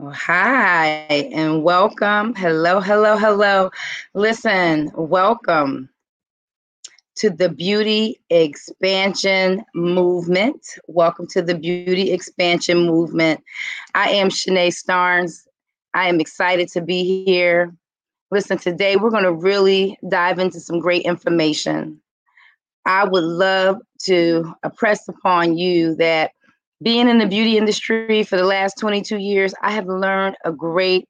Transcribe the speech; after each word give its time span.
Hi 0.00 1.28
and 1.32 1.64
welcome. 1.64 2.32
Hello, 2.36 2.78
hello, 2.78 3.16
hello. 3.16 3.68
Listen, 4.14 4.92
welcome 4.94 5.88
to 7.16 7.30
the 7.30 7.48
Beauty 7.48 8.20
Expansion 8.30 9.64
Movement. 9.74 10.64
Welcome 10.86 11.26
to 11.30 11.42
the 11.42 11.56
Beauty 11.56 12.12
Expansion 12.12 12.86
Movement. 12.86 13.42
I 13.96 14.10
am 14.10 14.28
Shanae 14.28 14.68
Starnes. 14.68 15.48
I 15.94 16.08
am 16.08 16.20
excited 16.20 16.68
to 16.74 16.80
be 16.80 17.24
here. 17.24 17.74
Listen, 18.30 18.56
today 18.56 18.94
we're 18.94 19.10
going 19.10 19.24
to 19.24 19.34
really 19.34 19.98
dive 20.08 20.38
into 20.38 20.60
some 20.60 20.78
great 20.78 21.06
information. 21.06 22.00
I 22.86 23.02
would 23.02 23.24
love 23.24 23.82
to 24.04 24.54
impress 24.62 25.08
upon 25.08 25.58
you 25.58 25.96
that 25.96 26.30
being 26.82 27.08
in 27.08 27.18
the 27.18 27.26
beauty 27.26 27.56
industry 27.56 28.22
for 28.22 28.36
the 28.36 28.44
last 28.44 28.78
22 28.78 29.18
years, 29.18 29.54
I 29.62 29.72
have 29.72 29.86
learned 29.86 30.36
a 30.44 30.52
great, 30.52 31.08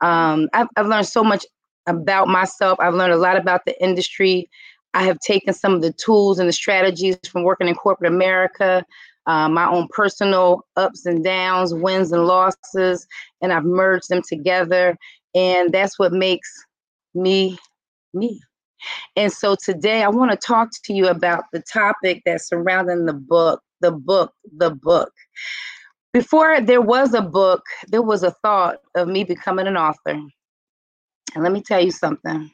um, 0.00 0.48
I've, 0.52 0.68
I've 0.76 0.86
learned 0.86 1.06
so 1.06 1.22
much 1.22 1.46
about 1.86 2.28
myself. 2.28 2.78
I've 2.80 2.94
learned 2.94 3.12
a 3.12 3.18
lot 3.18 3.36
about 3.36 3.62
the 3.64 3.80
industry. 3.82 4.48
I 4.94 5.04
have 5.04 5.18
taken 5.20 5.54
some 5.54 5.74
of 5.74 5.82
the 5.82 5.92
tools 5.92 6.38
and 6.38 6.48
the 6.48 6.52
strategies 6.52 7.16
from 7.30 7.42
working 7.42 7.68
in 7.68 7.74
corporate 7.74 8.12
America, 8.12 8.84
uh, 9.26 9.48
my 9.48 9.68
own 9.68 9.88
personal 9.90 10.64
ups 10.76 11.06
and 11.06 11.22
downs, 11.22 11.74
wins 11.74 12.12
and 12.12 12.26
losses, 12.26 13.06
and 13.40 13.52
I've 13.52 13.64
merged 13.64 14.08
them 14.08 14.22
together. 14.26 14.96
And 15.34 15.72
that's 15.72 15.98
what 15.98 16.12
makes 16.12 16.50
me 17.14 17.58
me. 18.12 18.40
And 19.16 19.32
so 19.32 19.56
today 19.62 20.02
I 20.02 20.08
want 20.08 20.30
to 20.30 20.36
talk 20.36 20.68
to 20.84 20.92
you 20.92 21.08
about 21.08 21.44
the 21.52 21.62
topic 21.72 22.22
that's 22.24 22.48
surrounding 22.48 23.06
the 23.06 23.14
book 23.14 23.60
the 23.84 23.92
book, 23.92 24.32
the 24.56 24.70
book. 24.70 25.12
Before 26.14 26.58
there 26.60 26.80
was 26.80 27.12
a 27.12 27.20
book, 27.20 27.62
there 27.88 28.02
was 28.02 28.22
a 28.22 28.30
thought 28.30 28.78
of 28.94 29.08
me 29.08 29.24
becoming 29.24 29.66
an 29.66 29.76
author. 29.76 30.18
And 31.34 31.42
let 31.42 31.52
me 31.52 31.60
tell 31.60 31.84
you 31.84 31.90
something. 31.90 32.50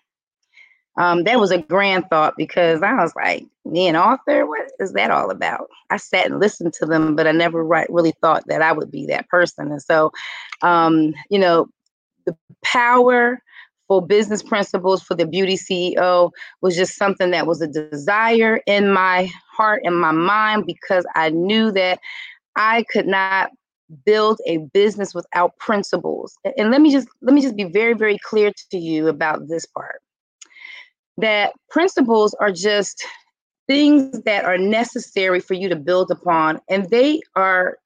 Um, 0.98 1.22
that 1.24 1.38
was 1.38 1.52
a 1.52 1.62
grand 1.62 2.06
thought 2.10 2.34
because 2.36 2.82
I 2.82 2.94
was 2.94 3.14
like, 3.14 3.46
me 3.64 3.86
an 3.86 3.94
author, 3.94 4.44
what 4.44 4.72
is 4.80 4.92
that 4.94 5.12
all 5.12 5.30
about? 5.30 5.68
I 5.88 5.98
sat 5.98 6.26
and 6.26 6.40
listened 6.40 6.72
to 6.74 6.86
them, 6.86 7.14
but 7.14 7.28
I 7.28 7.32
never 7.32 7.64
right, 7.64 7.86
really 7.90 8.12
thought 8.20 8.42
that 8.48 8.60
I 8.60 8.72
would 8.72 8.90
be 8.90 9.06
that 9.06 9.28
person. 9.28 9.70
And 9.70 9.80
so, 9.80 10.10
um, 10.62 11.14
you 11.30 11.38
know, 11.38 11.68
the 12.26 12.36
power 12.64 13.40
business 13.98 14.42
principles 14.42 15.02
for 15.02 15.14
the 15.14 15.26
beauty 15.26 15.56
CEO 15.56 16.30
was 16.60 16.76
just 16.76 16.96
something 16.96 17.30
that 17.30 17.46
was 17.46 17.62
a 17.62 17.66
desire 17.66 18.60
in 18.66 18.92
my 18.92 19.30
heart 19.50 19.80
and 19.84 19.98
my 19.98 20.12
mind 20.12 20.66
because 20.66 21.06
I 21.14 21.30
knew 21.30 21.72
that 21.72 21.98
I 22.56 22.84
could 22.92 23.06
not 23.06 23.50
build 24.04 24.40
a 24.46 24.58
business 24.58 25.14
without 25.14 25.56
principles. 25.56 26.36
And 26.56 26.70
let 26.70 26.80
me 26.80 26.92
just 26.92 27.08
let 27.22 27.34
me 27.34 27.40
just 27.40 27.56
be 27.56 27.64
very 27.64 27.94
very 27.94 28.18
clear 28.18 28.52
to 28.70 28.78
you 28.78 29.08
about 29.08 29.48
this 29.48 29.66
part. 29.66 30.00
That 31.16 31.52
principles 31.70 32.34
are 32.34 32.52
just 32.52 33.04
things 33.66 34.22
that 34.22 34.44
are 34.44 34.58
necessary 34.58 35.40
for 35.40 35.54
you 35.54 35.68
to 35.68 35.76
build 35.76 36.10
upon 36.10 36.60
and 36.68 36.88
they 36.90 37.20
are 37.36 37.78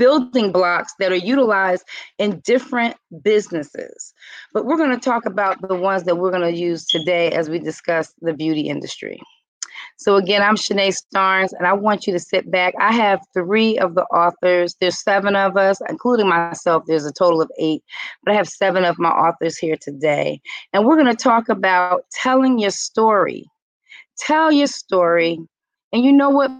building 0.00 0.50
blocks 0.50 0.94
that 0.98 1.12
are 1.12 1.16
utilized 1.16 1.84
in 2.18 2.40
different 2.40 2.96
businesses. 3.22 4.14
But 4.54 4.64
we're 4.64 4.78
going 4.78 4.98
to 4.98 4.98
talk 4.98 5.26
about 5.26 5.60
the 5.60 5.74
ones 5.74 6.04
that 6.04 6.16
we're 6.16 6.30
going 6.30 6.50
to 6.50 6.58
use 6.58 6.86
today 6.86 7.30
as 7.32 7.50
we 7.50 7.58
discuss 7.58 8.14
the 8.22 8.32
beauty 8.32 8.62
industry. 8.62 9.20
So 9.98 10.16
again, 10.16 10.40
I'm 10.40 10.56
Shanae 10.56 10.96
Starnes, 10.96 11.50
and 11.58 11.66
I 11.66 11.74
want 11.74 12.06
you 12.06 12.14
to 12.14 12.18
sit 12.18 12.50
back. 12.50 12.72
I 12.80 12.92
have 12.92 13.20
three 13.34 13.78
of 13.78 13.94
the 13.94 14.04
authors. 14.04 14.74
There's 14.80 15.02
seven 15.02 15.36
of 15.36 15.58
us, 15.58 15.78
including 15.90 16.28
myself. 16.28 16.84
There's 16.86 17.04
a 17.04 17.12
total 17.12 17.42
of 17.42 17.50
eight, 17.58 17.84
but 18.24 18.32
I 18.32 18.36
have 18.36 18.48
seven 18.48 18.86
of 18.86 18.98
my 18.98 19.10
authors 19.10 19.58
here 19.58 19.76
today. 19.78 20.40
And 20.72 20.86
we're 20.86 20.96
going 20.96 21.14
to 21.14 21.22
talk 21.22 21.50
about 21.50 22.06
telling 22.10 22.58
your 22.58 22.70
story. 22.70 23.44
Tell 24.16 24.50
your 24.50 24.66
story. 24.66 25.38
And 25.92 26.02
you 26.02 26.12
know 26.12 26.30
what 26.30 26.50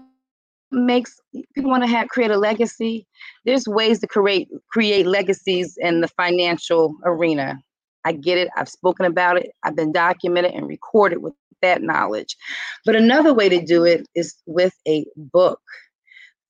makes 0.73 1.21
people 1.55 1.71
want 1.71 1.83
to 1.83 1.89
have 1.89 2.09
create 2.09 2.31
a 2.31 2.37
legacy. 2.37 3.07
There's 3.45 3.67
ways 3.67 4.01
to 4.01 4.07
create 4.07 4.49
create 4.71 5.07
legacies 5.07 5.77
in 5.81 6.01
the 6.01 6.09
financial 6.09 6.95
arena. 7.05 7.59
I 8.05 8.13
get 8.13 8.39
it 8.39 8.49
i've 8.57 8.69
spoken 8.69 9.05
about 9.05 9.37
it 9.37 9.51
i've 9.63 9.77
been 9.77 9.93
documented 9.93 10.55
and 10.55 10.67
recorded 10.67 11.19
with 11.19 11.35
that 11.63 11.83
knowledge. 11.83 12.37
But 12.85 12.97
another 12.97 13.35
way 13.35 13.49
to 13.49 13.61
do 13.61 13.85
it 13.85 14.09
is 14.15 14.35
with 14.47 14.75
a 14.87 15.05
book 15.17 15.61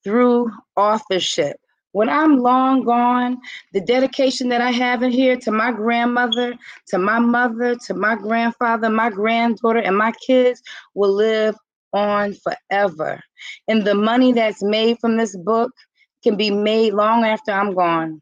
through 0.05 0.51
authorship. 0.77 1.57
When 1.93 2.09
I'm 2.09 2.39
long 2.39 2.85
gone, 2.85 3.39
the 3.73 3.81
dedication 3.81 4.49
that 4.51 4.61
I 4.61 4.71
have 4.71 5.03
in 5.03 5.11
here 5.11 5.37
to 5.39 5.51
my 5.51 5.73
grandmother, 5.73 6.55
to 6.89 6.99
my 6.99 7.19
mother, 7.19 7.75
to 7.87 7.95
my 7.95 8.15
grandfather, 8.15 8.89
my 8.89 9.11
granddaughter, 9.11 9.81
and 9.81 9.99
my 9.99 10.13
kids 10.25 10.63
will 10.95 11.13
live 11.13 11.57
on 11.93 12.35
forever. 12.35 13.21
And 13.69 13.85
the 13.85 13.95
money 13.95 14.33
that's 14.33 14.63
made 14.63 14.99
from 15.01 15.17
this 15.17 15.37
book 15.37 15.73
can 16.23 16.37
be 16.37 16.51
made 16.51 16.95
long 16.95 17.25
after 17.25 17.53
I'm 17.53 17.75
gone. 17.75 18.21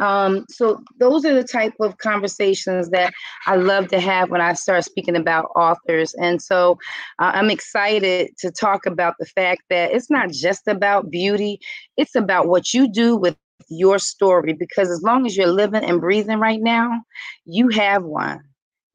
Um, 0.00 0.46
so 0.48 0.80
those 1.00 1.24
are 1.24 1.34
the 1.34 1.44
type 1.44 1.74
of 1.80 1.98
conversations 1.98 2.90
that 2.90 3.12
I 3.46 3.56
love 3.56 3.88
to 3.88 4.00
have 4.00 4.30
when 4.30 4.40
I 4.40 4.52
start 4.52 4.84
speaking 4.84 5.16
about 5.16 5.50
authors. 5.56 6.14
And 6.14 6.40
so 6.40 6.78
uh, 7.18 7.32
I'm 7.34 7.50
excited 7.50 8.30
to 8.38 8.50
talk 8.50 8.86
about 8.86 9.14
the 9.18 9.26
fact 9.26 9.62
that 9.70 9.92
it's 9.92 10.10
not 10.10 10.30
just 10.30 10.68
about 10.68 11.10
beauty, 11.10 11.58
it's 11.96 12.14
about 12.14 12.46
what 12.46 12.72
you 12.72 12.90
do 12.90 13.16
with 13.16 13.36
your 13.68 13.98
story 13.98 14.52
because 14.52 14.90
as 14.90 15.02
long 15.02 15.26
as 15.26 15.36
you're 15.36 15.48
living 15.48 15.84
and 15.84 16.00
breathing 16.00 16.38
right 16.38 16.60
now, 16.60 17.02
you 17.44 17.68
have 17.70 18.04
one 18.04 18.40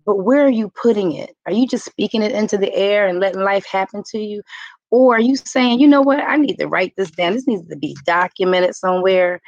but 0.06 0.18
where 0.18 0.46
are 0.46 0.52
you 0.52 0.72
putting 0.82 1.14
it? 1.14 1.36
Are 1.46 1.54
you 1.54 1.68
just 1.68 1.86
speaking 1.86 2.22
it 2.22 2.32
into 2.32 2.58
the 2.58 2.74
air 2.74 3.08
and 3.08 3.20
letting 3.20 3.42
life 3.42 3.66
happen 3.66 4.04
to 4.12 4.20
you? 4.20 4.42
Or 4.92 5.16
are 5.16 5.22
you 5.22 5.36
saying, 5.36 5.80
you 5.80 5.88
know 5.88 6.02
what, 6.02 6.20
I 6.20 6.36
need 6.36 6.58
to 6.60 6.68
write 6.68 6.94
this 6.98 7.12
down. 7.12 7.34
This 7.34 7.48
needs 7.48 7.68
to 7.70 7.76
be 7.76 7.98
documented 8.06 8.76
somewhere. 8.76 9.42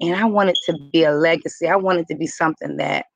And 0.00 0.16
I 0.16 0.24
want 0.24 0.50
it 0.50 0.58
to 0.66 0.78
be 0.92 1.04
a 1.04 1.12
legacy. 1.12 1.68
I 1.68 1.76
want 1.76 2.00
it 2.00 2.06
to 2.08 2.16
be 2.16 2.26
something 2.26 2.76
that 2.78 3.06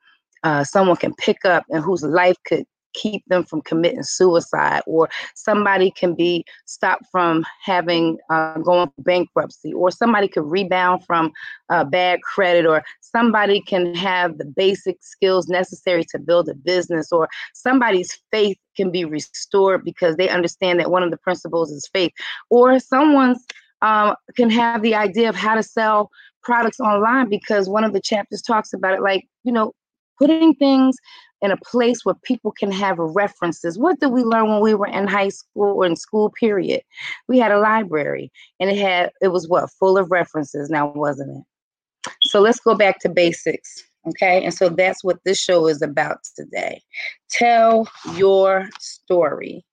uh, 0.43 0.65
someone 0.65 0.97
can 0.97 1.15
pick 1.15 1.45
up 1.45 1.65
and 1.71 1.83
whose 1.83 2.03
life 2.03 2.37
could 2.47 2.65
keep 2.95 3.25
them 3.27 3.45
from 3.45 3.61
committing 3.63 4.03
suicide 4.03 4.83
or 4.87 5.09
somebody 5.35 5.91
can 5.91 6.15
be 6.15 6.45
stopped 6.67 7.05
from 7.11 7.45
having 7.63 8.19
uh, 8.31 8.59
going 8.59 8.91
bankruptcy 8.99 9.73
or 9.73 9.91
somebody 9.91 10.29
could 10.29 10.45
rebound 10.45 11.05
from 11.05 11.33
uh, 11.71 11.85
bad 11.85 12.21
credit 12.23 12.67
or 12.67 12.83
somebody 13.01 13.61
can 13.61 13.95
have 13.95 14.39
the 14.39 14.45
basic 14.45 14.99
skills 15.03 15.49
necessary 15.49 16.05
to 16.05 16.19
build 16.19 16.49
a 16.49 16.55
business 16.55 17.13
or 17.13 17.29
somebody's 17.55 18.19
faith 18.31 18.59
can 18.77 18.91
be 18.91 19.05
restored 19.05 19.85
because 19.85 20.17
they 20.17 20.29
understand 20.29 20.81
that 20.81 20.91
one 20.91 21.03
of 21.03 21.11
the 21.11 21.17
principles 21.19 21.71
is 21.71 21.89
faith. 21.93 22.13
Or 22.51 22.79
someone's 22.79 23.45
um, 23.83 24.15
can 24.37 24.49
have 24.51 24.83
the 24.83 24.95
idea 24.95 25.29
of 25.29 25.35
how 25.35 25.57
to 25.57 25.63
sell 25.63 26.11
products 26.43 26.81
online 26.81 27.29
because 27.29 27.69
one 27.69 27.85
of 27.85 27.93
the 27.93 28.01
chapters 28.01 28.43
talks 28.43 28.73
about 28.73 28.95
it 28.95 29.03
like 29.03 29.27
you 29.45 29.53
know 29.53 29.73
putting 30.19 30.55
things 30.55 30.97
in 31.43 31.51
a 31.51 31.57
place 31.57 32.05
where 32.05 32.15
people 32.23 32.53
can 32.53 32.71
have 32.71 32.97
references. 32.99 33.79
What 33.79 34.01
did 34.01 34.13
we 34.13 34.23
learn 34.23 34.49
when 34.49 34.61
we 34.61 34.75
were 34.75 34.87
in 34.87 35.09
high 35.09 35.29
school 35.29 35.77
or 35.77 35.85
in 35.85 35.97
school 35.97 36.31
period? 36.31 36.83
We 37.29 37.39
had 37.39 37.51
a 37.51 37.59
library 37.59 38.33
and 38.61 38.71
it 38.71 38.79
had 38.79 39.11
it 39.21 39.29
was 39.29 39.49
what 39.49 39.71
full 39.79 39.99
of 39.99 40.11
references 40.11 40.71
now 40.71 40.93
wasn't 40.93 41.39
it? 41.39 42.11
So 42.23 42.41
let's 42.41 42.61
go 42.61 42.75
back 42.75 43.01
to 43.01 43.09
basics. 43.09 43.83
Okay, 44.09 44.45
and 44.45 44.53
so 44.53 44.69
that's 44.69 45.05
what 45.05 45.19
this 45.25 45.39
show 45.39 45.69
is 45.69 45.81
about 45.81 46.19
today. 46.35 46.83
Tell 47.31 47.89
your 48.17 48.69
story 48.81 49.65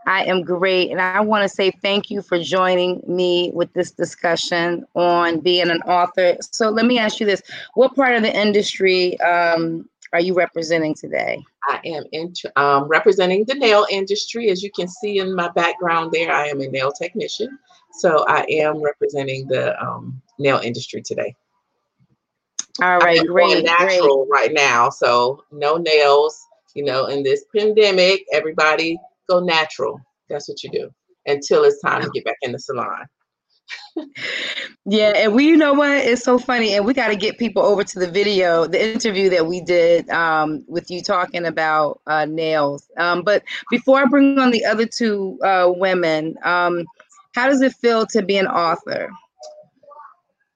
I 0.06 0.24
am 0.24 0.42
great. 0.42 0.90
And 0.90 1.00
I 1.00 1.20
want 1.20 1.42
to 1.42 1.48
say 1.48 1.70
thank 1.70 2.10
you 2.10 2.22
for 2.22 2.38
joining 2.38 3.02
me 3.06 3.50
with 3.52 3.72
this 3.72 3.90
discussion 3.90 4.86
on 4.94 5.40
being 5.40 5.70
an 5.70 5.82
author. 5.82 6.36
So 6.40 6.70
let 6.70 6.86
me 6.86 6.98
ask 6.98 7.20
you 7.20 7.26
this 7.26 7.42
What 7.74 7.94
part 7.94 8.14
of 8.14 8.22
the 8.22 8.34
industry 8.34 9.20
um, 9.20 9.88
are 10.12 10.20
you 10.20 10.34
representing 10.34 10.94
today? 10.94 11.42
I 11.68 11.80
am 11.84 12.04
in, 12.12 12.32
um, 12.56 12.84
representing 12.84 13.44
the 13.44 13.54
nail 13.54 13.86
industry. 13.90 14.50
As 14.50 14.62
you 14.62 14.70
can 14.70 14.88
see 14.88 15.18
in 15.18 15.34
my 15.34 15.48
background 15.50 16.12
there, 16.12 16.32
I 16.32 16.46
am 16.46 16.60
a 16.60 16.68
nail 16.68 16.92
technician. 16.92 17.58
So 17.98 18.24
I 18.28 18.46
am 18.48 18.80
representing 18.80 19.46
the 19.48 19.80
um, 19.82 20.20
nail 20.38 20.60
industry 20.62 21.02
today. 21.02 21.34
All 22.82 22.98
right, 22.98 23.26
great. 23.26 23.64
Natural 23.64 24.26
great. 24.26 24.30
right 24.30 24.52
now. 24.52 24.90
So 24.90 25.44
no 25.52 25.76
nails, 25.76 26.40
you 26.74 26.84
know, 26.84 27.06
in 27.06 27.22
this 27.22 27.44
pandemic, 27.54 28.24
everybody 28.32 28.98
go 29.28 29.40
natural. 29.40 30.00
That's 30.28 30.48
what 30.48 30.62
you 30.62 30.70
do 30.70 30.90
until 31.26 31.64
it's 31.64 31.80
time 31.80 32.02
to 32.02 32.10
get 32.10 32.24
back 32.24 32.36
in 32.42 32.52
the 32.52 32.58
salon 32.58 33.06
yeah, 34.86 35.12
and 35.16 35.34
we, 35.34 35.46
you 35.46 35.56
know 35.56 35.74
what? 35.74 35.90
It's 35.90 36.22
so 36.22 36.38
funny, 36.38 36.74
and 36.74 36.84
we 36.84 36.94
got 36.94 37.08
to 37.08 37.16
get 37.16 37.38
people 37.38 37.62
over 37.62 37.84
to 37.84 37.98
the 37.98 38.10
video, 38.10 38.66
the 38.66 38.92
interview 38.92 39.28
that 39.30 39.46
we 39.46 39.60
did 39.60 40.08
um, 40.10 40.64
with 40.66 40.90
you 40.90 41.02
talking 41.02 41.46
about 41.46 42.00
uh, 42.06 42.24
nails. 42.24 42.88
Um, 42.96 43.22
but 43.22 43.42
before 43.70 44.00
I 44.00 44.04
bring 44.06 44.38
on 44.38 44.50
the 44.50 44.64
other 44.64 44.86
two 44.86 45.38
uh, 45.44 45.72
women, 45.74 46.36
um, 46.44 46.84
how 47.34 47.48
does 47.48 47.62
it 47.62 47.74
feel 47.74 48.06
to 48.06 48.22
be 48.22 48.38
an 48.38 48.46
author? 48.46 49.10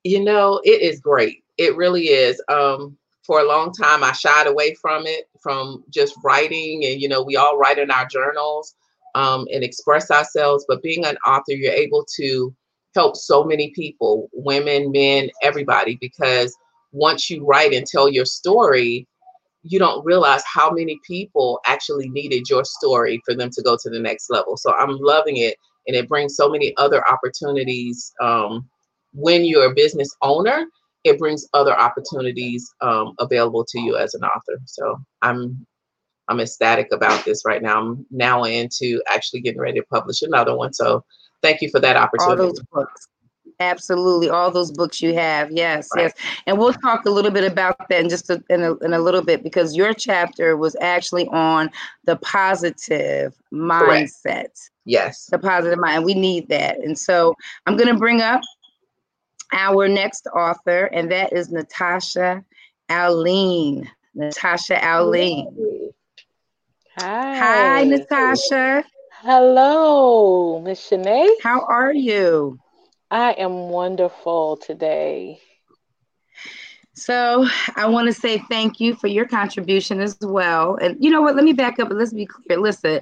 You 0.05 0.23
know, 0.23 0.61
it 0.65 0.83
is 0.83 1.01
great. 1.01 1.44
It 1.59 1.77
really 1.77 2.07
is. 2.07 2.43
Um, 2.49 2.97
for 3.25 3.41
a 3.41 3.49
long 3.49 3.73
time, 3.73 4.05
I 4.05 4.13
shied 4.13 4.47
away 4.47 4.75
from 4.75 5.07
it, 5.07 5.25
from 5.43 5.85
just 5.91 6.15
writing, 6.23 6.85
and 6.85 7.01
you 7.01 7.09
know, 7.09 7.23
we 7.23 7.37
all 7.37 7.57
write 7.57 7.79
in 7.79 7.91
our 7.91 8.07
journals 8.07 8.75
um, 9.15 9.47
and 9.53 9.65
express 9.65 10.11
ourselves. 10.11 10.65
But 10.69 10.83
being 10.83 11.05
an 11.05 11.17
author, 11.27 11.53
you're 11.53 11.73
able 11.73 12.05
to 12.17 12.55
help 12.95 13.17
so 13.17 13.45
many 13.45 13.71
people, 13.75 14.29
women, 14.33 14.93
men, 14.93 15.31
everybody, 15.43 15.97
because 16.01 16.55
once 16.93 17.29
you 17.29 17.45
write 17.45 17.73
and 17.73 17.87
tell 17.87 18.09
your 18.09 18.25
story, 18.25 19.07
you 19.63 19.79
don't 19.79 20.05
realize 20.05 20.43
how 20.45 20.71
many 20.71 21.01
people 21.07 21.61
actually 21.67 22.09
needed 22.11 22.49
your 22.49 22.65
story 22.65 23.21
for 23.25 23.35
them 23.35 23.51
to 23.51 23.63
go 23.63 23.77
to 23.83 23.91
the 23.91 23.99
next 23.99 24.31
level. 24.31 24.57
So 24.57 24.73
I'm 24.75 24.99
loving 24.99 25.39
it. 25.39 25.57
And 25.87 25.97
it 25.97 26.09
brings 26.09 26.37
so 26.37 26.49
many 26.49 26.75
other 26.77 27.03
opportunities. 27.11 28.13
Um, 28.21 28.69
when 29.13 29.45
you're 29.45 29.71
a 29.71 29.75
business 29.75 30.15
owner, 30.23 30.67
it 31.05 31.19
brings 31.19 31.47
other 31.53 31.79
opportunities 31.79 32.73
um, 32.81 33.15
available 33.19 33.65
to 33.67 33.81
you 33.81 33.97
as 33.97 34.15
an 34.15 34.25
author. 34.25 34.59
So 34.65 34.99
I'm 35.23 35.67
I'm 36.29 36.41
ecstatic 36.41 36.89
about 36.91 37.25
this 37.25 37.43
right 37.45 37.63
now. 37.63 37.79
I'm 37.79 38.07
now 38.11 38.45
into 38.45 39.03
actually 39.09 39.41
getting 39.41 39.61
ready 39.61 39.79
to 39.79 39.87
publish 39.87 40.23
another 40.23 40.57
one. 40.57 40.73
So 40.73 41.05
thank 41.43 41.61
you 41.61 41.69
for 41.69 41.81
that 41.81 41.97
opportunity. 41.97 42.41
All 42.41 42.49
those 42.49 42.63
books. 42.73 43.09
Absolutely, 43.61 44.31
all 44.31 44.51
those 44.51 44.73
books 44.73 45.01
you 45.01 45.15
have, 45.15 45.49
yes, 45.53 45.89
right. 45.95 46.05
yes, 46.05 46.13
and 46.47 46.59
we'll 46.59 46.73
talk 46.73 47.05
a 47.07 47.11
little 47.11 47.31
bit 47.31 47.45
about 47.45 47.77
that 47.89 48.01
in 48.01 48.09
just 48.09 48.29
a, 48.29 48.43
in, 48.51 48.65
a, 48.65 48.75
in 48.79 48.95
a 48.95 48.99
little 48.99 49.23
bit 49.23 49.45
because 49.45 49.77
your 49.77 49.95
chapter 49.95 50.57
was 50.57 50.75
actually 50.81 51.29
on 51.29 51.71
the 52.05 52.17
positive 52.17 53.33
mindset. 53.53 54.25
Correct. 54.25 54.71
Yes, 54.87 55.27
the 55.31 55.39
positive 55.39 55.79
mind, 55.79 56.05
we 56.05 56.15
need 56.15 56.49
that. 56.49 56.79
And 56.81 56.99
so 56.99 57.37
I'm 57.67 57.77
going 57.77 57.93
to 57.93 57.99
bring 57.99 58.23
up 58.23 58.41
our 59.55 59.89
next 59.89 60.27
author, 60.27 60.85
and 60.87 61.11
that 61.11 61.33
is 61.33 61.51
Natasha 61.51 62.45
Alene. 62.89 63.91
Natasha 64.15 64.79
Alene. 64.83 65.93
Hi. 66.99 67.39
Hi, 67.39 67.85
Natasha. 67.85 68.85
Hello, 69.23 70.61
Miss 70.61 70.91
Shanae. 70.91 71.31
How 71.43 71.61
are 71.63 71.95
you? 71.95 72.59
I 73.11 73.33
am 73.33 73.71
wonderful 73.71 74.59
today. 74.59 75.41
So 76.93 77.47
I 77.75 77.87
want 77.87 78.07
to 78.07 78.13
say 78.13 78.39
thank 78.49 78.81
you 78.81 78.95
for 78.95 79.09
your 79.09 79.27
contribution 79.27 80.01
as 80.01 80.17
well. 80.21 80.77
And 80.77 80.97
you 81.03 81.11
know 81.11 81.23
what? 81.23 81.35
Let 81.35 81.45
me 81.45 81.53
back 81.53 81.81
up 81.81 81.91
and 81.91 81.99
let's 81.99 82.13
be 82.13 82.27
clear. 82.27 82.59
Listen, 82.61 83.01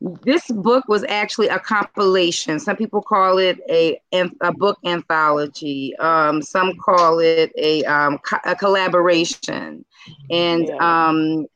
this 0.00 0.46
book 0.48 0.84
was 0.88 1.04
actually 1.08 1.48
a 1.48 1.58
compilation. 1.58 2.58
Some 2.58 2.76
people 2.76 3.02
call 3.02 3.38
it 3.38 3.58
a, 3.68 4.00
a 4.40 4.52
book 4.52 4.78
anthology. 4.84 5.94
Um, 5.98 6.40
some 6.42 6.76
call 6.78 7.18
it 7.18 7.52
a, 7.58 7.84
um, 7.84 8.18
a 8.44 8.56
collaboration. 8.56 9.84
And 10.30 10.68
yeah. 10.68 10.76
um, 11.10 11.46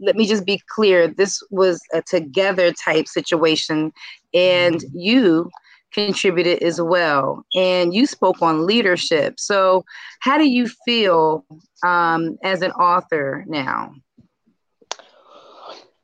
let 0.00 0.16
me 0.16 0.26
just 0.26 0.44
be 0.44 0.60
clear 0.68 1.06
this 1.06 1.42
was 1.50 1.80
a 1.92 2.02
together 2.02 2.72
type 2.72 3.06
situation 3.06 3.92
and 4.34 4.76
mm-hmm. 4.76 4.98
you 4.98 5.50
contributed 5.92 6.62
as 6.62 6.80
well 6.80 7.44
and 7.54 7.94
you 7.94 8.06
spoke 8.06 8.40
on 8.40 8.66
leadership 8.66 9.38
so 9.38 9.84
how 10.20 10.38
do 10.38 10.48
you 10.48 10.66
feel 10.86 11.44
um, 11.84 12.38
as 12.42 12.62
an 12.62 12.72
author 12.72 13.44
now 13.46 13.92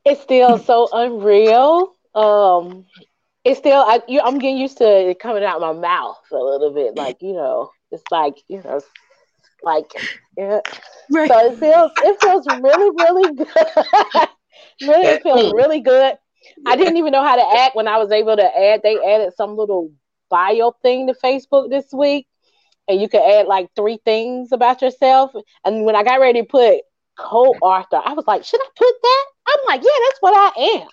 it's 0.09 0.21
still 0.23 0.59
so 0.59 0.89
unreal 0.93 1.95
um, 2.15 2.85
it's 3.45 3.59
still 3.59 3.81
I, 3.81 4.01
you, 4.09 4.21
i'm 4.21 4.39
getting 4.39 4.59
used 4.59 4.79
to 4.79 5.11
it 5.11 5.19
coming 5.21 5.45
out 5.45 5.61
my 5.61 5.73
mouth 5.73 6.19
a 6.33 6.37
little 6.37 6.73
bit 6.73 6.97
like 6.97 7.19
you 7.21 7.35
know 7.35 7.71
it's 7.91 8.05
like 8.11 8.35
you 8.49 8.63
know 8.63 8.81
like 9.63 9.91
yeah. 10.37 10.61
Right. 11.11 11.29
So 11.29 11.53
it 11.53 11.59
feels 11.59 11.91
it 11.99 12.21
feels 12.21 12.47
really, 12.47 12.91
really 12.97 13.35
good. 13.35 13.49
really 14.83 15.07
it 15.07 15.23
feels 15.23 15.53
really 15.53 15.81
good. 15.81 16.15
I 16.67 16.77
didn't 16.77 16.97
even 16.97 17.13
know 17.13 17.25
how 17.25 17.37
to 17.37 17.61
act 17.61 17.75
when 17.75 17.89
I 17.89 17.99
was 17.99 18.13
able 18.13 18.37
to 18.37 18.45
add. 18.45 18.83
They 18.83 18.97
added 18.97 19.33
some 19.37 19.57
little 19.57 19.91
bio 20.31 20.73
thing 20.83 21.09
to 21.09 21.15
Facebook 21.15 21.71
this 21.71 21.93
week, 21.93 22.27
and 22.87 23.01
you 23.01 23.09
could 23.09 23.23
add 23.23 23.47
like 23.47 23.69
three 23.75 23.99
things 24.05 24.53
about 24.53 24.81
yourself. 24.81 25.33
And 25.65 25.85
when 25.85 25.97
I 25.97 26.05
got 26.05 26.21
ready 26.21 26.43
to 26.43 26.47
put 26.47 26.83
co-author, 27.17 28.01
I 28.05 28.13
was 28.13 28.27
like, 28.27 28.45
should 28.45 28.61
I 28.61 28.69
put 28.77 28.95
that? 29.03 29.25
I'm 29.49 29.61
like, 29.67 29.83
yeah, 29.83 29.99
that's 30.07 30.19
what 30.21 30.35
I 30.35 30.61
am. 30.81 30.89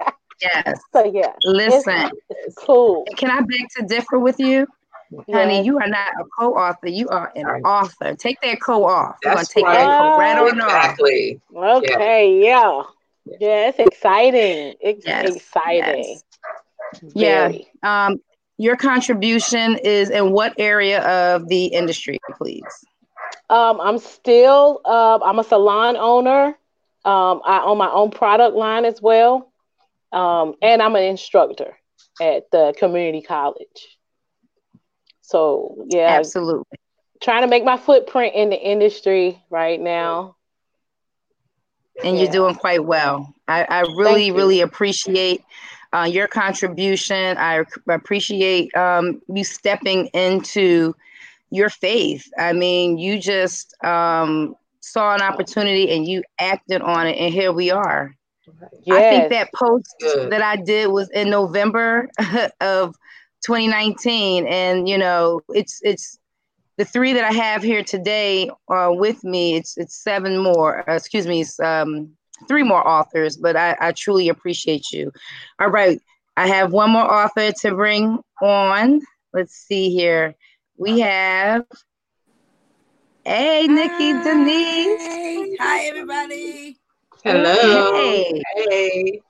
yes. 0.40 0.80
So 0.92 1.04
yeah. 1.04 1.32
Listen. 1.44 2.10
It's, 2.30 2.46
it's 2.46 2.56
cool. 2.56 3.04
Can 3.16 3.30
I 3.30 3.40
beg 3.40 3.68
to 3.76 3.86
differ 3.86 4.18
with 4.18 4.40
you? 4.40 4.66
Honey, 5.30 5.62
you 5.62 5.78
are 5.78 5.88
not 5.88 6.08
a 6.20 6.24
co-author. 6.38 6.88
You 6.88 7.08
are 7.08 7.32
an 7.34 7.44
right. 7.44 7.62
author. 7.64 8.14
Take 8.14 8.40
that 8.42 8.60
co 8.60 8.84
off. 8.84 9.16
You're 9.22 9.34
gonna 9.34 9.44
take 9.44 9.64
right. 9.64 9.78
that 9.78 9.98
co 9.98 10.18
right 10.18 10.38
on 10.38 10.60
exactly. 10.60 11.40
off. 11.54 11.82
Okay, 11.82 12.40
yeah. 12.42 12.82
yeah. 13.26 13.36
Yeah, 13.38 13.68
it's 13.68 13.78
exciting. 13.78 14.74
It's 14.80 15.06
yes. 15.06 15.36
exciting. 15.36 16.18
Yes. 17.14 17.54
Yeah. 17.82 18.06
Um, 18.06 18.20
your 18.56 18.76
contribution 18.76 19.78
is 19.78 20.10
in 20.10 20.32
what 20.32 20.54
area 20.58 21.02
of 21.02 21.48
the 21.48 21.66
industry, 21.66 22.18
please? 22.36 22.62
Um, 23.48 23.80
I'm 23.80 23.98
still 23.98 24.80
uh, 24.84 25.18
I'm 25.24 25.38
a 25.38 25.44
salon 25.44 25.96
owner. 25.96 26.56
Um, 27.04 27.40
I 27.44 27.62
own 27.64 27.78
my 27.78 27.90
own 27.90 28.10
product 28.10 28.56
line 28.56 28.84
as 28.84 29.00
well. 29.00 29.50
Um, 30.12 30.54
and 30.60 30.82
I'm 30.82 30.96
an 30.96 31.04
instructor 31.04 31.76
at 32.20 32.50
the 32.50 32.74
community 32.78 33.22
college. 33.22 33.98
So 35.22 35.84
yeah, 35.88 36.16
absolutely. 36.18 36.64
Trying 37.22 37.42
to 37.42 37.48
make 37.48 37.64
my 37.64 37.76
footprint 37.76 38.34
in 38.34 38.50
the 38.50 38.60
industry 38.60 39.42
right 39.50 39.80
now. 39.80 40.36
And 42.02 42.16
yeah. 42.16 42.24
you're 42.24 42.32
doing 42.32 42.54
quite 42.54 42.84
well. 42.84 43.34
I, 43.46 43.64
I 43.64 43.80
really, 43.80 44.30
really 44.30 44.60
appreciate 44.62 45.44
uh, 45.92 46.08
your 46.10 46.28
contribution. 46.28 47.36
I 47.36 47.64
appreciate 47.88 48.74
um, 48.76 49.20
you 49.28 49.44
stepping 49.44 50.06
into 50.08 50.94
your 51.50 51.68
faith. 51.68 52.30
I 52.38 52.52
mean, 52.52 52.98
you 52.98 53.18
just 53.18 53.74
um, 53.84 54.56
saw 54.80 55.14
an 55.14 55.22
opportunity 55.22 55.90
and 55.94 56.06
you 56.06 56.22
acted 56.38 56.82
on 56.82 57.06
it, 57.06 57.16
and 57.18 57.32
here 57.32 57.52
we 57.52 57.70
are. 57.70 58.14
Yes. 58.84 58.96
I 58.96 59.00
think 59.10 59.30
that 59.30 59.52
post 59.52 59.94
Good. 60.00 60.30
that 60.32 60.42
I 60.42 60.56
did 60.56 60.90
was 60.90 61.08
in 61.10 61.30
November 61.30 62.08
of 62.60 62.94
2019, 63.44 64.46
and 64.46 64.88
you 64.88 64.98
know, 64.98 65.40
it's 65.50 65.80
it's 65.82 66.18
the 66.76 66.84
three 66.84 67.12
that 67.12 67.24
I 67.24 67.32
have 67.32 67.62
here 67.62 67.84
today 67.84 68.50
are 68.68 68.94
with 68.94 69.22
me. 69.22 69.56
It's 69.56 69.76
it's 69.76 70.02
seven 70.02 70.38
more. 70.38 70.88
Uh, 70.88 70.94
excuse 70.94 71.26
me, 71.26 71.42
it's, 71.42 71.60
um, 71.60 72.10
three 72.48 72.62
more 72.62 72.86
authors, 72.86 73.36
but 73.36 73.54
I, 73.54 73.76
I 73.80 73.92
truly 73.92 74.28
appreciate 74.28 74.90
you. 74.92 75.12
All 75.60 75.68
right, 75.68 76.00
I 76.36 76.46
have 76.46 76.72
one 76.72 76.90
more 76.90 77.12
author 77.12 77.52
to 77.52 77.74
bring 77.74 78.18
on. 78.42 79.02
Let's 79.32 79.54
see 79.54 79.90
here. 79.90 80.34
We 80.76 81.00
have. 81.00 81.66
Hey, 83.24 83.66
Nikki 83.66 84.12
Hi. 84.12 84.22
Denise. 84.22 85.56
Hi, 85.60 85.84
everybody. 85.86 86.78
Hello. 87.22 87.92
Hey. 87.92 88.42
Hey. 88.56 89.22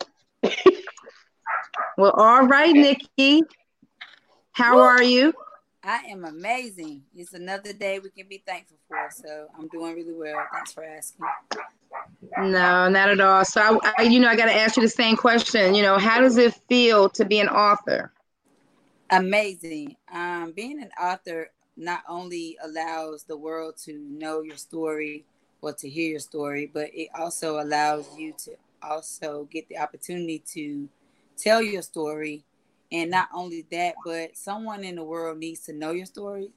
well, 1.98 2.12
all 2.12 2.46
right, 2.46 2.72
Nikki. 2.72 3.42
How 4.52 4.76
Woo. 4.76 4.82
are 4.82 5.02
you? 5.02 5.32
I 5.82 6.04
am 6.08 6.24
amazing. 6.24 7.02
It's 7.16 7.32
another 7.32 7.72
day 7.72 7.98
we 7.98 8.10
can 8.10 8.28
be 8.28 8.42
thankful 8.46 8.76
for. 8.86 9.08
So 9.10 9.48
I'm 9.58 9.66
doing 9.68 9.96
really 9.96 10.14
well. 10.14 10.44
Thanks 10.52 10.72
for 10.72 10.84
asking. 10.84 11.26
No, 12.38 12.88
not 12.88 13.08
at 13.08 13.20
all. 13.20 13.44
So, 13.44 13.80
I, 13.82 13.94
I 13.98 14.02
you 14.02 14.20
know, 14.20 14.28
I 14.28 14.36
got 14.36 14.46
to 14.46 14.54
ask 14.54 14.76
you 14.76 14.82
the 14.82 14.88
same 14.88 15.16
question. 15.16 15.74
You 15.74 15.82
know, 15.82 15.98
how 15.98 16.20
does 16.20 16.36
it 16.36 16.54
feel 16.68 17.08
to 17.10 17.24
be 17.24 17.40
an 17.40 17.48
author? 17.48 18.12
Amazing. 19.10 19.96
Um, 20.12 20.52
being 20.54 20.80
an 20.80 20.90
author 21.00 21.50
not 21.80 22.02
only 22.08 22.56
allows 22.62 23.24
the 23.24 23.36
world 23.36 23.76
to 23.84 23.94
know 23.94 24.42
your 24.42 24.56
story 24.56 25.24
or 25.62 25.72
to 25.72 25.88
hear 25.88 26.10
your 26.10 26.20
story, 26.20 26.70
but 26.72 26.90
it 26.92 27.08
also 27.18 27.60
allows 27.60 28.06
you 28.16 28.32
to 28.44 28.52
also 28.82 29.48
get 29.50 29.68
the 29.68 29.78
opportunity 29.78 30.42
to 30.52 30.88
tell 31.36 31.62
your 31.62 31.82
story. 31.82 32.44
And 32.92 33.10
not 33.10 33.28
only 33.34 33.66
that, 33.70 33.94
but 34.04 34.36
someone 34.36 34.84
in 34.84 34.96
the 34.96 35.04
world 35.04 35.38
needs 35.38 35.60
to 35.66 35.72
know 35.72 35.92
your 35.92 36.06
story 36.06 36.50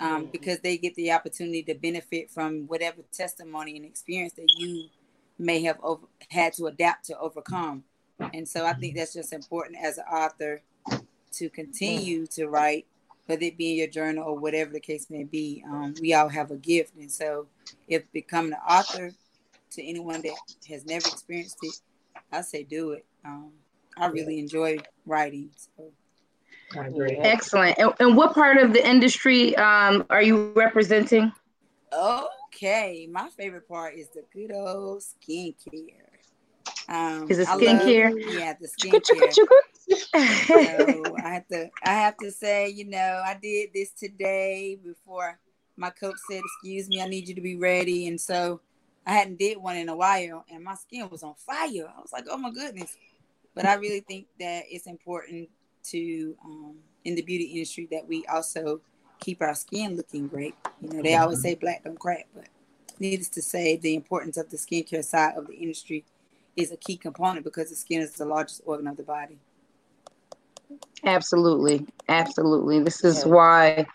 um, 0.00 0.22
mm-hmm. 0.22 0.30
because 0.30 0.58
they 0.60 0.76
get 0.76 0.94
the 0.94 1.12
opportunity 1.12 1.62
to 1.64 1.74
benefit 1.74 2.30
from 2.30 2.66
whatever 2.66 3.02
testimony 3.12 3.76
and 3.76 3.84
experience 3.84 4.34
that 4.34 4.48
you 4.56 4.88
may 5.38 5.62
have 5.62 5.78
over, 5.82 6.06
had 6.28 6.52
to 6.54 6.66
adapt 6.66 7.06
to 7.06 7.18
overcome. 7.18 7.84
And 8.34 8.48
so 8.48 8.66
I 8.66 8.72
think 8.72 8.96
that's 8.96 9.14
just 9.14 9.32
important 9.32 9.78
as 9.80 9.98
an 9.98 10.04
author 10.04 10.60
to 11.32 11.48
continue 11.50 12.26
to 12.26 12.48
write, 12.48 12.86
whether 13.28 13.44
it 13.44 13.58
be 13.58 13.72
in 13.72 13.76
your 13.76 13.88
journal 13.88 14.24
or 14.24 14.38
whatever 14.38 14.72
the 14.72 14.80
case 14.80 15.08
may 15.10 15.22
be. 15.22 15.62
Um, 15.68 15.94
we 16.00 16.14
all 16.14 16.30
have 16.30 16.50
a 16.50 16.56
gift. 16.56 16.94
And 16.96 17.12
so 17.12 17.46
if 17.86 18.10
becoming 18.10 18.54
an 18.54 18.58
author 18.66 19.10
to 19.72 19.82
anyone 19.82 20.22
that 20.22 20.34
has 20.70 20.86
never 20.86 21.06
experienced 21.06 21.58
it, 21.60 21.74
I 22.32 22.40
say 22.40 22.62
do 22.62 22.92
it. 22.92 23.04
Um, 23.26 23.52
I 23.98 24.06
really 24.06 24.38
enjoy 24.38 24.78
writing. 25.04 25.50
So 25.76 25.92
Excellent. 26.74 27.78
And, 27.78 27.92
and, 28.00 28.16
what 28.16 28.34
part 28.34 28.56
of 28.56 28.72
the 28.72 28.86
industry 28.86 29.54
um, 29.56 30.06
are 30.08 30.22
you 30.22 30.52
representing? 30.54 31.30
Okay, 31.92 33.08
my 33.10 33.28
favorite 33.30 33.68
part 33.68 33.94
is 33.94 34.08
the 34.08 34.24
good 34.32 34.52
old 34.54 35.02
skincare. 35.02 36.07
Um, 36.88 37.26
is 37.28 37.38
it 37.38 37.48
skincare? 37.48 38.10
Love, 38.10 38.34
yeah, 38.34 38.54
the 38.58 38.66
skincare. 38.66 39.34
so 40.46 41.16
I 41.24 41.34
have 41.34 41.48
to, 41.48 41.70
I 41.84 41.92
have 41.92 42.16
to 42.18 42.30
say, 42.30 42.68
you 42.70 42.86
know, 42.86 43.22
I 43.24 43.36
did 43.40 43.70
this 43.74 43.90
today 43.90 44.78
before 44.82 45.38
my 45.76 45.90
coach 45.90 46.16
said, 46.28 46.42
"Excuse 46.44 46.88
me, 46.88 47.00
I 47.00 47.08
need 47.08 47.28
you 47.28 47.34
to 47.34 47.40
be 47.40 47.56
ready," 47.56 48.08
and 48.08 48.20
so 48.20 48.60
I 49.06 49.12
hadn't 49.12 49.38
did 49.38 49.58
one 49.58 49.76
in 49.76 49.88
a 49.88 49.96
while, 49.96 50.44
and 50.50 50.64
my 50.64 50.74
skin 50.74 51.08
was 51.10 51.22
on 51.22 51.34
fire. 51.34 51.92
I 51.96 52.00
was 52.00 52.12
like, 52.12 52.24
"Oh 52.30 52.38
my 52.38 52.50
goodness!" 52.50 52.96
But 53.54 53.66
I 53.66 53.74
really 53.74 54.00
think 54.00 54.26
that 54.40 54.64
it's 54.68 54.86
important 54.86 55.48
to 55.84 56.36
um, 56.44 56.76
in 57.04 57.14
the 57.14 57.22
beauty 57.22 57.44
industry 57.44 57.88
that 57.90 58.06
we 58.06 58.24
also 58.26 58.80
keep 59.20 59.42
our 59.42 59.54
skin 59.54 59.96
looking 59.96 60.26
great. 60.26 60.54
You 60.80 60.90
know, 60.90 61.02
they 61.02 61.16
always 61.16 61.42
say 61.42 61.54
black 61.54 61.84
don't 61.84 61.98
crack, 61.98 62.26
but 62.34 62.48
needless 62.98 63.28
to 63.30 63.42
say, 63.42 63.76
the 63.76 63.94
importance 63.94 64.36
of 64.36 64.50
the 64.50 64.56
skincare 64.56 65.04
side 65.04 65.36
of 65.36 65.46
the 65.46 65.54
industry 65.54 66.04
is 66.58 66.72
a 66.72 66.76
key 66.76 66.96
component 66.96 67.44
because 67.44 67.70
the 67.70 67.76
skin 67.76 68.02
is 68.02 68.12
the 68.12 68.24
largest 68.24 68.62
organ 68.66 68.88
of 68.88 68.96
the 68.96 69.02
body. 69.02 69.38
Absolutely, 71.04 71.86
absolutely. 72.08 72.80
This 72.80 73.04
is 73.04 73.24
yeah. 73.24 73.32
why 73.32 73.86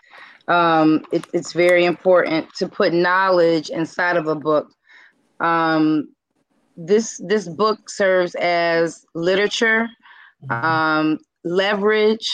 um, 0.48 1.04
it, 1.12 1.24
it's 1.32 1.52
very 1.52 1.84
important 1.84 2.52
to 2.54 2.66
put 2.66 2.92
knowledge 2.92 3.70
inside 3.70 4.16
of 4.16 4.26
a 4.26 4.34
book. 4.34 4.72
Um, 5.40 6.08
this 6.76 7.20
this 7.24 7.46
book 7.48 7.88
serves 7.88 8.34
as 8.36 9.04
literature. 9.14 9.88
Mm-hmm. 10.44 10.66
Um, 10.66 11.18
leverage 11.44 12.28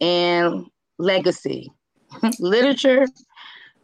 and 0.00 0.66
legacy 0.98 1.70
literature 2.40 3.06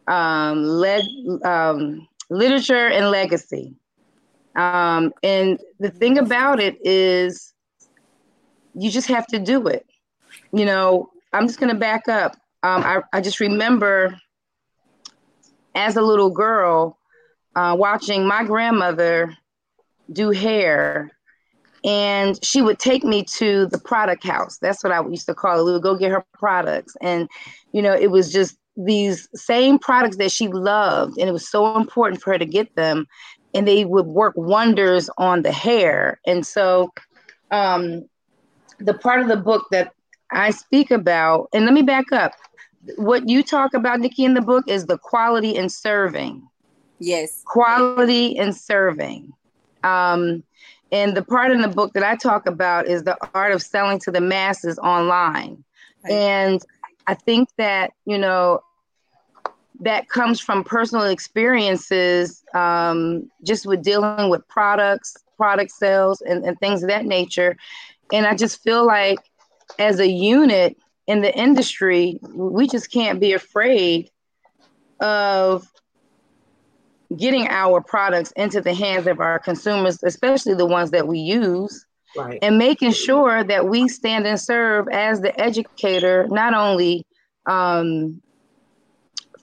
um, 0.07 0.63
le- 0.65 1.39
um, 1.45 2.07
literature 2.29 2.87
and 2.87 3.09
legacy 3.09 3.73
um, 4.55 5.13
and 5.23 5.59
the 5.79 5.89
thing 5.89 6.17
about 6.17 6.59
it 6.59 6.77
is 6.85 7.53
you 8.73 8.89
just 8.89 9.07
have 9.07 9.27
to 9.27 9.39
do 9.39 9.67
it 9.67 9.85
you 10.51 10.65
know 10.65 11.09
i'm 11.33 11.47
just 11.47 11.59
going 11.59 11.71
to 11.71 11.79
back 11.79 12.07
up 12.07 12.33
um, 12.63 12.83
I, 12.83 13.01
I 13.13 13.21
just 13.21 13.39
remember 13.39 14.19
as 15.75 15.97
a 15.97 16.01
little 16.01 16.31
girl 16.31 16.97
uh, 17.55 17.75
watching 17.77 18.25
my 18.25 18.43
grandmother 18.43 19.37
do 20.11 20.31
hair 20.31 21.15
and 21.85 22.43
she 22.43 22.63
would 22.63 22.79
take 22.79 23.03
me 23.03 23.23
to 23.23 23.67
the 23.67 23.77
product 23.77 24.23
house. 24.23 24.57
That's 24.57 24.83
what 24.83 24.91
I 24.91 25.07
used 25.07 25.27
to 25.27 25.35
call 25.35 25.59
it. 25.59 25.65
We 25.65 25.73
would 25.73 25.83
go 25.83 25.95
get 25.95 26.11
her 26.11 26.25
products, 26.33 26.97
and 26.99 27.29
you 27.71 27.81
know, 27.81 27.93
it 27.93 28.09
was 28.09 28.33
just 28.33 28.57
these 28.75 29.29
same 29.35 29.77
products 29.77 30.17
that 30.17 30.31
she 30.31 30.47
loved, 30.47 31.19
and 31.19 31.29
it 31.29 31.31
was 31.31 31.47
so 31.47 31.77
important 31.77 32.21
for 32.21 32.31
her 32.33 32.39
to 32.39 32.45
get 32.45 32.75
them, 32.75 33.05
and 33.55 33.67
they 33.67 33.85
would 33.85 34.05
work 34.05 34.33
wonders 34.35 35.09
on 35.17 35.41
the 35.41 35.51
hair. 35.51 36.19
And 36.27 36.45
so, 36.45 36.91
um, 37.49 38.07
the 38.79 38.93
part 38.93 39.21
of 39.21 39.29
the 39.29 39.37
book 39.37 39.65
that 39.71 39.93
I 40.31 40.51
speak 40.51 40.91
about, 40.91 41.49
and 41.53 41.65
let 41.65 41.73
me 41.73 41.81
back 41.81 42.11
up. 42.11 42.33
What 42.97 43.27
you 43.27 43.41
talk 43.41 43.73
about, 43.73 44.01
Nikki, 44.01 44.25
in 44.25 44.33
the 44.33 44.41
book 44.41 44.65
is 44.67 44.85
the 44.85 44.97
quality 44.97 45.55
in 45.55 45.69
serving. 45.69 46.47
Yes. 46.99 47.41
Quality 47.45 48.27
in 48.27 48.53
serving. 48.53 49.33
Um, 49.83 50.43
and 50.91 51.15
the 51.15 51.23
part 51.23 51.51
in 51.51 51.61
the 51.61 51.67
book 51.67 51.93
that 51.93 52.03
I 52.03 52.15
talk 52.15 52.45
about 52.45 52.87
is 52.87 53.03
the 53.03 53.17
art 53.33 53.53
of 53.53 53.61
selling 53.61 53.99
to 53.99 54.11
the 54.11 54.21
masses 54.21 54.77
online. 54.79 55.63
Right. 56.03 56.13
And 56.13 56.61
I 57.07 57.13
think 57.13 57.49
that, 57.57 57.93
you 58.05 58.17
know, 58.17 58.61
that 59.81 60.09
comes 60.09 60.39
from 60.39 60.63
personal 60.63 61.05
experiences 61.05 62.43
um, 62.53 63.29
just 63.43 63.65
with 63.65 63.83
dealing 63.83 64.29
with 64.29 64.47
products, 64.47 65.15
product 65.37 65.71
sales, 65.71 66.21
and, 66.21 66.45
and 66.45 66.59
things 66.59 66.83
of 66.83 66.89
that 66.89 67.05
nature. 67.05 67.57
And 68.13 68.25
I 68.25 68.35
just 68.35 68.63
feel 68.63 68.85
like 68.85 69.19
as 69.79 69.99
a 69.99 70.07
unit 70.07 70.77
in 71.07 71.21
the 71.21 71.35
industry, 71.35 72.19
we 72.33 72.67
just 72.67 72.91
can't 72.91 73.19
be 73.19 73.33
afraid 73.33 74.09
of 74.99 75.67
getting 77.15 77.47
our 77.47 77.81
products 77.81 78.31
into 78.35 78.61
the 78.61 78.73
hands 78.73 79.07
of 79.07 79.19
our 79.19 79.39
consumers, 79.39 80.01
especially 80.03 80.53
the 80.53 80.65
ones 80.65 80.91
that 80.91 81.07
we 81.07 81.19
use, 81.19 81.85
right. 82.17 82.39
and 82.41 82.57
making 82.57 82.91
sure 82.91 83.43
that 83.43 83.67
we 83.67 83.87
stand 83.87 84.25
and 84.25 84.39
serve 84.39 84.87
as 84.89 85.21
the 85.21 85.39
educator, 85.39 86.27
not 86.29 86.53
only 86.53 87.05
um, 87.45 88.21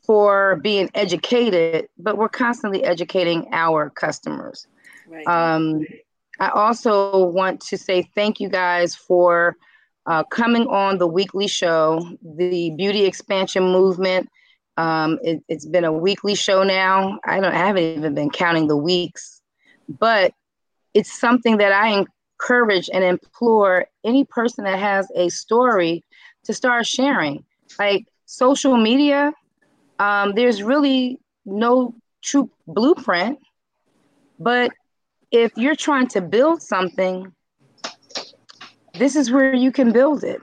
for 0.04 0.56
being 0.56 0.90
educated, 0.94 1.88
but 1.98 2.18
we're 2.18 2.28
constantly 2.28 2.84
educating 2.84 3.46
our 3.52 3.90
customers. 3.90 4.66
Right. 5.08 5.26
Um, 5.26 5.86
I 6.40 6.48
also 6.48 7.26
want 7.26 7.60
to 7.62 7.78
say 7.78 8.08
thank 8.14 8.40
you 8.40 8.48
guys 8.48 8.94
for 8.94 9.56
uh, 10.06 10.24
coming 10.24 10.66
on 10.66 10.98
the 10.98 11.06
weekly 11.06 11.46
show, 11.46 12.04
the 12.22 12.70
Beauty 12.70 13.04
Expansion 13.04 13.64
Movement 13.64 14.28
um, 14.76 15.18
it, 15.22 15.42
has 15.50 15.66
been 15.66 15.84
a 15.84 15.92
weekly 15.92 16.34
show 16.34 16.62
now. 16.62 17.18
I 17.24 17.40
don't 17.40 17.52
I 17.52 17.58
haven't 17.58 17.82
even 17.82 18.14
been 18.14 18.30
counting 18.30 18.68
the 18.68 18.76
weeks, 18.76 19.42
but 19.88 20.32
it's 20.94 21.18
something 21.18 21.58
that 21.58 21.72
I 21.72 22.04
encourage 22.40 22.88
and 22.92 23.04
implore 23.04 23.86
any 24.04 24.24
person 24.24 24.64
that 24.64 24.78
has 24.78 25.08
a 25.14 25.28
story 25.28 26.04
to 26.44 26.54
start 26.54 26.86
sharing. 26.86 27.44
Like 27.78 28.06
social 28.26 28.76
media, 28.76 29.32
um, 30.02 30.32
there's 30.34 30.64
really 30.64 31.20
no 31.44 31.94
true 32.22 32.50
blueprint, 32.66 33.38
but 34.40 34.72
if 35.30 35.52
you're 35.56 35.76
trying 35.76 36.08
to 36.08 36.20
build 36.20 36.60
something, 36.60 37.32
this 38.94 39.14
is 39.14 39.30
where 39.30 39.54
you 39.54 39.70
can 39.70 39.92
build 39.92 40.24
it. 40.24 40.40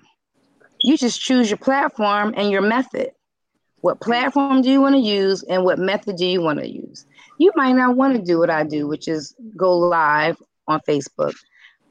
You 0.82 0.98
just 0.98 1.20
choose 1.20 1.50
your 1.50 1.58
platform 1.58 2.34
and 2.38 2.50
your 2.50 2.62
method. 2.62 3.12
What 3.82 4.00
platform 4.00 4.62
do 4.62 4.72
you 4.72 4.80
want 4.80 4.96
to 4.96 5.02
use 5.02 5.44
and 5.44 5.66
what 5.66 5.78
method 5.78 6.16
do 6.16 6.26
you 6.26 6.42
want 6.42 6.60
to 6.60 6.70
use? 6.70 7.06
You 7.38 7.52
might 7.56 7.74
not 7.74 7.98
want 7.98 8.16
to 8.16 8.22
do 8.22 8.40
what 8.40 8.50
I 8.50 8.64
do, 8.64 8.88
which 8.88 9.10
is 9.10 9.36
go 9.58 9.78
live 9.78 10.38
on 10.70 10.80
Facebook, 10.88 11.36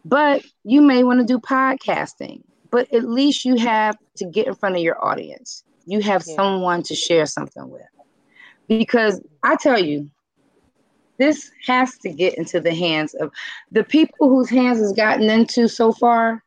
but 0.07 0.43
you 0.65 0.81
may 0.81 1.05
want 1.05 1.21
to 1.21 1.27
do 1.27 1.39
podcasting. 1.39 2.41
But 2.71 2.93
at 2.95 3.05
least 3.05 3.45
you 3.45 3.57
have 3.57 3.97
to 4.17 4.25
get 4.25 4.47
in 4.47 4.55
front 4.55 4.77
of 4.77 4.83
your 4.83 5.03
audience. 5.05 5.65
You 5.89 6.01
have 6.01 6.23
yeah. 6.27 6.37
someone 6.37 6.83
to 6.85 6.95
share 6.95 7.27
something 7.27 7.69
with. 7.71 7.83
Because 8.69 9.23
I 9.43 9.57
tell 9.57 9.83
you, 9.83 10.11
this 11.17 11.51
has 11.67 11.97
to 11.99 12.11
get 12.11 12.37
into 12.37 12.61
the 12.61 12.75
hands 12.75 13.15
of 13.15 13.33
the 13.73 13.83
people 13.83 14.29
whose 14.29 14.51
hands 14.51 14.79
has 14.79 14.93
gotten 14.93 15.31
into 15.31 15.67
so 15.67 15.91
far 15.93 16.45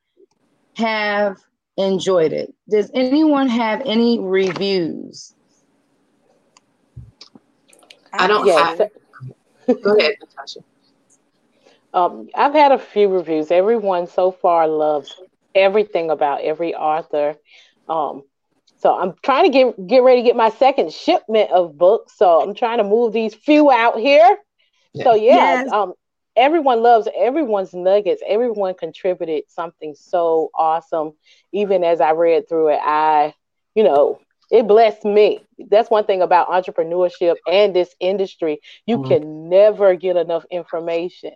have 0.76 1.38
enjoyed 1.78 2.32
it. 2.34 2.54
Does 2.70 2.92
anyone 2.94 3.50
have 3.50 3.82
any 3.86 4.20
reviews? 4.20 5.34
I 8.14 8.28
don't 8.28 8.46
yes. 8.46 8.78
have. 8.78 9.82
Go 9.82 9.98
ahead, 9.98 10.16
Natasha. 10.22 10.60
Um, 11.94 12.30
I've 12.36 12.54
had 12.54 12.72
a 12.72 12.78
few 12.78 13.10
reviews. 13.10 13.52
Everyone 13.52 14.08
so 14.08 14.32
far 14.32 14.68
loves 14.68 15.20
everything 15.56 16.10
about 16.10 16.42
every 16.42 16.76
author. 16.76 17.36
Um, 17.90 18.24
so 18.82 18.98
I'm 18.98 19.14
trying 19.22 19.46
to 19.46 19.52
get 19.52 19.88
get 19.88 20.04
ready 20.04 20.22
to 20.22 20.26
get 20.26 20.36
my 20.36 20.50
second 20.50 20.92
shipment 20.92 21.52
of 21.52 21.78
books. 21.78 22.18
So 22.18 22.42
I'm 22.42 22.56
trying 22.56 22.80
to 22.80 22.84
move 22.84 23.14
these 23.14 23.36
few 23.36 23.70
out 23.70 24.00
here. 24.00 24.38
Yeah. 24.94 25.04
So 25.04 25.14
yeah, 25.14 25.64
yes. 25.64 25.72
um, 25.72 25.94
everyone 26.36 26.82
loves 26.82 27.08
everyone's 27.16 27.74
nuggets. 27.76 28.24
Everyone 28.28 28.74
contributed 28.74 29.44
something 29.50 29.94
so 29.94 30.50
awesome. 30.56 31.14
Even 31.52 31.84
as 31.84 32.02
I 32.02 32.12
read 32.12 32.50
through 32.50 32.70
it, 32.70 32.80
I, 32.82 33.36
you 33.76 33.84
know, 33.84 34.20
it 34.50 34.68
blessed 34.68 35.06
me. 35.06 35.44
That's 35.70 35.92
one 35.92 36.06
thing 36.06 36.24
about 36.24 36.50
entrepreneurship 36.50 37.36
and 37.48 37.76
this 37.76 37.96
industry. 38.00 38.62
You 38.88 38.98
mm-hmm. 38.98 39.10
can 39.10 39.50
never 39.50 39.96
get 39.96 40.18
enough 40.18 40.44
information. 40.50 41.34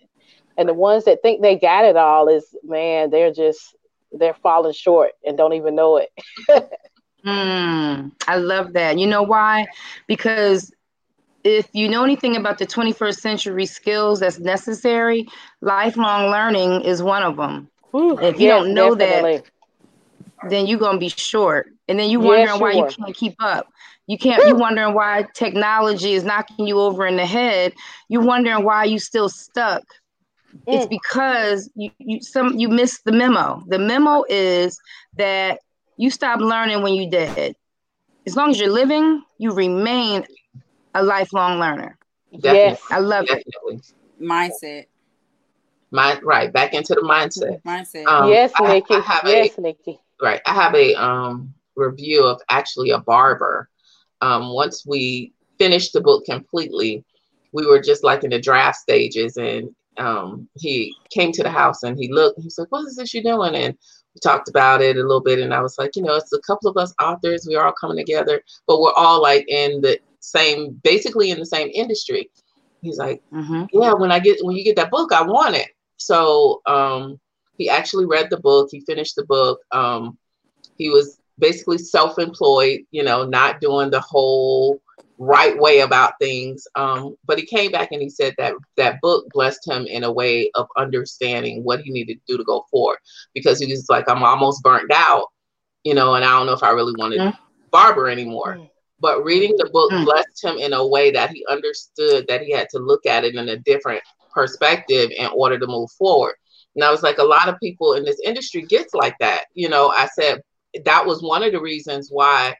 And 0.57 0.67
the 0.67 0.73
ones 0.73 1.05
that 1.05 1.21
think 1.21 1.43
they 1.43 1.57
got 1.57 1.85
it 1.85 1.95
all 1.95 2.27
is 2.27 2.43
man, 2.63 3.11
they're 3.11 3.31
just 3.31 3.75
they're 4.11 4.33
falling 4.33 4.73
short 4.73 5.11
and 5.23 5.37
don't 5.37 5.53
even 5.53 5.75
know 5.75 5.97
it. 5.97 6.09
mm, 7.25 8.11
I 8.27 8.35
love 8.37 8.73
that. 8.73 8.97
You 8.97 9.07
know 9.07 9.23
why? 9.23 9.67
Because 10.07 10.71
if 11.43 11.69
you 11.73 11.87
know 11.87 12.03
anything 12.03 12.35
about 12.35 12.57
the 12.57 12.65
21st 12.65 13.19
century 13.19 13.65
skills 13.65 14.19
that's 14.19 14.39
necessary, 14.39 15.27
lifelong 15.61 16.31
learning 16.31 16.81
is 16.81 17.03
one 17.03 17.23
of 17.23 17.37
them. 17.37 17.69
Ooh, 17.93 18.17
if 18.19 18.39
you 18.39 18.47
yes, 18.47 18.63
don't 18.63 18.73
know 18.73 18.95
definitely. 18.95 19.37
that, 19.37 20.49
then 20.49 20.67
you're 20.67 20.79
gonna 20.79 20.97
be 20.97 21.09
short, 21.09 21.67
and 21.87 21.99
then 21.99 22.09
you're 22.09 22.19
wondering 22.19 22.47
yes, 22.47 22.59
why 22.59 22.71
you 22.71 22.85
can't 22.85 23.15
keep 23.15 23.35
up. 23.39 23.67
You 24.07 24.17
can't. 24.17 24.45
You 24.47 24.55
wondering 24.55 24.93
why 24.93 25.25
technology 25.33 26.13
is 26.13 26.23
knocking 26.23 26.67
you 26.67 26.79
over 26.79 27.05
in 27.07 27.15
the 27.15 27.25
head. 27.25 27.73
You're 28.09 28.23
wondering 28.23 28.63
why 28.63 28.83
you 28.85 28.99
still 28.99 29.29
stuck. 29.29 29.83
Mm. 30.67 30.75
It's 30.75 30.85
because 30.87 31.69
you, 31.75 31.91
you 31.99 32.21
some 32.21 32.57
you 32.57 32.69
missed 32.69 33.05
the 33.05 33.11
memo. 33.11 33.63
The 33.67 33.79
memo 33.79 34.23
is 34.29 34.79
that 35.17 35.59
you 35.97 36.09
stop 36.09 36.39
learning 36.39 36.81
when 36.81 36.93
you 36.93 37.09
dead. 37.09 37.55
As 38.25 38.35
long 38.35 38.49
as 38.49 38.59
you're 38.59 38.71
living, 38.71 39.23
you 39.37 39.51
remain 39.51 40.25
a 40.93 41.03
lifelong 41.03 41.59
learner. 41.59 41.97
Definitely. 42.31 42.59
Yes, 42.59 42.81
I 42.89 42.99
love 42.99 43.27
Definitely. 43.27 43.75
it. 43.75 43.93
Mindset. 44.21 44.85
Mind 45.91 46.23
right 46.23 46.51
back 46.51 46.73
into 46.73 46.95
the 46.95 47.01
mindset. 47.01 47.61
Mindset. 47.63 48.07
Um, 48.07 48.29
yes, 48.29 48.51
Nikki. 48.59 48.95
I, 48.95 49.21
I 49.23 49.29
yes, 49.29 49.57
a, 49.57 49.61
Nikki. 49.61 49.99
Right. 50.21 50.41
I 50.45 50.53
have 50.53 50.73
a 50.75 50.95
um 50.95 51.53
review 51.75 52.25
of 52.25 52.41
actually 52.49 52.89
a 52.91 52.99
barber. 52.99 53.69
Um, 54.21 54.53
once 54.53 54.85
we 54.85 55.33
finished 55.57 55.93
the 55.93 56.01
book 56.01 56.25
completely, 56.25 57.03
we 57.51 57.65
were 57.65 57.79
just 57.79 58.03
like 58.03 58.23
in 58.23 58.31
the 58.31 58.39
draft 58.39 58.77
stages, 58.77 59.37
and 59.37 59.73
um, 59.97 60.47
he 60.55 60.95
came 61.09 61.31
to 61.33 61.43
the 61.43 61.49
house 61.49 61.83
and 61.83 61.97
he 61.97 62.11
looked. 62.11 62.39
He 62.39 62.45
was 62.45 62.57
like, 62.57 62.71
"What 62.71 62.87
is 62.87 62.95
this 62.95 63.13
you're 63.13 63.23
doing?" 63.23 63.55
And 63.55 63.77
we 64.13 64.19
talked 64.21 64.49
about 64.49 64.81
it 64.81 64.97
a 64.97 65.01
little 65.01 65.21
bit, 65.21 65.39
and 65.39 65.53
I 65.53 65.61
was 65.61 65.77
like, 65.77 65.95
you 65.95 66.01
know, 66.01 66.15
it's 66.15 66.33
a 66.33 66.39
couple 66.41 66.69
of 66.69 66.77
us 66.77 66.93
authors. 67.01 67.45
We're 67.47 67.63
all 67.63 67.73
coming 67.73 67.97
together, 67.97 68.41
but 68.67 68.79
we're 68.79 68.93
all 68.93 69.21
like 69.21 69.45
in 69.49 69.81
the 69.81 69.99
same, 70.19 70.79
basically 70.83 71.31
in 71.31 71.39
the 71.39 71.45
same 71.45 71.69
industry. 71.73 72.29
He's 72.81 72.97
like, 72.97 73.21
mm-hmm. 73.33 73.65
yeah, 73.73 73.93
when 73.93 74.11
I 74.11 74.19
get 74.19 74.37
when 74.41 74.55
you 74.55 74.63
get 74.63 74.75
that 74.77 74.91
book, 74.91 75.11
I 75.11 75.23
want 75.23 75.55
it. 75.55 75.69
So 75.97 76.61
um, 76.65 77.19
he 77.57 77.69
actually 77.69 78.05
read 78.05 78.29
the 78.29 78.39
book. 78.39 78.69
He 78.71 78.81
finished 78.81 79.15
the 79.15 79.25
book. 79.25 79.59
Um, 79.71 80.17
he 80.77 80.89
was 80.89 81.19
basically 81.39 81.77
self-employed, 81.77 82.81
you 82.91 83.03
know, 83.03 83.25
not 83.25 83.59
doing 83.59 83.89
the 83.89 84.01
whole 84.01 84.81
right 85.17 85.57
way 85.57 85.79
about 85.79 86.13
things. 86.19 86.67
Um, 86.75 87.15
but 87.25 87.39
he 87.39 87.45
came 87.45 87.71
back 87.71 87.91
and 87.91 88.01
he 88.01 88.09
said 88.09 88.35
that 88.37 88.53
that 88.77 88.99
book 89.01 89.25
blessed 89.31 89.67
him 89.67 89.85
in 89.85 90.03
a 90.03 90.11
way 90.11 90.51
of 90.55 90.67
understanding 90.77 91.63
what 91.63 91.81
he 91.81 91.91
needed 91.91 92.15
to 92.15 92.33
do 92.33 92.37
to 92.37 92.43
go 92.43 92.65
forward 92.69 92.97
because 93.33 93.59
he 93.59 93.71
was 93.71 93.89
like, 93.89 94.09
I'm 94.09 94.23
almost 94.23 94.63
burnt 94.63 94.91
out, 94.93 95.27
you 95.83 95.93
know, 95.93 96.15
and 96.15 96.25
I 96.25 96.31
don't 96.31 96.45
know 96.45 96.53
if 96.53 96.63
I 96.63 96.71
really 96.71 96.93
wanted 96.97 97.19
mm-hmm. 97.19 97.39
barber 97.71 98.09
anymore. 98.09 98.55
Mm-hmm. 98.55 98.65
But 98.99 99.23
reading 99.23 99.55
the 99.57 99.69
book 99.71 99.91
mm-hmm. 99.91 100.05
blessed 100.05 100.43
him 100.43 100.57
in 100.57 100.73
a 100.73 100.85
way 100.85 101.11
that 101.11 101.31
he 101.31 101.45
understood 101.49 102.25
that 102.27 102.41
he 102.41 102.51
had 102.51 102.69
to 102.69 102.79
look 102.79 103.05
at 103.05 103.23
it 103.23 103.35
in 103.35 103.49
a 103.49 103.57
different 103.57 104.01
perspective 104.33 105.11
in 105.15 105.27
order 105.27 105.59
to 105.59 105.67
move 105.67 105.91
forward. 105.91 106.35
And 106.75 106.83
I 106.83 106.91
was 106.91 107.03
like, 107.03 107.17
a 107.19 107.23
lot 107.23 107.47
of 107.47 107.59
people 107.59 107.93
in 107.93 108.03
this 108.03 108.19
industry 108.23 108.63
gets 108.63 108.93
like 108.93 109.15
that. 109.19 109.45
You 109.53 109.69
know, 109.69 109.89
I 109.89 110.07
said 110.07 110.41
that 110.83 111.05
was 111.05 111.21
one 111.21 111.43
of 111.43 111.53
the 111.53 111.61
reasons 111.61 112.09
why 112.11 112.55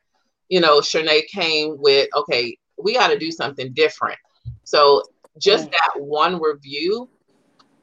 you 0.50 0.60
know, 0.60 0.80
Shanae 0.80 1.28
came 1.28 1.76
with, 1.80 2.10
okay, 2.16 2.58
we 2.78 2.94
got 2.94 3.08
to 3.08 3.18
do 3.18 3.32
something 3.32 3.74
different. 3.74 4.18
So 4.64 5.04
just 5.40 5.72
that 5.72 5.92
one 5.98 6.40
review 6.42 7.10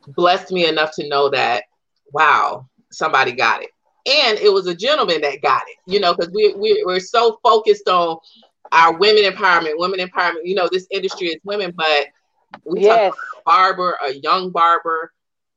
blessed 0.09 0.53
me 0.53 0.67
enough 0.67 0.95
to 0.97 1.09
know 1.09 1.29
that, 1.31 1.65
wow, 2.13 2.69
somebody 2.91 3.33
got 3.33 3.63
it. 3.63 3.71
And 4.07 4.39
it 4.39 4.53
was 4.53 4.67
a 4.67 4.75
gentleman 4.75 5.21
that 5.21 5.43
got 5.43 5.63
it, 5.63 5.77
you 5.87 6.01
know, 6.01 6.15
because 6.15 6.33
we, 6.35 6.55
we, 6.55 6.83
we're 6.85 7.01
so 7.01 7.39
focused 7.43 7.89
on 7.89 8.19
our 8.73 8.97
women 8.97 9.25
empowerment, 9.25 9.75
women 9.77 10.01
empowerment. 10.01 10.41
You 10.45 10.57
know, 10.57 10.69
this 10.71 10.87
industry 10.91 11.29
is 11.29 11.41
women, 11.45 11.73
but 11.77 12.09
we 12.65 12.83
yes. 12.83 13.13
talk 13.13 13.15
about 13.15 13.39
a 13.39 13.45
barber, 13.45 13.99
a 14.05 14.15
young 14.15 14.51
barber 14.51 15.13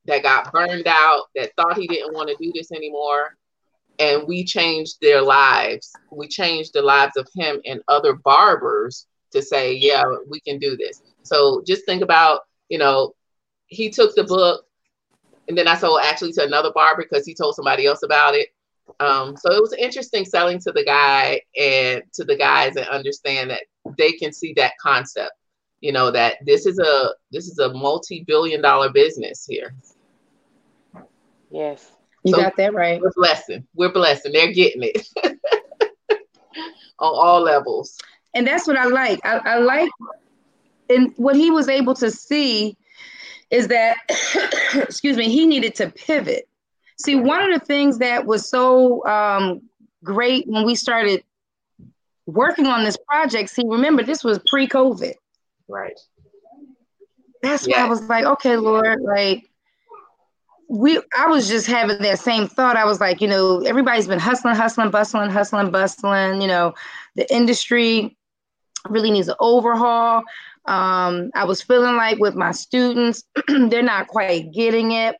that 0.05 0.21
got 0.21 0.51
burned 0.51 0.87
out, 0.87 1.23
that 1.35 1.51
thought 1.55 1.77
he 1.77 1.87
didn't 1.87 2.13
want 2.13 2.29
to 2.29 2.35
do 2.39 2.51
this 2.53 2.71
anymore 2.71 3.35
and 3.99 4.27
we 4.27 4.43
changed 4.43 4.97
their 5.01 5.21
lives. 5.21 5.91
We 6.11 6.27
changed 6.27 6.73
the 6.73 6.81
lives 6.81 7.17
of 7.17 7.27
him 7.35 7.61
and 7.65 7.81
other 7.87 8.13
barbers 8.13 9.07
to 9.31 9.41
say, 9.41 9.73
yeah, 9.73 10.03
we 10.29 10.39
can 10.39 10.59
do 10.59 10.77
this. 10.77 11.01
So 11.23 11.63
just 11.65 11.85
think 11.85 12.01
about, 12.01 12.41
you 12.69 12.77
know, 12.77 13.13
he 13.67 13.89
took 13.89 14.15
the 14.15 14.23
book 14.23 14.65
and 15.47 15.57
then 15.57 15.67
I 15.67 15.75
sold 15.75 16.01
actually 16.03 16.33
to 16.33 16.43
another 16.43 16.71
barber 16.73 17.05
because 17.09 17.25
he 17.25 17.35
told 17.35 17.55
somebody 17.55 17.85
else 17.85 18.03
about 18.03 18.35
it. 18.35 18.49
Um, 18.99 19.35
so 19.35 19.51
it 19.51 19.61
was 19.61 19.73
interesting 19.73 20.25
selling 20.25 20.59
to 20.59 20.71
the 20.71 20.83
guy 20.83 21.41
and 21.59 22.03
to 22.13 22.23
the 22.23 22.37
guys 22.37 22.75
and 22.75 22.87
understand 22.87 23.49
that 23.49 23.63
they 23.97 24.11
can 24.11 24.31
see 24.31 24.53
that 24.53 24.73
concept, 24.81 25.31
you 25.81 25.91
know, 25.91 26.11
that 26.11 26.37
this 26.45 26.65
is 26.65 26.79
a 26.79 27.09
this 27.31 27.47
is 27.47 27.59
a 27.59 27.73
multi-billion 27.73 28.61
dollar 28.61 28.91
business 28.91 29.45
here. 29.47 29.73
Yes. 31.51 31.91
You 32.25 32.33
so 32.33 32.41
got 32.41 32.57
that 32.57 32.73
right. 32.73 32.99
We're 32.99 33.11
blessing. 33.15 33.67
We're 33.75 33.93
blessing. 33.93 34.31
They're 34.31 34.51
getting 34.51 34.81
it 34.81 35.07
on 36.11 36.19
all 36.99 37.41
levels. 37.41 37.97
And 38.33 38.47
that's 38.47 38.65
what 38.67 38.77
I 38.77 38.85
like. 38.85 39.19
I, 39.23 39.37
I 39.37 39.57
like, 39.59 39.89
and 40.89 41.13
what 41.17 41.35
he 41.35 41.51
was 41.51 41.69
able 41.69 41.93
to 41.95 42.09
see 42.09 42.77
is 43.51 43.67
that, 43.67 43.97
excuse 44.73 45.17
me, 45.17 45.29
he 45.29 45.45
needed 45.45 45.75
to 45.75 45.91
pivot. 45.91 46.49
See, 46.97 47.15
one 47.15 47.43
of 47.43 47.59
the 47.59 47.63
things 47.63 47.99
that 47.99 48.25
was 48.25 48.49
so 48.49 49.05
um, 49.05 49.61
great 50.03 50.47
when 50.47 50.65
we 50.65 50.73
started 50.73 51.23
working 52.25 52.65
on 52.65 52.83
this 52.83 52.97
project, 53.07 53.51
see, 53.51 53.63
remember, 53.67 54.01
this 54.01 54.23
was 54.23 54.39
pre 54.47 54.67
COVID. 54.67 55.13
Right. 55.67 55.99
That's 57.43 57.67
yeah. 57.67 57.81
why 57.81 57.85
I 57.85 57.89
was 57.89 58.01
like, 58.09 58.25
okay, 58.25 58.57
Lord, 58.57 58.99
like, 59.01 59.47
we 60.69 60.99
I 61.17 61.27
was 61.27 61.47
just 61.47 61.67
having 61.67 61.99
that 61.99 62.19
same 62.19 62.47
thought. 62.47 62.77
I 62.77 62.85
was 62.85 62.99
like, 62.99 63.21
you 63.21 63.27
know, 63.27 63.61
everybody's 63.61 64.07
been 64.07 64.19
hustling, 64.19 64.55
hustling, 64.55 64.91
bustling, 64.91 65.29
hustling, 65.29 65.71
bustling. 65.71 66.41
You 66.41 66.47
know, 66.47 66.73
the 67.15 67.31
industry 67.33 68.17
really 68.89 69.11
needs 69.11 69.27
an 69.27 69.35
overhaul. 69.39 70.23
Um, 70.65 71.29
I 71.35 71.43
was 71.45 71.61
feeling 71.61 71.95
like 71.95 72.17
with 72.19 72.35
my 72.35 72.51
students, 72.51 73.23
they're 73.47 73.83
not 73.83 74.07
quite 74.07 74.51
getting 74.51 74.91
it 74.91 75.15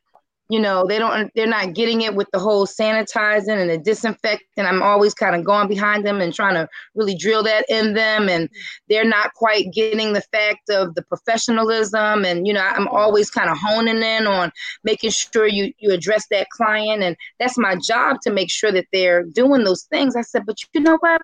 you 0.48 0.60
know 0.60 0.86
they 0.86 0.98
don't 0.98 1.30
they're 1.34 1.46
not 1.46 1.74
getting 1.74 2.02
it 2.02 2.14
with 2.14 2.28
the 2.32 2.38
whole 2.38 2.66
sanitizing 2.66 3.60
and 3.60 3.68
the 3.68 3.78
disinfecting. 3.78 4.64
I'm 4.64 4.82
always 4.82 5.12
kind 5.12 5.34
of 5.34 5.44
going 5.44 5.68
behind 5.68 6.06
them 6.06 6.20
and 6.20 6.32
trying 6.32 6.54
to 6.54 6.68
really 6.94 7.16
drill 7.16 7.42
that 7.44 7.64
in 7.68 7.94
them. 7.94 8.28
And 8.28 8.48
they're 8.88 9.04
not 9.04 9.34
quite 9.34 9.72
getting 9.72 10.12
the 10.12 10.22
fact 10.32 10.70
of 10.70 10.94
the 10.94 11.02
professionalism. 11.02 12.24
And 12.24 12.46
you 12.46 12.52
know 12.52 12.60
i'm 12.60 12.88
always 12.88 13.30
kind 13.30 13.50
of 13.50 13.58
honing 13.58 14.02
in 14.02 14.26
on 14.26 14.52
making 14.84 15.10
sure 15.10 15.46
you 15.46 15.72
you 15.78 15.90
address 15.92 16.26
that 16.30 16.48
client. 16.50 17.02
And 17.02 17.16
that's 17.40 17.58
my 17.58 17.76
job 17.76 18.18
to 18.22 18.30
make 18.30 18.50
sure 18.50 18.70
that 18.72 18.86
they're 18.92 19.24
doing 19.24 19.64
those 19.64 19.84
things. 19.84 20.14
I 20.14 20.22
said 20.22 20.46
but 20.46 20.58
you 20.74 20.80
know 20.80 20.98
what? 21.00 21.22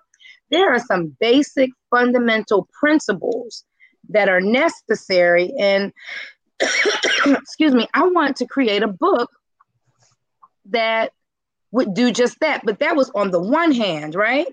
There 0.51 0.71
are 0.71 0.79
some 0.79 1.15
basic 1.19 1.71
fundamental 1.89 2.67
principles 2.77 3.63
that 4.09 4.29
are 4.29 4.41
necessary. 4.41 5.53
And 5.59 5.91
excuse 7.25 7.73
me, 7.73 7.87
I 7.93 8.07
wanted 8.07 8.37
to 8.37 8.47
create 8.47 8.83
a 8.83 8.87
book 8.87 9.29
that 10.67 11.11
would 11.71 11.93
do 11.93 12.11
just 12.11 12.39
that. 12.39 12.61
But 12.65 12.79
that 12.79 12.95
was 12.95 13.11
on 13.15 13.31
the 13.31 13.39
one 13.39 13.71
hand, 13.71 14.15
right? 14.15 14.47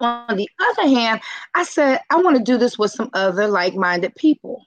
On 0.00 0.36
the 0.36 0.48
other 0.60 0.88
hand, 0.88 1.20
I 1.54 1.64
said, 1.64 2.00
I 2.10 2.16
want 2.16 2.36
to 2.36 2.42
do 2.42 2.58
this 2.58 2.78
with 2.78 2.90
some 2.90 3.10
other 3.12 3.46
like 3.46 3.74
minded 3.74 4.14
people. 4.16 4.66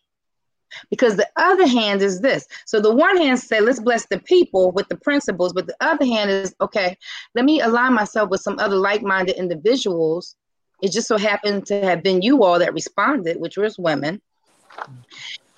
Because 0.90 1.16
the 1.16 1.28
other 1.38 1.66
hand 1.66 2.02
is 2.02 2.20
this. 2.20 2.46
So 2.66 2.82
the 2.82 2.94
one 2.94 3.18
hand 3.18 3.40
said, 3.40 3.64
let's 3.64 3.80
bless 3.80 4.06
the 4.06 4.20
people 4.20 4.72
with 4.72 4.88
the 4.90 4.98
principles, 4.98 5.54
but 5.54 5.66
the 5.66 5.76
other 5.80 6.06
hand 6.06 6.30
is, 6.30 6.54
okay, 6.60 6.98
let 7.36 7.46
me 7.46 7.62
align 7.62 7.94
myself 7.94 8.30
with 8.30 8.42
some 8.42 8.60
other 8.60 8.76
like 8.76 9.02
minded 9.02 9.38
individuals. 9.38 10.36
It 10.82 10.92
just 10.92 11.08
so 11.08 11.18
happened 11.18 11.66
to 11.68 11.82
have 11.82 12.04
been 12.04 12.22
you 12.22 12.44
all 12.44 12.60
that 12.60 12.74
responded, 12.74 13.40
which 13.40 13.58
was 13.58 13.80
women. 13.80 14.22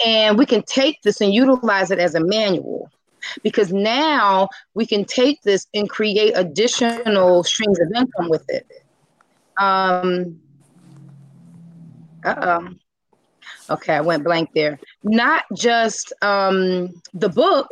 And 0.06 0.38
we 0.38 0.46
can 0.46 0.62
take 0.64 1.02
this 1.02 1.22
and 1.22 1.34
utilize 1.34 1.92
it 1.92 2.00
as 2.00 2.16
a 2.16 2.20
manual 2.20 2.90
because 3.44 3.72
now 3.72 4.48
we 4.74 4.86
can 4.86 5.06
take 5.06 5.42
this 5.42 5.68
and 5.74 5.90
create 5.90 6.34
additional 6.36 7.44
streams 7.44 7.80
of 7.80 7.92
income 7.96 8.30
with 8.30 8.46
it. 8.50 8.66
Um, 9.58 10.40
uh 12.24 12.36
oh. 12.42 12.70
Okay, 13.70 13.94
I 13.94 14.02
went 14.02 14.24
blank 14.24 14.50
there. 14.56 14.80
Not 15.04 15.44
just 15.56 16.12
um, 16.22 17.02
the 17.14 17.30
book, 17.30 17.70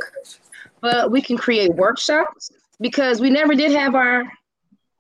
but 0.82 1.12
we 1.12 1.22
can 1.22 1.38
create 1.38 1.74
workshops 1.74 2.52
because 2.80 3.20
we 3.20 3.30
never 3.30 3.56
did 3.56 3.72
have 3.72 3.96
our 3.96 4.24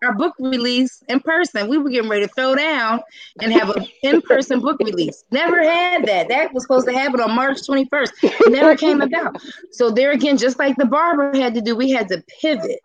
our 0.04 0.14
book 0.14 0.36
release 0.40 1.04
in 1.08 1.20
person. 1.20 1.70
We 1.70 1.78
were 1.78 1.90
getting 1.90 2.10
ready 2.10 2.28
to 2.28 2.34
throw 2.34 2.56
down 2.56 3.02
and 3.42 3.52
have 3.52 3.70
an 3.70 3.88
in-person 4.04 4.60
book 4.60 4.80
release. 4.80 5.24
Never 5.32 5.62
had 5.62 6.06
that. 6.06 6.30
That 6.30 6.54
was 6.54 6.64
supposed 6.64 6.88
to 6.88 6.94
happen 6.94 7.20
on 7.20 7.36
March 7.36 7.58
21st. 7.68 8.12
It 8.24 8.52
never 8.52 8.76
came 8.76 9.02
about. 9.02 9.42
So 9.72 9.90
there 9.90 10.12
again, 10.12 10.38
just 10.38 10.60
like 10.60 10.76
the 10.76 10.86
barber 10.86 11.36
had 11.36 11.54
to 11.56 11.62
do, 11.62 11.76
we 11.76 11.90
had 11.90 12.08
to 12.10 12.24
pivot. 12.42 12.80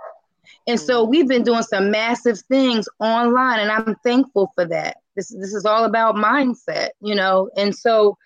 And 0.66 0.78
so 0.78 1.04
we've 1.04 1.28
been 1.28 1.42
doing 1.42 1.62
some 1.62 1.90
massive 1.90 2.38
things 2.48 2.88
online, 3.00 3.60
and 3.60 3.70
I'm 3.70 3.96
thankful 4.04 4.52
for 4.54 4.64
that. 4.66 4.98
This 5.16 5.28
this 5.28 5.54
is 5.54 5.66
all 5.66 5.84
about 5.84 6.14
mindset, 6.14 6.90
you 7.00 7.16
know. 7.16 7.50
And 7.56 7.74
so, 7.74 8.16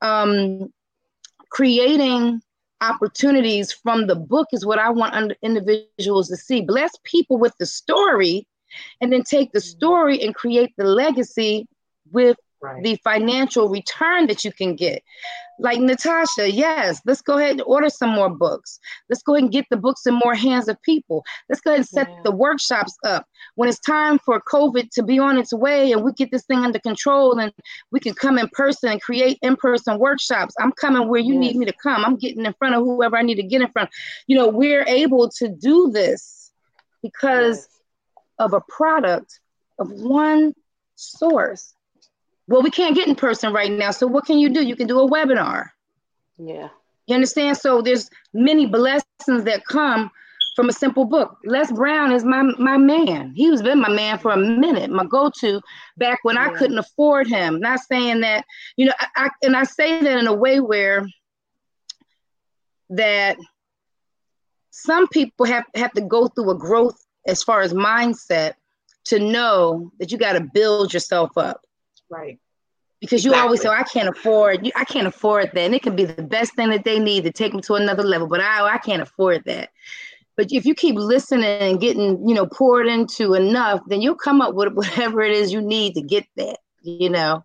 um, 0.00 0.72
creating 1.50 2.40
opportunities 2.82 3.72
from 3.72 4.06
the 4.06 4.16
book 4.16 4.48
is 4.52 4.66
what 4.66 4.78
I 4.78 4.90
want 4.90 5.32
individuals 5.42 6.28
to 6.28 6.36
see. 6.36 6.60
Bless 6.60 6.90
people 7.04 7.38
with 7.38 7.54
the 7.58 7.66
story, 7.66 8.46
and 9.00 9.12
then 9.12 9.22
take 9.22 9.52
the 9.52 9.60
story 9.60 10.20
and 10.22 10.34
create 10.34 10.72
the 10.76 10.84
legacy 10.84 11.66
with 12.10 12.36
right. 12.62 12.82
the 12.82 12.96
financial 13.02 13.68
return 13.68 14.26
that 14.28 14.44
you 14.44 14.52
can 14.52 14.76
get. 14.76 15.02
Like 15.58 15.80
Natasha, 15.80 16.50
yes, 16.50 17.00
let's 17.04 17.20
go 17.20 17.38
ahead 17.38 17.52
and 17.52 17.62
order 17.62 17.88
some 17.88 18.10
more 18.10 18.30
books. 18.30 18.80
Let's 19.08 19.22
go 19.22 19.34
ahead 19.34 19.44
and 19.44 19.52
get 19.52 19.66
the 19.70 19.76
books 19.76 20.06
in 20.06 20.14
more 20.14 20.34
hands 20.34 20.66
of 20.68 20.80
people. 20.82 21.24
Let's 21.48 21.60
go 21.60 21.70
ahead 21.70 21.80
and 21.80 21.88
set 21.88 22.08
yeah. 22.08 22.20
the 22.24 22.32
workshops 22.32 22.96
up. 23.04 23.26
When 23.54 23.68
it's 23.68 23.78
time 23.80 24.18
for 24.18 24.40
COVID 24.50 24.90
to 24.92 25.02
be 25.02 25.18
on 25.18 25.38
its 25.38 25.52
way 25.52 25.92
and 25.92 26.02
we 26.02 26.12
get 26.12 26.30
this 26.30 26.44
thing 26.46 26.60
under 26.60 26.78
control 26.78 27.38
and 27.38 27.52
we 27.92 28.00
can 28.00 28.14
come 28.14 28.38
in 28.38 28.48
person 28.48 28.90
and 28.90 29.00
create 29.00 29.38
in 29.42 29.56
person 29.56 29.98
workshops, 29.98 30.54
I'm 30.58 30.72
coming 30.72 31.08
where 31.08 31.20
you 31.20 31.34
yes. 31.34 31.40
need 31.40 31.56
me 31.56 31.66
to 31.66 31.74
come. 31.82 32.04
I'm 32.04 32.16
getting 32.16 32.44
in 32.44 32.54
front 32.54 32.74
of 32.74 32.82
whoever 32.82 33.16
I 33.16 33.22
need 33.22 33.36
to 33.36 33.42
get 33.42 33.60
in 33.60 33.70
front. 33.70 33.90
You 34.26 34.36
know, 34.36 34.48
we're 34.48 34.84
able 34.86 35.28
to 35.38 35.48
do 35.48 35.90
this 35.92 36.50
because 37.02 37.58
yes. 37.58 37.68
of 38.38 38.52
a 38.54 38.60
product 38.62 39.38
of 39.78 39.90
one 39.90 40.54
source 40.96 41.74
well, 42.52 42.60
we 42.60 42.70
can't 42.70 42.94
get 42.94 43.08
in 43.08 43.14
person 43.14 43.50
right 43.50 43.72
now. 43.72 43.90
So 43.92 44.06
what 44.06 44.26
can 44.26 44.38
you 44.38 44.50
do? 44.50 44.62
You 44.62 44.76
can 44.76 44.86
do 44.86 45.00
a 45.00 45.10
webinar. 45.10 45.70
Yeah. 46.36 46.68
You 47.06 47.14
understand? 47.14 47.56
So 47.56 47.80
there's 47.80 48.10
many 48.34 48.66
blessings 48.66 49.44
that 49.44 49.64
come 49.64 50.10
from 50.54 50.68
a 50.68 50.72
simple 50.72 51.06
book. 51.06 51.38
Les 51.46 51.72
Brown 51.72 52.12
is 52.12 52.24
my 52.24 52.42
my 52.58 52.76
man. 52.76 53.32
He 53.34 53.50
was 53.50 53.62
been 53.62 53.80
my 53.80 53.88
man 53.88 54.18
for 54.18 54.32
a 54.32 54.36
minute, 54.36 54.90
my 54.90 55.06
go-to 55.06 55.62
back 55.96 56.18
when 56.24 56.34
yeah. 56.36 56.50
I 56.50 56.58
couldn't 56.58 56.76
afford 56.76 57.26
him. 57.26 57.58
Not 57.58 57.80
saying 57.80 58.20
that, 58.20 58.44
you 58.76 58.84
know, 58.84 58.92
I, 59.00 59.06
I 59.16 59.28
and 59.42 59.56
I 59.56 59.64
say 59.64 60.02
that 60.02 60.18
in 60.18 60.26
a 60.26 60.34
way 60.34 60.60
where 60.60 61.06
that 62.90 63.38
some 64.72 65.08
people 65.08 65.46
have, 65.46 65.64
have 65.74 65.92
to 65.94 66.02
go 66.02 66.28
through 66.28 66.50
a 66.50 66.58
growth 66.58 67.02
as 67.26 67.42
far 67.42 67.62
as 67.62 67.72
mindset 67.72 68.56
to 69.04 69.18
know 69.18 69.90
that 69.98 70.12
you 70.12 70.18
got 70.18 70.34
to 70.34 70.46
build 70.52 70.92
yourself 70.92 71.38
up. 71.38 71.62
Right. 72.10 72.38
Because 73.02 73.24
exactly. 73.24 73.36
you 73.36 73.42
always 73.42 73.60
say, 73.60 73.68
I 73.68 73.82
can't 73.82 74.08
afford, 74.08 74.70
I 74.76 74.84
can't 74.84 75.08
afford 75.08 75.50
that. 75.54 75.60
And 75.60 75.74
it 75.74 75.82
can 75.82 75.96
be 75.96 76.04
the 76.04 76.22
best 76.22 76.54
thing 76.54 76.70
that 76.70 76.84
they 76.84 77.00
need 77.00 77.24
to 77.24 77.32
take 77.32 77.50
them 77.50 77.60
to 77.62 77.74
another 77.74 78.04
level, 78.04 78.28
but 78.28 78.40
I, 78.40 78.74
I 78.74 78.78
can't 78.78 79.02
afford 79.02 79.42
that. 79.46 79.70
But 80.36 80.52
if 80.52 80.64
you 80.64 80.72
keep 80.72 80.94
listening 80.94 81.44
and 81.44 81.80
getting, 81.80 82.26
you 82.28 82.32
know, 82.32 82.46
poured 82.46 82.86
into 82.86 83.34
enough, 83.34 83.80
then 83.88 84.02
you'll 84.02 84.14
come 84.14 84.40
up 84.40 84.54
with 84.54 84.72
whatever 84.74 85.20
it 85.20 85.32
is 85.32 85.52
you 85.52 85.60
need 85.60 85.94
to 85.94 86.00
get 86.00 86.24
that, 86.36 86.58
you 86.82 87.10
know. 87.10 87.42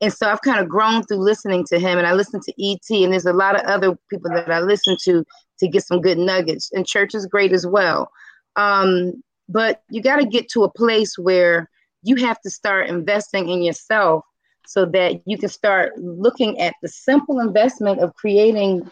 And 0.00 0.12
so 0.12 0.30
I've 0.30 0.42
kind 0.42 0.60
of 0.60 0.68
grown 0.68 1.02
through 1.02 1.24
listening 1.24 1.64
to 1.70 1.80
him, 1.80 1.98
and 1.98 2.06
I 2.06 2.12
listen 2.12 2.40
to 2.42 2.52
ET, 2.64 2.88
and 3.02 3.12
there's 3.12 3.26
a 3.26 3.32
lot 3.32 3.56
of 3.56 3.62
other 3.62 3.98
people 4.08 4.30
that 4.30 4.48
I 4.48 4.60
listen 4.60 4.96
to 5.06 5.24
to 5.58 5.68
get 5.68 5.84
some 5.84 6.00
good 6.00 6.18
nuggets. 6.18 6.70
And 6.72 6.86
church 6.86 7.16
is 7.16 7.26
great 7.26 7.52
as 7.52 7.66
well. 7.66 8.12
Um, 8.54 9.24
but 9.48 9.82
you 9.90 10.00
got 10.00 10.18
to 10.18 10.24
get 10.24 10.48
to 10.50 10.62
a 10.62 10.70
place 10.70 11.18
where 11.18 11.68
you 12.04 12.14
have 12.16 12.40
to 12.42 12.50
start 12.50 12.88
investing 12.88 13.48
in 13.48 13.62
yourself 13.62 14.24
so 14.70 14.86
that 14.86 15.20
you 15.26 15.36
can 15.36 15.48
start 15.48 15.98
looking 15.98 16.60
at 16.60 16.74
the 16.80 16.86
simple 16.86 17.40
investment 17.40 17.98
of 17.98 18.14
creating 18.14 18.88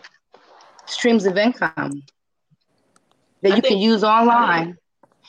streams 0.86 1.24
of 1.24 1.38
income 1.38 2.02
that 3.42 3.52
I 3.52 3.54
you 3.54 3.62
think, 3.62 3.74
can 3.74 3.78
use 3.78 4.02
online. 4.02 4.76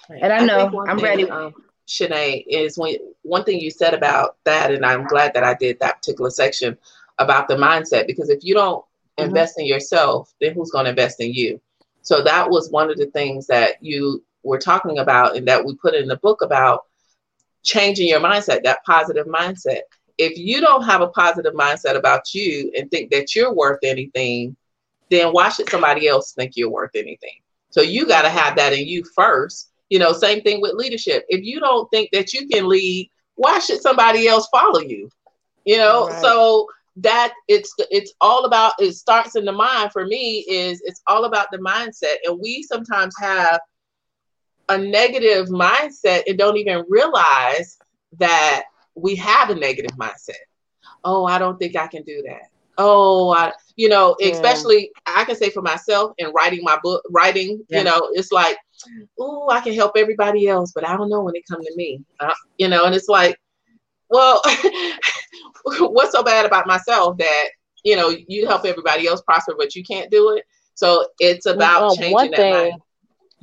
Right. 0.09 0.23
And 0.23 0.33
I 0.33 0.43
know 0.43 0.85
I 0.87 0.89
am 0.89 0.97
ready. 0.97 1.29
Um, 1.29 1.53
Shanae, 1.87 2.45
is 2.47 2.79
when 2.79 2.95
one 3.21 3.43
thing 3.43 3.59
you 3.59 3.69
said 3.69 3.93
about 3.93 4.37
that, 4.45 4.71
and 4.71 4.83
I'm 4.83 5.05
glad 5.05 5.35
that 5.35 5.43
I 5.43 5.53
did 5.53 5.79
that 5.81 5.97
particular 5.97 6.31
section 6.31 6.79
about 7.19 7.47
the 7.47 7.55
mindset 7.55 8.07
because 8.07 8.31
if 8.31 8.39
you 8.41 8.55
don't 8.55 8.83
mm-hmm. 9.19 9.27
invest 9.27 9.59
in 9.59 9.67
yourself, 9.67 10.33
then 10.41 10.55
who's 10.55 10.71
going 10.71 10.85
to 10.85 10.89
invest 10.89 11.21
in 11.21 11.31
you? 11.31 11.61
So 12.01 12.23
that 12.23 12.49
was 12.49 12.71
one 12.71 12.89
of 12.89 12.97
the 12.97 13.05
things 13.11 13.45
that 13.47 13.83
you 13.83 14.23
were 14.41 14.57
talking 14.57 14.97
about 14.97 15.35
and 15.35 15.47
that 15.47 15.63
we 15.63 15.75
put 15.75 15.93
in 15.93 16.07
the 16.07 16.17
book 16.17 16.41
about 16.41 16.85
changing 17.61 18.07
your 18.07 18.19
mindset, 18.19 18.63
that 18.63 18.83
positive 18.83 19.27
mindset. 19.27 19.81
If 20.19 20.37
you 20.37 20.61
don't 20.61 20.83
have 20.83 21.01
a 21.01 21.07
positive 21.07 21.53
mindset 21.53 21.95
about 21.95 22.33
you 22.35 22.71
and 22.77 22.91
think 22.91 23.09
that 23.09 23.35
you're 23.35 23.53
worth 23.53 23.79
anything, 23.83 24.55
then 25.09 25.29
why 25.29 25.49
should 25.49 25.69
somebody 25.69 26.07
else 26.07 26.33
think 26.33 26.51
you're 26.55 26.69
worth 26.69 26.91
anything? 26.93 27.39
So 27.71 27.81
you 27.81 28.05
got 28.05 28.23
to 28.23 28.29
have 28.29 28.55
that 28.57 28.73
in 28.73 28.85
you 28.85 29.03
first. 29.15 29.71
You 29.89 29.97
know, 29.97 30.11
same 30.11 30.41
thing 30.41 30.61
with 30.61 30.73
leadership. 30.73 31.25
If 31.29 31.43
you 31.43 31.59
don't 31.59 31.89
think 31.89 32.09
that 32.11 32.33
you 32.33 32.47
can 32.47 32.67
lead, 32.67 33.09
why 33.35 33.59
should 33.59 33.81
somebody 33.81 34.27
else 34.27 34.47
follow 34.51 34.81
you? 34.81 35.09
You 35.65 35.77
know, 35.77 36.07
right. 36.07 36.21
so 36.21 36.67
that 36.97 37.33
it's 37.47 37.73
it's 37.89 38.13
all 38.19 38.43
about 38.45 38.73
it 38.79 38.93
starts 38.93 39.35
in 39.35 39.45
the 39.45 39.51
mind 39.51 39.91
for 39.93 40.05
me 40.05 40.45
is 40.49 40.81
it's 40.83 41.01
all 41.07 41.25
about 41.25 41.47
the 41.51 41.57
mindset 41.59 42.15
and 42.25 42.39
we 42.41 42.61
sometimes 42.63 43.15
have 43.17 43.59
a 44.67 44.77
negative 44.77 45.47
mindset 45.47 46.23
and 46.27 46.37
don't 46.37 46.57
even 46.57 46.83
realize 46.89 47.77
that 48.17 48.63
we 49.01 49.15
have 49.15 49.49
a 49.49 49.55
negative 49.55 49.97
mindset. 49.97 50.35
Oh, 51.03 51.25
I 51.25 51.39
don't 51.39 51.57
think 51.57 51.75
I 51.75 51.87
can 51.87 52.03
do 52.03 52.23
that. 52.27 52.49
Oh, 52.77 53.31
I, 53.31 53.51
you 53.75 53.89
know, 53.89 54.15
yeah. 54.19 54.29
especially 54.29 54.91
I 55.05 55.25
can 55.25 55.35
say 55.35 55.49
for 55.49 55.61
myself 55.61 56.13
in 56.17 56.31
writing 56.31 56.61
my 56.63 56.77
book, 56.81 57.03
writing, 57.09 57.65
yeah. 57.69 57.79
you 57.79 57.83
know, 57.83 58.09
it's 58.13 58.31
like, 58.31 58.57
oh, 59.19 59.49
I 59.49 59.59
can 59.59 59.73
help 59.73 59.93
everybody 59.97 60.47
else, 60.47 60.71
but 60.73 60.87
I 60.87 60.95
don't 60.95 61.09
know 61.09 61.21
when 61.21 61.35
it 61.35 61.43
come 61.49 61.61
to 61.61 61.73
me, 61.75 62.01
uh, 62.21 62.33
you 62.57 62.69
know, 62.69 62.85
and 62.85 62.95
it's 62.95 63.09
like, 63.09 63.37
well, 64.09 64.41
what's 65.79 66.13
so 66.13 66.23
bad 66.23 66.45
about 66.45 66.67
myself 66.67 67.17
that 67.17 67.49
you 67.83 67.95
know 67.95 68.15
you 68.27 68.47
help 68.47 68.65
everybody 68.65 69.07
else 69.07 69.21
prosper, 69.21 69.55
but 69.57 69.75
you 69.75 69.83
can't 69.83 70.09
do 70.09 70.35
it? 70.35 70.45
So 70.73 71.05
it's 71.19 71.45
about 71.45 71.81
well, 71.81 71.95
changing 71.95 72.31
that 72.31 72.37
thing. 72.37 72.79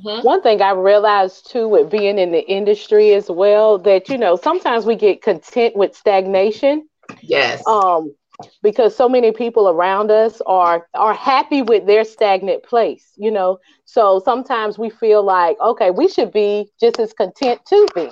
Mm-hmm. 0.03 0.25
One 0.25 0.41
thing 0.41 0.61
I 0.61 0.71
realized 0.71 1.49
too 1.49 1.67
with 1.67 1.89
being 1.89 2.19
in 2.19 2.31
the 2.31 2.47
industry 2.47 3.13
as 3.13 3.29
well 3.29 3.77
that 3.79 4.09
you 4.09 4.17
know 4.17 4.35
sometimes 4.35 4.85
we 4.85 4.95
get 4.95 5.21
content 5.21 5.75
with 5.75 5.95
stagnation. 5.95 6.87
Yes. 7.21 7.65
Um, 7.65 8.13
because 8.61 8.95
so 8.95 9.09
many 9.09 9.31
people 9.31 9.69
around 9.69 10.11
us 10.11 10.41
are 10.45 10.87
are 10.93 11.13
happy 11.13 11.61
with 11.61 11.87
their 11.87 12.03
stagnant 12.03 12.63
place, 12.63 13.11
you 13.15 13.31
know. 13.31 13.57
So 13.85 14.21
sometimes 14.23 14.77
we 14.77 14.89
feel 14.89 15.23
like, 15.23 15.59
okay, 15.59 15.89
we 15.89 16.07
should 16.07 16.31
be 16.31 16.69
just 16.79 16.99
as 16.99 17.13
content 17.13 17.61
to 17.69 17.87
be. 17.95 18.09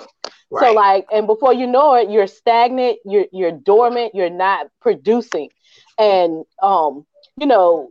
Right. 0.50 0.68
So 0.68 0.72
like, 0.72 1.06
and 1.12 1.26
before 1.26 1.52
you 1.52 1.66
know 1.66 1.94
it, 1.94 2.10
you're 2.10 2.26
stagnant, 2.26 2.98
you're 3.04 3.26
you're 3.32 3.52
dormant, 3.52 4.14
you're 4.14 4.30
not 4.30 4.66
producing, 4.80 5.50
and 5.98 6.44
um, 6.62 7.06
you 7.36 7.46
know, 7.46 7.90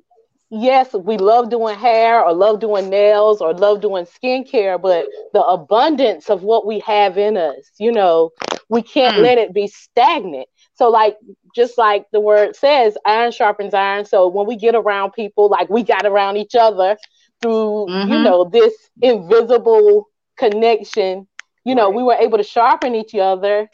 yes, 0.49 0.93
we 0.93 1.17
love 1.17 1.49
doing 1.49 1.77
hair 1.77 2.23
or 2.23 2.33
love 2.33 2.59
doing 2.59 2.89
nails 2.89 3.41
or 3.41 3.53
love 3.53 3.81
doing 3.81 4.05
skincare, 4.05 4.81
but 4.81 5.07
the 5.33 5.41
abundance 5.43 6.29
of 6.29 6.43
what 6.43 6.65
we 6.65 6.79
have 6.79 7.17
in 7.17 7.37
us, 7.37 7.71
you 7.79 7.91
know, 7.91 8.31
we 8.69 8.81
can't 8.81 9.17
mm. 9.17 9.21
let 9.21 9.37
it 9.37 9.53
be 9.53 9.67
stagnant. 9.67 10.47
So 10.75 10.89
like 10.89 11.17
just 11.55 11.77
like 11.77 12.05
the 12.11 12.19
word 12.19 12.55
says, 12.55 12.97
iron 13.05 13.31
sharpens 13.31 13.73
iron. 13.73 14.05
So 14.05 14.27
when 14.27 14.45
we 14.45 14.55
get 14.55 14.75
around 14.75 15.13
people, 15.13 15.49
like 15.49 15.69
we 15.69 15.83
got 15.83 16.05
around 16.05 16.37
each 16.37 16.55
other 16.55 16.97
through, 17.41 17.87
mm-hmm. 17.89 18.11
you 18.11 18.19
know, 18.19 18.45
this 18.45 18.73
invisible 19.01 20.09
connection, 20.37 21.27
you 21.63 21.75
know, 21.75 21.89
we 21.89 22.03
were 22.03 22.15
able 22.15 22.37
to 22.37 22.43
sharpen 22.43 22.93
each 22.93 23.15
other, 23.15 23.69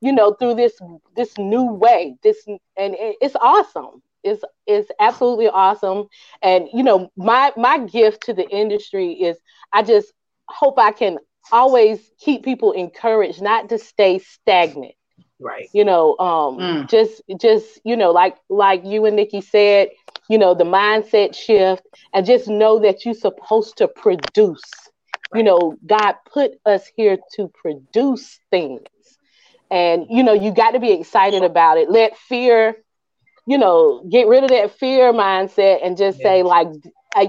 you 0.00 0.12
know, 0.12 0.34
through 0.34 0.54
this 0.54 0.78
this 1.16 1.36
new 1.36 1.64
way. 1.64 2.16
This 2.22 2.44
and 2.46 2.56
it's 2.76 3.36
awesome. 3.40 4.02
It's 4.26 4.42
it's 4.66 4.90
absolutely 4.98 5.48
awesome. 5.48 6.08
And 6.42 6.68
you 6.72 6.82
know, 6.82 7.10
my 7.16 7.52
my 7.56 7.78
gift 7.78 8.26
to 8.26 8.34
the 8.34 8.48
industry 8.48 9.12
is 9.12 9.38
I 9.72 9.82
just 9.82 10.12
hope 10.48 10.78
I 10.78 10.92
can 10.92 11.18
always 11.52 12.00
keep 12.18 12.44
people 12.44 12.72
encouraged 12.72 13.40
not 13.40 13.68
to 13.68 13.78
stay 13.78 14.18
stagnant 14.18 14.94
right 15.40 15.68
you 15.72 15.84
know 15.84 16.16
um 16.18 16.58
mm. 16.58 16.88
just 16.88 17.22
just 17.38 17.80
you 17.84 17.96
know 17.96 18.10
like 18.10 18.36
like 18.48 18.84
you 18.84 19.04
and 19.04 19.16
nikki 19.16 19.40
said 19.40 19.88
you 20.28 20.38
know 20.38 20.54
the 20.54 20.64
mindset 20.64 21.34
shift 21.34 21.82
and 22.14 22.26
just 22.26 22.48
know 22.48 22.78
that 22.78 23.04
you're 23.04 23.14
supposed 23.14 23.76
to 23.76 23.86
produce 23.86 24.62
right. 25.32 25.38
you 25.38 25.42
know 25.44 25.76
god 25.86 26.14
put 26.32 26.52
us 26.64 26.90
here 26.96 27.18
to 27.34 27.48
produce 27.48 28.40
things 28.50 28.80
and 29.70 30.06
you 30.08 30.22
know 30.22 30.32
you 30.32 30.52
got 30.52 30.72
to 30.72 30.80
be 30.80 30.92
excited 30.92 31.42
about 31.42 31.76
it 31.76 31.90
let 31.90 32.16
fear 32.16 32.76
you 33.46 33.58
know 33.58 34.04
get 34.10 34.26
rid 34.26 34.44
of 34.44 34.50
that 34.50 34.76
fear 34.78 35.12
mindset 35.12 35.84
and 35.84 35.96
just 35.96 36.18
yeah. 36.18 36.24
say 36.24 36.42
like 36.42 36.68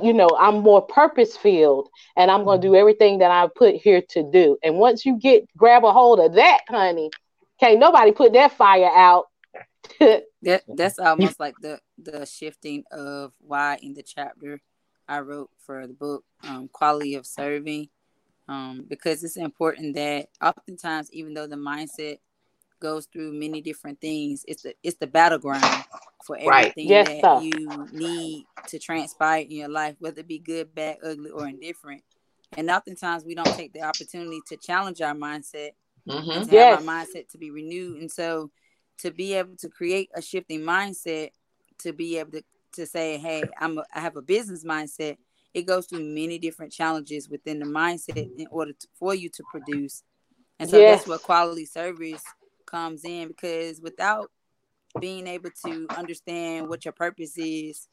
you 0.04 0.14
know 0.14 0.30
i'm 0.40 0.60
more 0.60 0.82
purpose 0.82 1.38
filled 1.38 1.88
and 2.18 2.30
i'm 2.30 2.44
going 2.44 2.60
to 2.60 2.68
do 2.68 2.72
mm-hmm. 2.72 2.80
everything 2.80 3.20
that 3.20 3.32
i 3.32 3.48
put 3.56 3.76
here 3.76 4.02
to 4.10 4.30
do 4.32 4.58
and 4.64 4.76
once 4.76 5.06
you 5.06 5.18
get 5.18 5.46
grab 5.56 5.86
a 5.86 5.92
hold 5.92 6.20
of 6.20 6.34
that 6.34 6.60
honey 6.68 7.10
can't 7.60 7.80
nobody 7.80 8.12
put 8.12 8.34
that 8.34 8.54
fire 8.54 8.90
out. 8.94 9.26
that 10.00 10.64
that's 10.68 11.00
almost 11.00 11.40
like 11.40 11.56
the 11.62 11.80
the 11.98 12.26
shifting 12.26 12.84
of 12.92 13.32
why 13.40 13.80
in 13.82 13.94
the 13.94 14.04
chapter 14.04 14.60
I 15.08 15.22
wrote 15.22 15.50
for 15.66 15.88
the 15.88 15.94
book 15.94 16.26
um, 16.44 16.68
quality 16.68 17.16
of 17.16 17.26
serving 17.26 17.88
um, 18.50 18.86
because 18.88 19.24
it's 19.24 19.38
important 19.38 19.96
that 19.96 20.28
oftentimes 20.42 21.12
even 21.14 21.34
though 21.34 21.48
the 21.48 21.56
mindset 21.56 22.20
goes 22.80 23.08
through 23.08 23.34
many 23.34 23.62
different 23.62 24.00
things 24.00 24.44
it's 24.48 24.64
the 24.64 24.74
it's 24.84 24.98
the 24.98 25.08
battleground 25.08 25.64
for 26.26 26.36
everything 26.36 26.50
right. 26.50 26.74
yes, 26.76 27.08
that 27.08 27.40
sir. 27.40 27.42
you 27.42 27.88
need 27.92 28.46
to 28.68 28.78
transpire 28.80 29.42
in 29.42 29.52
your 29.52 29.70
life 29.70 29.96
whether 30.00 30.20
it 30.20 30.28
be 30.28 30.40
good 30.40 30.74
bad 30.76 30.98
ugly 31.04 31.30
or 31.30 31.48
indifferent 31.48 32.04
and 32.56 32.70
oftentimes 32.70 33.26
we 33.26 33.36
don't 33.36 33.56
take 33.56 33.74
the 33.74 33.82
opportunity 33.82 34.40
to 34.48 34.58
challenge 34.58 35.02
our 35.02 35.14
mindset 35.14 35.72
mm-hmm. 36.08 36.32
and 36.32 36.50
to 36.50 36.56
yes. 36.56 36.80
have 36.80 36.88
our 36.88 36.96
mindset 36.96 37.30
to 37.30 37.38
be 37.38 37.52
renewed. 37.52 38.00
And 38.00 38.12
so 38.12 38.52
to 39.00 39.12
be 39.12 39.34
able 39.34 39.56
to 39.58 39.70
create 39.70 40.10
a 40.16 40.22
shifting 40.22 40.62
mindset, 40.62 41.32
to 41.80 41.94
be 41.94 42.18
able 42.18 42.32
to, 42.32 42.44
to 42.74 42.86
say, 42.86 43.18
hey, 43.18 43.44
I'm 43.60 43.78
a, 43.78 43.84
I 43.94 44.00
have 44.00 44.16
a 44.16 44.22
business 44.22 44.64
mindset, 44.64 45.18
it 45.54 45.64
goes 45.64 45.88
through 45.88 46.04
many 46.04 46.40
different 46.40 46.72
challenges 46.72 47.30
within 47.30 47.60
the 47.60 47.66
mindset 47.66 48.18
in 48.38 48.48
order 48.52 48.74
to, 48.74 48.88
for 48.96 49.14
you 49.14 49.30
to 49.30 49.44
produce. 49.52 50.04
And 50.60 50.70
so 50.70 50.78
yes. 50.78 51.00
that's 51.00 51.08
what 51.08 51.24
quality 51.24 51.66
service 51.66 52.24
comes 52.68 53.04
in 53.04 53.28
because 53.28 53.82
without 53.82 54.30
being 55.00 55.28
able 55.28 55.50
to 55.66 55.88
understand 55.96 56.68
what 56.68 56.86
your 56.86 56.92
purpose 56.92 57.38
is, 57.38 57.88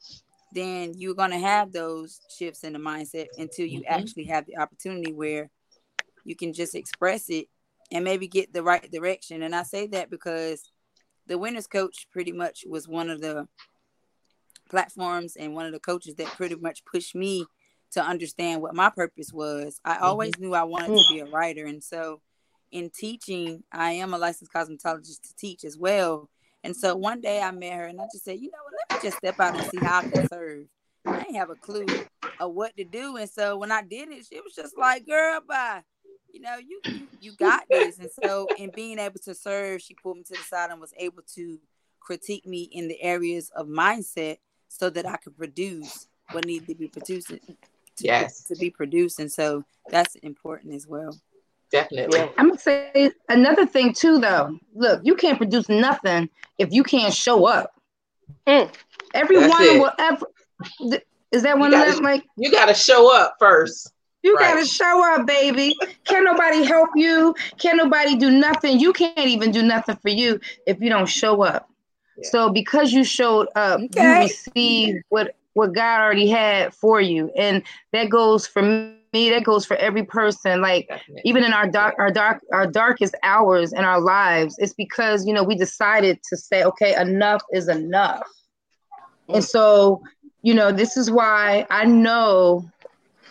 then 0.53 0.93
you're 0.95 1.15
going 1.15 1.31
to 1.31 1.39
have 1.39 1.71
those 1.71 2.21
shifts 2.37 2.63
in 2.63 2.73
the 2.73 2.79
mindset 2.79 3.27
until 3.37 3.65
you 3.65 3.81
mm-hmm. 3.81 3.93
actually 3.93 4.25
have 4.25 4.45
the 4.45 4.57
opportunity 4.57 5.11
where 5.11 5.49
you 6.23 6.35
can 6.35 6.53
just 6.53 6.75
express 6.75 7.29
it 7.29 7.47
and 7.91 8.03
maybe 8.03 8.27
get 8.27 8.53
the 8.53 8.63
right 8.63 8.89
direction. 8.91 9.43
And 9.43 9.55
I 9.55 9.63
say 9.63 9.87
that 9.87 10.09
because 10.09 10.71
the 11.27 11.37
winners 11.37 11.67
coach 11.67 12.07
pretty 12.11 12.31
much 12.31 12.63
was 12.67 12.87
one 12.87 13.09
of 13.09 13.21
the 13.21 13.47
platforms 14.69 15.35
and 15.35 15.53
one 15.53 15.65
of 15.65 15.73
the 15.73 15.79
coaches 15.79 16.15
that 16.15 16.27
pretty 16.27 16.55
much 16.55 16.83
pushed 16.85 17.15
me 17.15 17.45
to 17.91 18.01
understand 18.01 18.61
what 18.61 18.75
my 18.75 18.89
purpose 18.89 19.31
was. 19.31 19.79
I 19.85 19.95
mm-hmm. 19.95 20.03
always 20.03 20.31
mm-hmm. 20.31 20.45
knew 20.45 20.53
I 20.53 20.63
wanted 20.63 20.97
to 20.97 21.13
be 21.13 21.19
a 21.19 21.25
writer. 21.25 21.65
And 21.65 21.83
so 21.83 22.21
in 22.75 22.89
teaching, 22.89 23.63
I 23.71 23.91
am 23.93 24.13
a 24.13 24.17
licensed 24.17 24.53
cosmetologist 24.53 25.21
to 25.21 25.35
teach 25.37 25.63
as 25.63 25.77
well. 25.77 26.29
And 26.63 26.75
so 26.75 26.95
one 26.95 27.21
day 27.21 27.41
I 27.41 27.51
met 27.51 27.73
her 27.73 27.85
and 27.85 28.01
I 28.01 28.05
just 28.11 28.25
said, 28.25 28.39
you 28.39 28.51
know 28.51 28.57
what, 28.63 28.73
let 28.89 29.03
me 29.03 29.09
just 29.09 29.17
step 29.17 29.39
out 29.39 29.55
and 29.55 29.69
see 29.69 29.77
how 29.77 29.99
I 29.99 30.09
can 30.09 30.27
serve. 30.27 30.65
I 31.05 31.19
didn't 31.19 31.35
have 31.35 31.51
a 31.51 31.55
clue 31.55 31.85
of 32.39 32.53
what 32.53 32.75
to 32.77 32.83
do. 32.83 33.17
And 33.17 33.29
so 33.29 33.57
when 33.57 33.71
I 33.71 33.81
did 33.83 34.09
it, 34.09 34.25
she 34.25 34.41
was 34.41 34.55
just 34.55 34.77
like, 34.77 35.05
girl, 35.05 35.41
bye 35.47 35.83
you 36.35 36.41
know, 36.41 36.57
you, 36.57 36.81
you 36.85 37.07
you 37.21 37.31
got 37.37 37.63
this. 37.69 37.97
And 37.97 38.09
so 38.21 38.47
in 38.57 38.69
being 38.75 38.99
able 38.99 39.19
to 39.19 39.33
serve, 39.33 39.81
she 39.81 39.93
pulled 39.93 40.17
me 40.17 40.23
to 40.23 40.33
the 40.33 40.43
side 40.43 40.69
and 40.69 40.81
was 40.81 40.93
able 40.97 41.23
to 41.35 41.57
critique 42.01 42.45
me 42.45 42.63
in 42.63 42.89
the 42.89 43.01
areas 43.01 43.49
of 43.55 43.67
mindset 43.67 44.37
so 44.67 44.89
that 44.89 45.07
I 45.07 45.15
could 45.15 45.37
produce 45.37 46.07
what 46.31 46.45
needed 46.45 46.67
to 46.67 46.75
be 46.75 46.89
produced 46.89 47.29
to, 47.29 47.39
yes. 47.99 48.43
to 48.43 48.55
be 48.57 48.69
produced. 48.69 49.21
And 49.21 49.31
so 49.31 49.63
that's 49.89 50.15
important 50.15 50.73
as 50.73 50.85
well. 50.85 51.17
Definitely. 51.75 52.19
Yeah. 52.19 52.29
I'm 52.37 52.47
gonna 52.47 52.59
say 52.59 53.11
another 53.27 53.65
thing 53.65 53.93
too 53.93 54.19
though. 54.19 54.57
Look, 54.73 55.01
you 55.03 55.15
can't 55.15 55.37
produce 55.37 55.67
nothing 55.67 56.29
if 56.57 56.71
you 56.71 56.83
can't 56.83 57.13
show 57.13 57.45
up. 57.45 57.73
Mm. 58.47 58.73
Everyone 59.13 59.79
will 59.79 59.91
ever 59.99 60.25
is 61.31 61.43
that 61.43 61.59
one 61.59 61.71
gotta, 61.71 61.89
of 61.89 61.95
them 61.95 62.03
like 62.05 62.23
you 62.37 62.49
gotta 62.49 62.73
show 62.73 63.13
up 63.13 63.35
first. 63.39 63.91
You 64.23 64.35
right. 64.35 64.53
gotta 64.53 64.65
show 64.65 65.13
up, 65.13 65.27
baby. 65.27 65.75
Can 66.05 66.23
nobody 66.23 66.63
help 66.63 66.89
you? 66.95 67.35
Can 67.59 67.75
nobody 67.75 68.15
do 68.15 68.31
nothing? 68.31 68.79
You 68.79 68.93
can't 68.93 69.17
even 69.19 69.51
do 69.51 69.61
nothing 69.61 69.97
for 69.97 70.09
you 70.09 70.39
if 70.65 70.79
you 70.79 70.89
don't 70.89 71.09
show 71.09 71.43
up. 71.43 71.69
Yeah. 72.17 72.29
So 72.29 72.49
because 72.49 72.93
you 72.93 73.03
showed 73.03 73.47
up, 73.55 73.81
okay. 73.81 74.21
you 74.21 74.23
received 74.23 75.03
what 75.09 75.35
what 75.55 75.73
God 75.73 75.99
already 75.99 76.29
had 76.29 76.73
for 76.73 77.01
you, 77.01 77.31
and 77.35 77.63
that 77.91 78.09
goes 78.09 78.47
for 78.47 78.61
me. 78.61 78.94
That 79.15 79.43
goes 79.43 79.65
for 79.65 79.77
every 79.77 80.03
person. 80.03 80.61
Like 80.61 80.87
Definitely. 80.87 81.21
even 81.25 81.43
in 81.43 81.53
our 81.53 81.67
dark, 81.67 81.95
our 81.97 82.11
dark, 82.11 82.41
our 82.51 82.67
darkest 82.67 83.15
hours 83.23 83.73
in 83.73 83.83
our 83.83 84.01
lives, 84.01 84.55
it's 84.59 84.73
because 84.73 85.25
you 85.25 85.33
know 85.33 85.43
we 85.43 85.55
decided 85.55 86.19
to 86.29 86.37
say, 86.37 86.63
okay, 86.63 86.95
enough 86.95 87.41
is 87.53 87.67
enough. 87.67 88.27
Mm. 89.29 89.35
And 89.35 89.43
so, 89.43 90.03
you 90.41 90.53
know, 90.53 90.71
this 90.71 90.97
is 90.97 91.09
why 91.09 91.65
I 91.69 91.85
know 91.85 92.69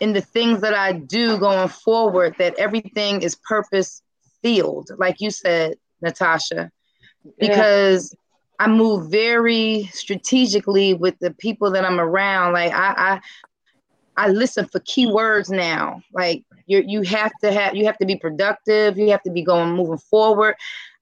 in 0.00 0.12
the 0.12 0.20
things 0.20 0.60
that 0.60 0.74
I 0.74 0.92
do 0.92 1.38
going 1.38 1.68
forward 1.68 2.34
that 2.38 2.58
everything 2.58 3.22
is 3.22 3.36
purpose 3.36 4.02
filled, 4.42 4.90
like 4.98 5.20
you 5.20 5.30
said, 5.30 5.76
Natasha, 6.02 6.70
because 7.38 8.12
yeah. 8.12 8.66
I 8.66 8.68
move 8.68 9.10
very 9.10 9.88
strategically 9.92 10.94
with 10.94 11.18
the 11.20 11.32
people 11.32 11.70
that 11.72 11.84
I'm 11.84 12.00
around. 12.00 12.52
Like 12.52 12.72
I, 12.72 12.94
I, 12.96 13.20
I 14.16 14.28
listen 14.28 14.66
for 14.66 14.80
keywords 14.80 15.50
now. 15.50 16.02
Like 16.12 16.44
you, 16.66 16.84
you 16.86 17.02
have 17.02 17.32
to 17.42 17.52
have, 17.52 17.74
you 17.74 17.84
have 17.86 17.98
to 17.98 18.06
be 18.06 18.16
productive. 18.16 18.98
You 18.98 19.10
have 19.10 19.22
to 19.22 19.30
be 19.30 19.42
going 19.42 19.74
moving 19.74 19.98
forward. 19.98 20.56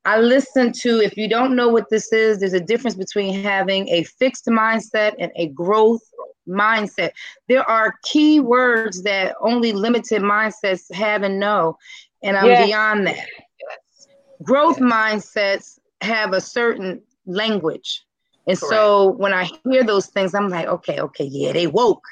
I 0.04 0.18
listen 0.18 0.72
to, 0.80 1.00
if 1.00 1.16
you 1.16 1.28
don't 1.28 1.54
know 1.54 1.68
what 1.68 1.88
this 1.88 2.12
is, 2.12 2.40
there's 2.40 2.54
a 2.54 2.60
difference 2.60 2.96
between 2.96 3.40
having 3.42 3.88
a 3.88 4.02
fixed 4.02 4.46
mindset 4.46 5.14
and 5.18 5.30
a 5.36 5.48
growth 5.48 6.02
mindset. 6.48 7.12
There 7.48 7.68
are 7.70 7.94
key 8.02 8.40
words 8.40 9.04
that 9.04 9.36
only 9.40 9.72
limited 9.72 10.22
mindsets 10.22 10.92
have 10.92 11.22
and 11.22 11.38
know, 11.38 11.78
and 12.22 12.36
I'm 12.36 12.46
yes. 12.46 12.66
beyond 12.66 13.06
that. 13.06 13.16
Yes. 13.16 14.08
Growth 14.42 14.80
yes. 14.80 14.92
mindsets 14.92 15.78
have 16.00 16.32
a 16.32 16.40
certain 16.40 17.00
language. 17.26 18.02
And 18.48 18.58
Correct. 18.58 18.72
so 18.72 19.10
when 19.12 19.32
I 19.32 19.48
hear 19.64 19.84
those 19.84 20.06
things, 20.06 20.34
I'm 20.34 20.48
like, 20.48 20.66
okay, 20.66 20.98
okay, 20.98 21.26
yeah, 21.26 21.52
they 21.52 21.68
woke. 21.68 22.02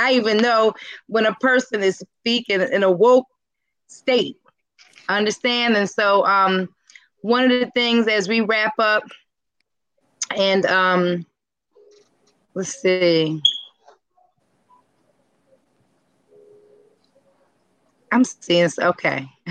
I 0.00 0.12
even 0.14 0.38
know 0.38 0.72
when 1.08 1.26
a 1.26 1.34
person 1.34 1.82
is 1.82 2.02
speaking 2.20 2.62
in 2.62 2.82
a 2.82 2.90
woke 2.90 3.26
state. 3.86 4.38
Understand? 5.08 5.76
And 5.76 5.88
so 5.88 6.24
um 6.26 6.68
one 7.20 7.44
of 7.44 7.60
the 7.60 7.70
things 7.74 8.08
as 8.08 8.28
we 8.28 8.40
wrap 8.40 8.72
up 8.78 9.02
and 10.34 10.64
um 10.66 11.26
let's 12.54 12.80
see. 12.80 13.40
I'm 18.12 18.24
seeing 18.24 18.64
this. 18.64 18.78
Okay, 18.78 19.28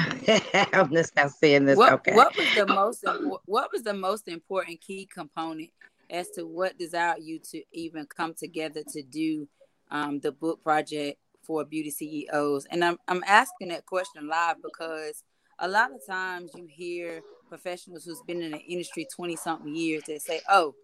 I'm 0.74 0.92
just 0.92 1.16
not 1.16 1.32
seeing 1.32 1.66
this. 1.66 1.78
What, 1.78 1.94
okay. 1.94 2.14
What 2.14 2.36
was 2.36 2.48
the 2.56 2.66
most? 2.66 3.06
What 3.46 3.72
was 3.72 3.84
the 3.84 3.94
most 3.94 4.28
important 4.28 4.82
key 4.82 5.08
component 5.12 5.70
as 6.10 6.30
to 6.32 6.44
what 6.44 6.78
desired 6.78 7.20
you 7.22 7.40
to 7.52 7.62
even 7.72 8.06
come 8.06 8.34
together 8.34 8.82
to 8.92 9.02
do 9.04 9.48
um, 9.92 10.20
the 10.20 10.32
book 10.32 10.64
project 10.64 11.20
for 11.42 11.66
beauty 11.66 11.92
CEOs? 11.92 12.66
And 12.66 12.84
I'm 12.84 12.98
I'm 13.08 13.24
asking 13.26 13.70
that 13.70 13.86
question 13.86 14.28
live 14.28 14.58
because 14.62 15.24
a 15.60 15.68
lot 15.68 15.92
of 15.92 16.06
times 16.06 16.52
you 16.56 16.68
hear 16.70 17.22
professionals 17.48 18.06
who's 18.06 18.22
been 18.28 18.42
in 18.42 18.52
the 18.52 18.60
industry 18.60 19.08
20 19.14 19.36
something 19.36 19.76
years 19.76 20.04
that 20.08 20.22
say, 20.22 20.42
"Oh, 20.50 20.76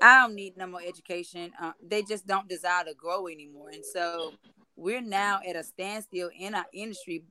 I 0.00 0.20
don't 0.20 0.34
need 0.34 0.56
no 0.56 0.66
more 0.66 0.82
education. 0.86 1.52
Uh, 1.60 1.72
they 1.80 2.02
just 2.02 2.26
don't 2.26 2.48
desire 2.48 2.84
to 2.84 2.94
grow 2.94 3.28
anymore. 3.28 3.70
And 3.70 3.84
so 3.84 4.32
we're 4.74 5.00
now 5.00 5.40
at 5.46 5.54
a 5.54 5.62
standstill 5.62 6.30
in 6.36 6.54
our 6.54 6.66
industry 6.72 7.22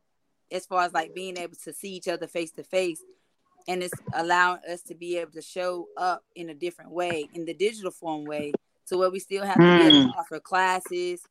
as 0.52 0.66
far 0.66 0.84
as 0.84 0.94
like 0.94 1.14
being 1.14 1.38
able 1.38 1.56
to 1.64 1.74
see 1.74 1.94
each 1.94 2.08
other 2.08 2.28
face 2.28 2.52
to 2.52 2.64
face 2.64 3.02
and 3.68 3.84
it's 3.84 3.94
allowing 4.14 4.60
us 4.70 4.82
to 4.84 4.96
be 4.96 5.18
able 5.18 5.32
to 5.32 5.42
show 5.42 5.88
up 5.98 6.24
in 6.36 6.50
a 6.50 6.54
different 6.54 6.92
way 6.92 7.28
in 7.34 7.46
the 7.46 7.54
digital 7.54 7.92
form 7.92 8.26
way 8.26 8.52
so 8.86 8.98
where 8.98 9.10
we 9.12 9.20
still 9.20 9.46
have 9.46 9.58
to 9.58 9.64
to 9.64 9.92
Mm. 9.92 10.18
offer 10.18 10.40
classes 10.40 11.24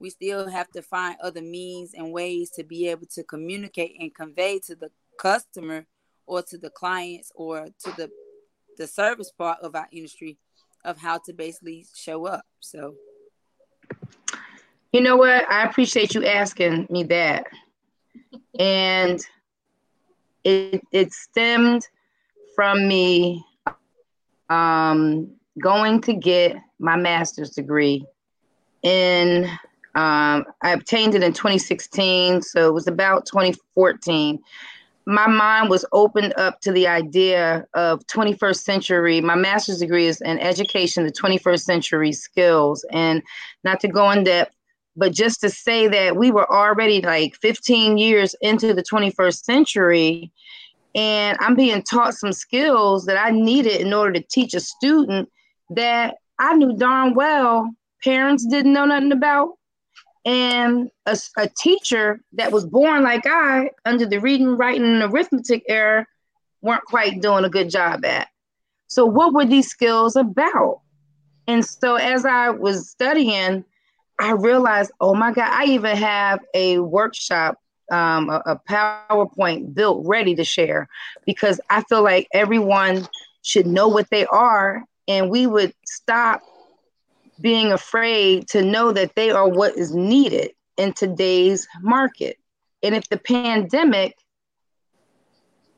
we 0.00 0.10
still 0.10 0.46
have 0.48 0.70
to 0.70 0.80
find 0.82 1.16
other 1.20 1.42
means 1.42 1.92
and 1.94 2.12
ways 2.12 2.50
to 2.50 2.62
be 2.62 2.86
able 2.88 3.06
to 3.06 3.24
communicate 3.24 3.96
and 3.98 4.14
convey 4.14 4.60
to 4.60 4.76
the 4.76 4.90
customer 5.18 5.84
or 6.26 6.40
to 6.42 6.56
the 6.56 6.70
clients 6.70 7.32
or 7.34 7.66
to 7.82 7.90
the 7.96 8.10
the 8.76 8.86
service 8.86 9.32
part 9.32 9.58
of 9.60 9.74
our 9.74 9.88
industry 9.90 10.38
of 10.84 10.96
how 10.98 11.18
to 11.18 11.32
basically 11.32 11.84
show 11.94 12.26
up 12.26 12.44
so 12.60 12.94
You 14.92 15.02
know 15.02 15.16
what? 15.16 15.46
I 15.50 15.64
appreciate 15.64 16.14
you 16.14 16.24
asking 16.24 16.86
me 16.88 17.02
that. 17.04 17.46
And 18.58 19.20
it 20.44 20.80
it 20.92 21.12
stemmed 21.12 21.86
from 22.54 22.88
me 22.88 23.44
um, 24.48 25.37
going 25.58 26.00
to 26.02 26.14
get 26.14 26.56
my 26.78 26.96
master's 26.96 27.50
degree 27.50 28.04
in 28.82 29.44
um, 29.94 30.44
I 30.62 30.70
obtained 30.70 31.14
it 31.16 31.24
in 31.24 31.32
2016, 31.32 32.42
so 32.42 32.68
it 32.68 32.74
was 32.74 32.86
about 32.86 33.26
2014. 33.26 34.38
My 35.06 35.26
mind 35.26 35.70
was 35.70 35.84
opened 35.92 36.34
up 36.36 36.60
to 36.60 36.70
the 36.70 36.86
idea 36.86 37.66
of 37.74 38.06
21st 38.06 38.62
century. 38.62 39.20
My 39.20 39.34
master's 39.34 39.78
degree 39.78 40.06
is 40.06 40.20
in 40.20 40.38
education, 40.38 41.04
the 41.04 41.10
21st 41.10 41.62
century 41.62 42.12
skills, 42.12 42.84
and 42.92 43.22
not 43.64 43.80
to 43.80 43.88
go 43.88 44.10
in 44.10 44.22
depth, 44.22 44.54
but 44.94 45.12
just 45.12 45.40
to 45.40 45.50
say 45.50 45.88
that 45.88 46.16
we 46.16 46.30
were 46.30 46.48
already 46.52 47.00
like 47.00 47.34
15 47.36 47.98
years 47.98 48.34
into 48.40 48.74
the 48.74 48.82
21st 48.82 49.44
century 49.44 50.30
and 50.94 51.36
i'm 51.40 51.54
being 51.54 51.82
taught 51.82 52.14
some 52.14 52.32
skills 52.32 53.04
that 53.04 53.16
i 53.16 53.30
needed 53.30 53.80
in 53.80 53.92
order 53.92 54.14
to 54.14 54.26
teach 54.30 54.54
a 54.54 54.60
student 54.60 55.28
that 55.70 56.16
i 56.38 56.54
knew 56.54 56.76
darn 56.76 57.14
well 57.14 57.70
parents 58.02 58.46
didn't 58.46 58.72
know 58.72 58.84
nothing 58.84 59.12
about. 59.12 59.54
And 60.24 60.90
a, 61.06 61.16
a 61.36 61.48
teacher 61.48 62.20
that 62.34 62.52
was 62.52 62.66
born 62.66 63.02
like 63.02 63.24
i 63.26 63.70
under 63.84 64.06
the 64.06 64.18
reading 64.18 64.56
writing 64.56 64.84
and 64.84 65.02
arithmetic 65.02 65.64
era 65.68 66.06
weren't 66.60 66.84
quite 66.84 67.22
doing 67.22 67.44
a 67.44 67.50
good 67.50 67.70
job 67.70 68.04
at. 68.04 68.28
So 68.88 69.06
what 69.06 69.32
were 69.32 69.44
these 69.44 69.68
skills 69.68 70.16
about? 70.16 70.80
And 71.46 71.64
so 71.64 71.94
as 71.96 72.24
i 72.24 72.50
was 72.50 72.90
studying 72.90 73.64
I 74.20 74.32
realized, 74.32 74.90
oh 75.00 75.14
my 75.14 75.32
God, 75.32 75.48
I 75.48 75.66
even 75.66 75.96
have 75.96 76.40
a 76.52 76.80
workshop, 76.80 77.56
um, 77.92 78.28
a, 78.28 78.42
a 78.46 78.60
PowerPoint 78.68 79.74
built 79.74 80.04
ready 80.04 80.34
to 80.34 80.42
share 80.42 80.88
because 81.24 81.60
I 81.70 81.84
feel 81.84 82.02
like 82.02 82.26
everyone 82.32 83.06
should 83.42 83.68
know 83.68 83.86
what 83.86 84.10
they 84.10 84.26
are 84.26 84.82
and 85.08 85.30
we 85.30 85.46
would 85.46 85.74
stop 85.86 86.42
being 87.40 87.72
afraid 87.72 88.46
to 88.48 88.62
know 88.62 88.92
that 88.92 89.14
they 89.16 89.30
are 89.30 89.48
what 89.48 89.76
is 89.76 89.94
needed 89.94 90.52
in 90.76 90.92
today's 90.92 91.66
market. 91.80 92.36
And 92.82 92.94
if 92.94 93.08
the 93.08 93.18
pandemic, 93.18 94.14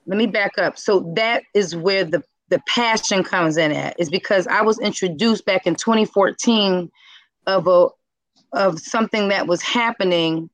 let 0.06 0.18
me 0.18 0.26
back 0.26 0.58
up. 0.58 0.78
So 0.78 1.12
that 1.16 1.44
is 1.54 1.76
where 1.76 2.04
the, 2.04 2.22
the 2.48 2.60
passion 2.66 3.22
comes 3.22 3.56
in 3.56 3.72
at, 3.72 3.98
is 3.98 4.10
because 4.10 4.46
I 4.46 4.62
was 4.62 4.78
introduced 4.80 5.44
back 5.46 5.66
in 5.66 5.76
2014 5.76 6.90
of 7.46 7.66
a 7.66 7.88
of 8.52 8.80
something 8.80 9.28
that 9.28 9.46
was 9.46 9.62
happening 9.62 10.50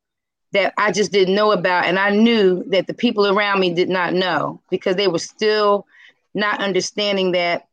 that 0.52 0.74
I 0.76 0.92
just 0.92 1.12
didn't 1.12 1.34
know 1.34 1.52
about. 1.52 1.86
And 1.86 1.98
I 1.98 2.10
knew 2.10 2.62
that 2.68 2.86
the 2.86 2.92
people 2.92 3.26
around 3.26 3.60
me 3.60 3.72
did 3.72 3.88
not 3.88 4.12
know 4.12 4.60
because 4.70 4.96
they 4.96 5.08
were 5.08 5.18
still 5.18 5.86
not 6.34 6.60
understanding 6.60 7.32
that 7.32 7.66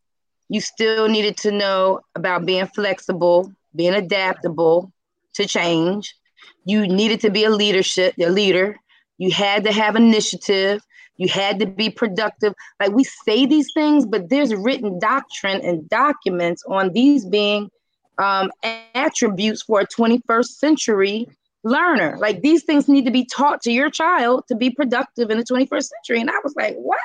you 0.54 0.62
still 0.62 1.08
needed 1.08 1.36
to 1.36 1.52
know 1.52 2.02
about 2.13 2.46
being 2.46 2.68
flexible, 2.68 3.52
being 3.76 3.96
adaptable 3.96 4.94
to 5.34 5.48
change. 5.48 6.16
You 6.63 6.88
needed 6.88 7.22
to 7.22 7.32
be 7.32 7.44
a 7.44 7.50
leadership, 7.50 8.13
a 8.20 8.30
leader. 8.30 8.78
You 9.18 9.32
had 9.32 9.63
to 9.63 9.72
have 9.72 9.96
initiative. 9.96 10.84
You 11.18 11.28
had 11.28 11.60
to 11.60 11.66
be 11.66 11.89
productive. 11.89 12.54
Like 12.80 12.92
we 12.92 13.04
say 13.04 13.48
these 13.48 13.72
things, 13.74 14.06
but 14.06 14.30
there's 14.30 14.54
written 14.54 15.00
doctrine 15.00 15.60
and 15.62 15.89
documents 15.89 16.63
on 16.68 16.94
these 16.94 17.26
being 17.26 17.72
um, 18.20 18.52
attributes 18.94 19.63
for 19.63 19.80
a 19.80 19.88
21st 19.88 20.46
century 20.46 21.28
learner. 21.63 22.16
Like 22.20 22.42
these 22.44 22.63
things 22.63 22.88
need 22.88 23.06
to 23.06 23.12
be 23.12 23.26
taught 23.26 23.63
to 23.63 23.72
your 23.72 23.89
child 23.89 24.44
to 24.50 24.56
be 24.56 24.70
productive 24.70 25.32
in 25.32 25.39
the 25.39 25.46
21st 25.46 25.89
century. 25.96 26.22
And 26.22 26.30
I 26.30 26.38
was 26.44 26.54
like, 26.56 26.76
what? 26.76 27.00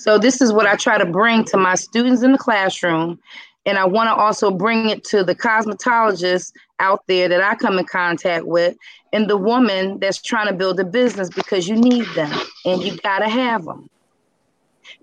So 0.00 0.18
this 0.18 0.40
is 0.40 0.52
what 0.52 0.66
I 0.66 0.76
try 0.76 0.98
to 0.98 1.06
bring 1.06 1.44
to 1.46 1.56
my 1.58 1.74
students 1.74 2.22
in 2.22 2.32
the 2.32 2.38
classroom. 2.38 3.18
And 3.66 3.78
I 3.78 3.84
want 3.84 4.08
to 4.08 4.14
also 4.14 4.50
bring 4.50 4.88
it 4.88 5.04
to 5.04 5.22
the 5.22 5.34
cosmetologists 5.34 6.52
out 6.80 7.02
there 7.06 7.28
that 7.28 7.42
I 7.42 7.54
come 7.54 7.78
in 7.78 7.84
contact 7.84 8.46
with 8.46 8.76
and 9.12 9.28
the 9.28 9.36
woman 9.36 9.98
that's 10.00 10.20
trying 10.22 10.48
to 10.48 10.54
build 10.54 10.80
a 10.80 10.84
business 10.84 11.28
because 11.28 11.68
you 11.68 11.76
need 11.76 12.06
them 12.14 12.32
and 12.64 12.82
you 12.82 12.96
got 12.98 13.18
to 13.18 13.28
have 13.28 13.64
them 13.64 13.88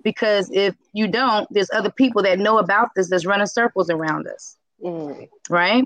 because 0.04 0.50
if 0.52 0.76
you 0.94 1.08
don't, 1.08 1.48
there's 1.52 1.70
other 1.74 1.92
people 1.92 2.24
that 2.24 2.40
know 2.40 2.58
about 2.58 2.90
this 2.96 3.10
that's 3.10 3.26
running 3.26 3.48
circles 3.48 3.90
around 3.90 4.28
us, 4.28 4.58
Mm, 4.84 5.28
right? 5.50 5.86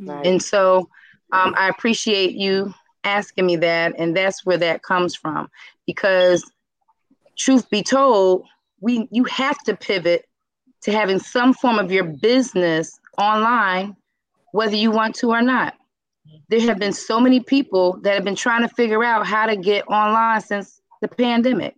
right. 0.00 0.26
And 0.26 0.42
so 0.42 0.88
um, 1.32 1.54
I 1.56 1.68
appreciate 1.68 2.32
you 2.32 2.74
asking 3.04 3.46
me 3.46 3.56
that, 3.56 3.94
and 3.98 4.16
that's 4.16 4.44
where 4.44 4.58
that 4.58 4.82
comes 4.82 5.14
from. 5.14 5.48
Because 5.86 6.50
truth 7.36 7.68
be 7.70 7.82
told, 7.82 8.46
we 8.80 9.08
you 9.10 9.24
have 9.24 9.58
to 9.64 9.76
pivot 9.76 10.24
to 10.82 10.92
having 10.92 11.18
some 11.18 11.54
form 11.54 11.78
of 11.78 11.90
your 11.90 12.04
business 12.04 12.98
online, 13.18 13.96
whether 14.52 14.76
you 14.76 14.90
want 14.90 15.14
to 15.16 15.30
or 15.30 15.42
not. 15.42 15.74
There 16.48 16.60
have 16.60 16.78
been 16.78 16.92
so 16.92 17.20
many 17.20 17.40
people 17.40 17.98
that 18.02 18.14
have 18.14 18.24
been 18.24 18.34
trying 18.34 18.62
to 18.62 18.74
figure 18.74 19.04
out 19.04 19.26
how 19.26 19.46
to 19.46 19.56
get 19.56 19.86
online 19.88 20.40
since 20.40 20.80
the 21.00 21.08
pandemic 21.08 21.76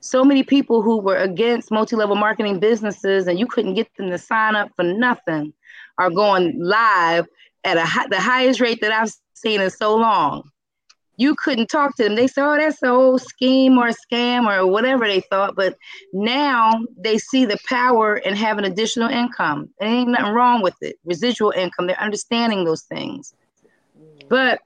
so 0.00 0.24
many 0.24 0.42
people 0.42 0.82
who 0.82 0.98
were 0.98 1.16
against 1.16 1.70
multi-level 1.70 2.16
marketing 2.16 2.58
businesses 2.58 3.26
and 3.26 3.38
you 3.38 3.46
couldn't 3.46 3.74
get 3.74 3.88
them 3.96 4.10
to 4.10 4.18
sign 4.18 4.56
up 4.56 4.70
for 4.74 4.82
nothing 4.82 5.52
are 5.98 6.10
going 6.10 6.58
live 6.58 7.26
at 7.64 7.76
a 7.76 8.08
the 8.08 8.20
highest 8.20 8.60
rate 8.60 8.80
that 8.80 8.92
I've 8.92 9.12
seen 9.34 9.60
in 9.60 9.70
so 9.70 9.94
long. 9.96 10.50
You 11.20 11.34
couldn't 11.34 11.68
talk 11.68 11.96
to 11.96 12.04
them. 12.04 12.14
They 12.14 12.26
said, 12.26 12.46
"Oh, 12.46 12.56
that's 12.56 12.82
an 12.82 12.88
old 12.88 13.20
scheme 13.20 13.76
or 13.76 13.90
scam 13.90 14.48
or 14.48 14.66
whatever 14.66 15.06
they 15.06 15.20
thought." 15.20 15.54
But 15.54 15.76
now 16.14 16.72
they 16.96 17.18
see 17.18 17.44
the 17.44 17.58
power 17.68 18.14
and 18.14 18.38
having 18.38 18.64
an 18.64 18.72
additional 18.72 19.10
income. 19.10 19.68
There 19.78 19.88
ain't 19.88 20.08
nothing 20.08 20.32
wrong 20.32 20.62
with 20.62 20.76
it. 20.80 20.98
Residual 21.04 21.50
income. 21.50 21.86
They're 21.86 22.00
understanding 22.00 22.64
those 22.64 22.84
things. 22.84 23.34
But 24.30 24.60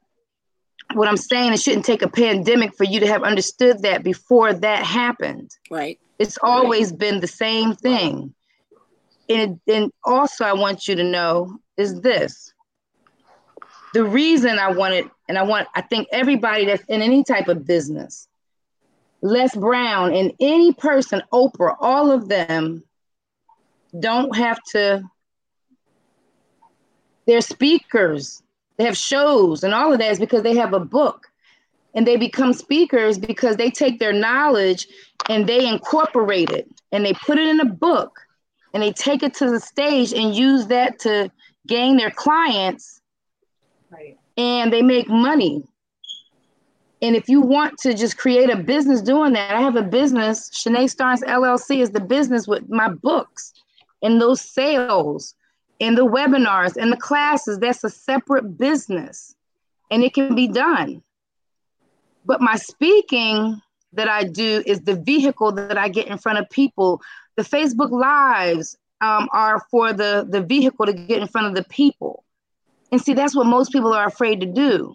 what 0.93 1.09
I'm 1.09 1.17
saying, 1.17 1.55
it 1.55 1.61
shouldn't 1.61 1.87
take 1.87 2.03
a 2.03 2.09
pandemic 2.09 2.77
for 2.77 2.85
you 2.85 3.01
to 3.01 3.07
have 3.09 3.25
understood 3.25 3.83
that 3.83 4.05
before 4.05 4.53
that 4.53 4.85
happened. 4.85 5.51
right 5.71 5.99
It's 6.21 6.39
always 6.41 6.93
been 6.93 7.19
the 7.19 7.27
same 7.27 7.75
thing. 7.75 8.33
And, 9.29 9.59
and 9.67 9.91
also, 10.05 10.45
I 10.45 10.53
want 10.53 10.87
you 10.87 10.95
to 10.95 11.03
know 11.03 11.59
is 11.77 12.01
this 12.01 12.55
the 13.95 14.05
reason 14.05 14.59
I 14.59 14.71
wanted, 14.73 15.09
and 15.29 15.39
I 15.39 15.43
want, 15.43 15.69
I 15.75 15.81
think 15.81 16.09
everybody 16.13 16.67
that's 16.67 16.85
in 16.85 17.03
any 17.03 17.25
type 17.25 17.49
of 17.49 17.67
business, 17.67 18.29
Les 19.23 19.55
Brown 19.57 20.15
and 20.15 20.33
any 20.41 20.73
person, 20.73 21.23
Oprah, 21.33 21.77
all 21.81 22.11
of 22.11 22.29
them 22.29 22.85
don't 23.99 24.37
have 24.37 24.59
to, 24.73 25.03
they're 27.27 27.41
speakers, 27.41 28.43
they 28.77 28.85
have 28.85 28.97
shows, 28.97 29.65
and 29.65 29.73
all 29.73 29.93
of 29.93 29.99
that 29.99 30.13
is 30.13 30.19
because 30.19 30.43
they 30.43 30.57
have 30.57 30.75
a 30.75 30.81
book 30.81 31.27
and 31.95 32.07
they 32.07 32.17
become 32.17 32.53
speakers 32.53 33.19
because 33.19 33.57
they 33.57 33.71
take 33.71 33.99
their 33.99 34.13
knowledge 34.13 34.89
and 35.31 35.47
they 35.47 35.67
incorporate 35.67 36.51
it 36.51 36.69
and 36.93 37.05
they 37.05 37.15
put 37.15 37.39
it 37.39 37.49
in 37.49 37.61
a 37.61 37.65
book 37.65 38.21
and 38.75 38.83
they 38.83 38.93
take 38.93 39.23
it 39.23 39.33
to 39.35 39.49
the 39.49 39.61
stage 39.61 40.13
and 40.13 40.35
use 40.35 40.67
that 40.67 40.99
to 40.99 41.31
gain 41.67 41.97
their 41.97 42.11
clients 42.11 43.01
Right. 43.95 44.19
And 44.37 44.73
they 44.73 44.83
make 44.83 45.09
money. 45.09 45.63
And 47.03 47.15
if 47.15 47.29
you 47.29 47.41
want 47.41 47.79
to 47.81 47.95
just 47.95 48.17
create 48.17 48.51
a 48.51 48.57
business 48.57 49.03
doing 49.03 49.35
that, 49.35 49.55
I 49.55 49.61
have 49.61 49.77
a 49.77 49.83
business. 49.83 50.51
Shanae 50.51 50.95
Starnes 50.95 51.23
LLC 51.23 51.81
is 51.81 51.91
the 51.91 52.01
business 52.01 52.47
with 52.47 52.69
my 52.69 52.89
books 52.89 53.53
and 54.03 54.21
those 54.21 54.41
sales 54.41 55.35
and 55.81 55.99
the 55.99 56.07
webinars 56.07 56.77
and 56.77 56.91
the 56.91 56.97
classes. 56.97 57.59
That's 57.59 57.85
a 57.85 57.91
separate 57.91 58.57
business 58.57 59.35
and 59.91 60.03
it 60.03 60.15
can 60.15 60.35
be 60.35 60.49
done. 60.49 61.03
But 62.25 62.41
my 62.41 62.57
speaking 62.57 63.61
that 63.93 64.09
I 64.09 64.25
do 64.25 64.63
is 64.67 64.81
the 64.81 64.97
vehicle 64.97 65.53
that 65.53 65.79
I 65.79 65.89
get 65.89 66.09
in 66.09 66.19
front 66.19 66.39
of 66.39 66.51
people. 66.51 67.01
The 67.37 67.43
Facebook 67.43 67.91
Lives 67.91 68.77
um, 69.01 69.29
are 69.33 69.61
for 69.71 69.93
the, 69.93 70.27
the 70.29 70.41
vehicle 70.41 70.87
to 70.87 70.93
get 70.93 71.21
in 71.21 71.29
front 71.29 71.47
of 71.47 71.55
the 71.55 71.69
people. 71.69 72.24
And 72.93 73.01
see, 73.01 73.15
that's 73.15 73.35
what 73.35 73.47
most 73.47 73.73
people 73.73 73.93
are 73.93 74.07
afraid 74.07 74.41
to 74.41 74.47
do. 74.47 74.95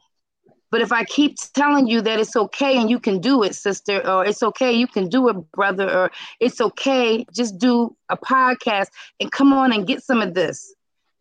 But 0.72 0.82
if 0.82 0.92
I 0.92 1.04
keep 1.06 1.36
telling 1.54 1.88
you 1.88 2.02
that 2.02 2.20
it's 2.20 2.36
okay 2.36 2.78
and 2.78 2.90
you 2.90 3.00
can 3.00 3.20
do 3.20 3.44
it, 3.44 3.56
sister, 3.56 4.08
or 4.08 4.26
it's 4.26 4.44
okay, 4.44 4.72
you 4.72 4.88
can 4.88 5.10
do 5.10 5.28
it, 5.30 5.52
brother, 5.52 5.90
or 5.92 6.12
it's 6.40 6.62
okay, 6.62 7.26
just 7.34 7.58
do 7.58 7.96
a 8.10 8.18
podcast 8.18 8.88
and 9.20 9.32
come 9.32 9.52
on 9.52 9.74
and 9.74 9.88
get 9.88 10.04
some 10.04 10.22
of 10.22 10.36
this. 10.36 10.74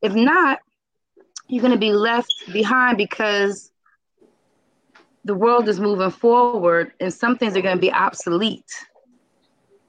If 0.02 0.14
not, 0.14 0.58
you're 1.48 1.62
going 1.62 1.72
to 1.72 1.78
be 1.78 1.92
left 1.92 2.32
behind 2.52 2.98
because 2.98 3.72
the 5.24 5.34
world 5.34 5.68
is 5.68 5.80
moving 5.80 6.10
forward 6.10 6.92
and 7.00 7.12
some 7.12 7.36
things 7.36 7.56
are 7.56 7.62
going 7.62 7.76
to 7.76 7.80
be 7.80 7.92
obsolete. 7.92 8.70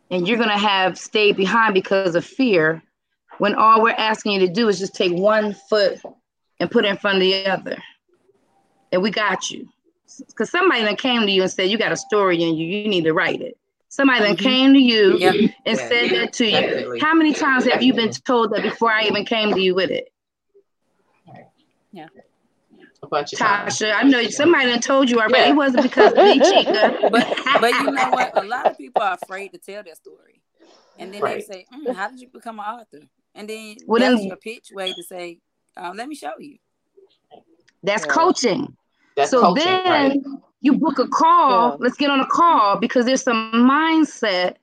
And 0.10 0.28
you're 0.28 0.38
going 0.38 0.50
to 0.50 0.58
have 0.58 0.98
stayed 0.98 1.36
behind 1.36 1.74
because 1.74 2.16
of 2.16 2.26
fear 2.26 2.82
when 3.38 3.56
all 3.56 3.84
we're 3.84 3.92
asking 3.92 4.34
you 4.34 4.40
to 4.40 4.52
do 4.52 4.70
is 4.70 4.80
just 4.80 4.96
take 4.96 5.14
one 5.14 5.54
foot 5.70 6.02
and 6.60 6.70
put 6.70 6.86
it 6.86 6.90
in 6.90 6.98
front 6.98 7.18
of 7.18 7.22
the 7.22 7.46
other. 7.48 7.78
And 8.92 9.02
we 9.02 9.12
got 9.12 9.50
you. 9.50 9.70
Because 10.28 10.50
somebody 10.50 10.84
that 10.84 10.98
came 10.98 11.22
to 11.22 11.32
you 11.32 11.44
and 11.44 11.52
said, 11.52 11.70
You 11.70 11.78
got 11.78 11.92
a 11.92 11.98
story 11.98 12.42
in 12.42 12.56
you, 12.56 12.66
you 12.66 12.88
need 12.88 13.04
to 13.04 13.14
write 13.14 13.42
it. 13.42 13.58
Somebody 13.90 14.22
that 14.22 14.38
mm-hmm. 14.38 14.44
came 14.44 14.74
to 14.74 14.80
you 14.80 15.18
yep. 15.18 15.36
and 15.36 15.54
yeah. 15.66 15.74
said 15.76 16.10
that 16.12 16.34
to 16.34 16.46
you. 16.46 17.00
How 17.02 17.14
many 17.16 17.34
times 17.34 17.66
have 17.66 17.82
you 17.82 17.94
been 17.94 18.12
told 18.12 18.52
that 18.54 18.62
before 18.62 18.92
I 18.92 19.04
even 19.04 19.26
came 19.26 19.54
to 19.54 19.60
you 19.60 19.74
with 19.74 19.90
it? 19.90 20.12
Yeah. 21.92 22.08
A 23.02 23.08
bunch 23.08 23.34
of 23.34 23.40
Tasha, 23.40 23.80
times. 23.80 23.82
I 23.82 24.04
know 24.04 24.24
somebody 24.30 24.68
done 24.68 24.82
told 24.82 25.10
you 25.10 25.20
already. 25.20 25.38
Yeah. 25.38 25.50
It 25.50 25.56
wasn't 25.56 25.84
because 25.84 26.12
of 26.12 26.18
me, 26.18 26.40
Chica. 26.40 27.10
But 27.10 27.40
but 27.60 27.72
you 27.72 27.92
know 27.92 28.10
what? 28.12 28.38
A 28.38 28.46
lot 28.46 28.68
of 28.68 28.78
people 28.78 29.02
are 29.02 29.18
afraid 29.22 29.54
to 29.54 29.58
tell 29.58 29.82
their 29.84 29.96
story. 29.96 30.42
And 31.00 31.14
then 31.14 31.22
right. 31.22 31.38
they 31.48 31.54
say, 31.54 31.66
mm, 31.74 31.96
how 31.96 32.10
did 32.10 32.20
you 32.20 32.28
become 32.28 32.60
an 32.60 32.66
author? 32.66 33.00
And 33.34 33.50
then 33.50 33.78
well, 33.88 34.02
that's 34.02 34.20
then, 34.20 34.28
your 34.28 34.36
pitch 34.36 34.70
way 34.74 34.94
to 34.94 35.04
say, 35.04 35.40
um, 35.80 35.98
let 35.98 36.08
me 36.08 36.16
show 36.16 36.34
you. 36.40 36.58
That's 37.84 38.06
yeah. 38.06 38.12
coaching. 38.12 38.76
That's 39.16 39.32
so 39.32 39.42
coaching, 39.42 39.66
then 39.66 39.86
right. 39.86 40.20
you 40.62 40.74
book 40.74 41.00
a 41.00 41.08
call. 41.08 41.72
Yeah. 41.72 41.78
Let's 41.80 41.98
get 41.98 42.10
on 42.10 42.20
a 42.20 42.28
call 42.28 42.78
because 42.78 43.06
there's 43.06 43.24
some 43.24 43.52
mindset 43.54 44.56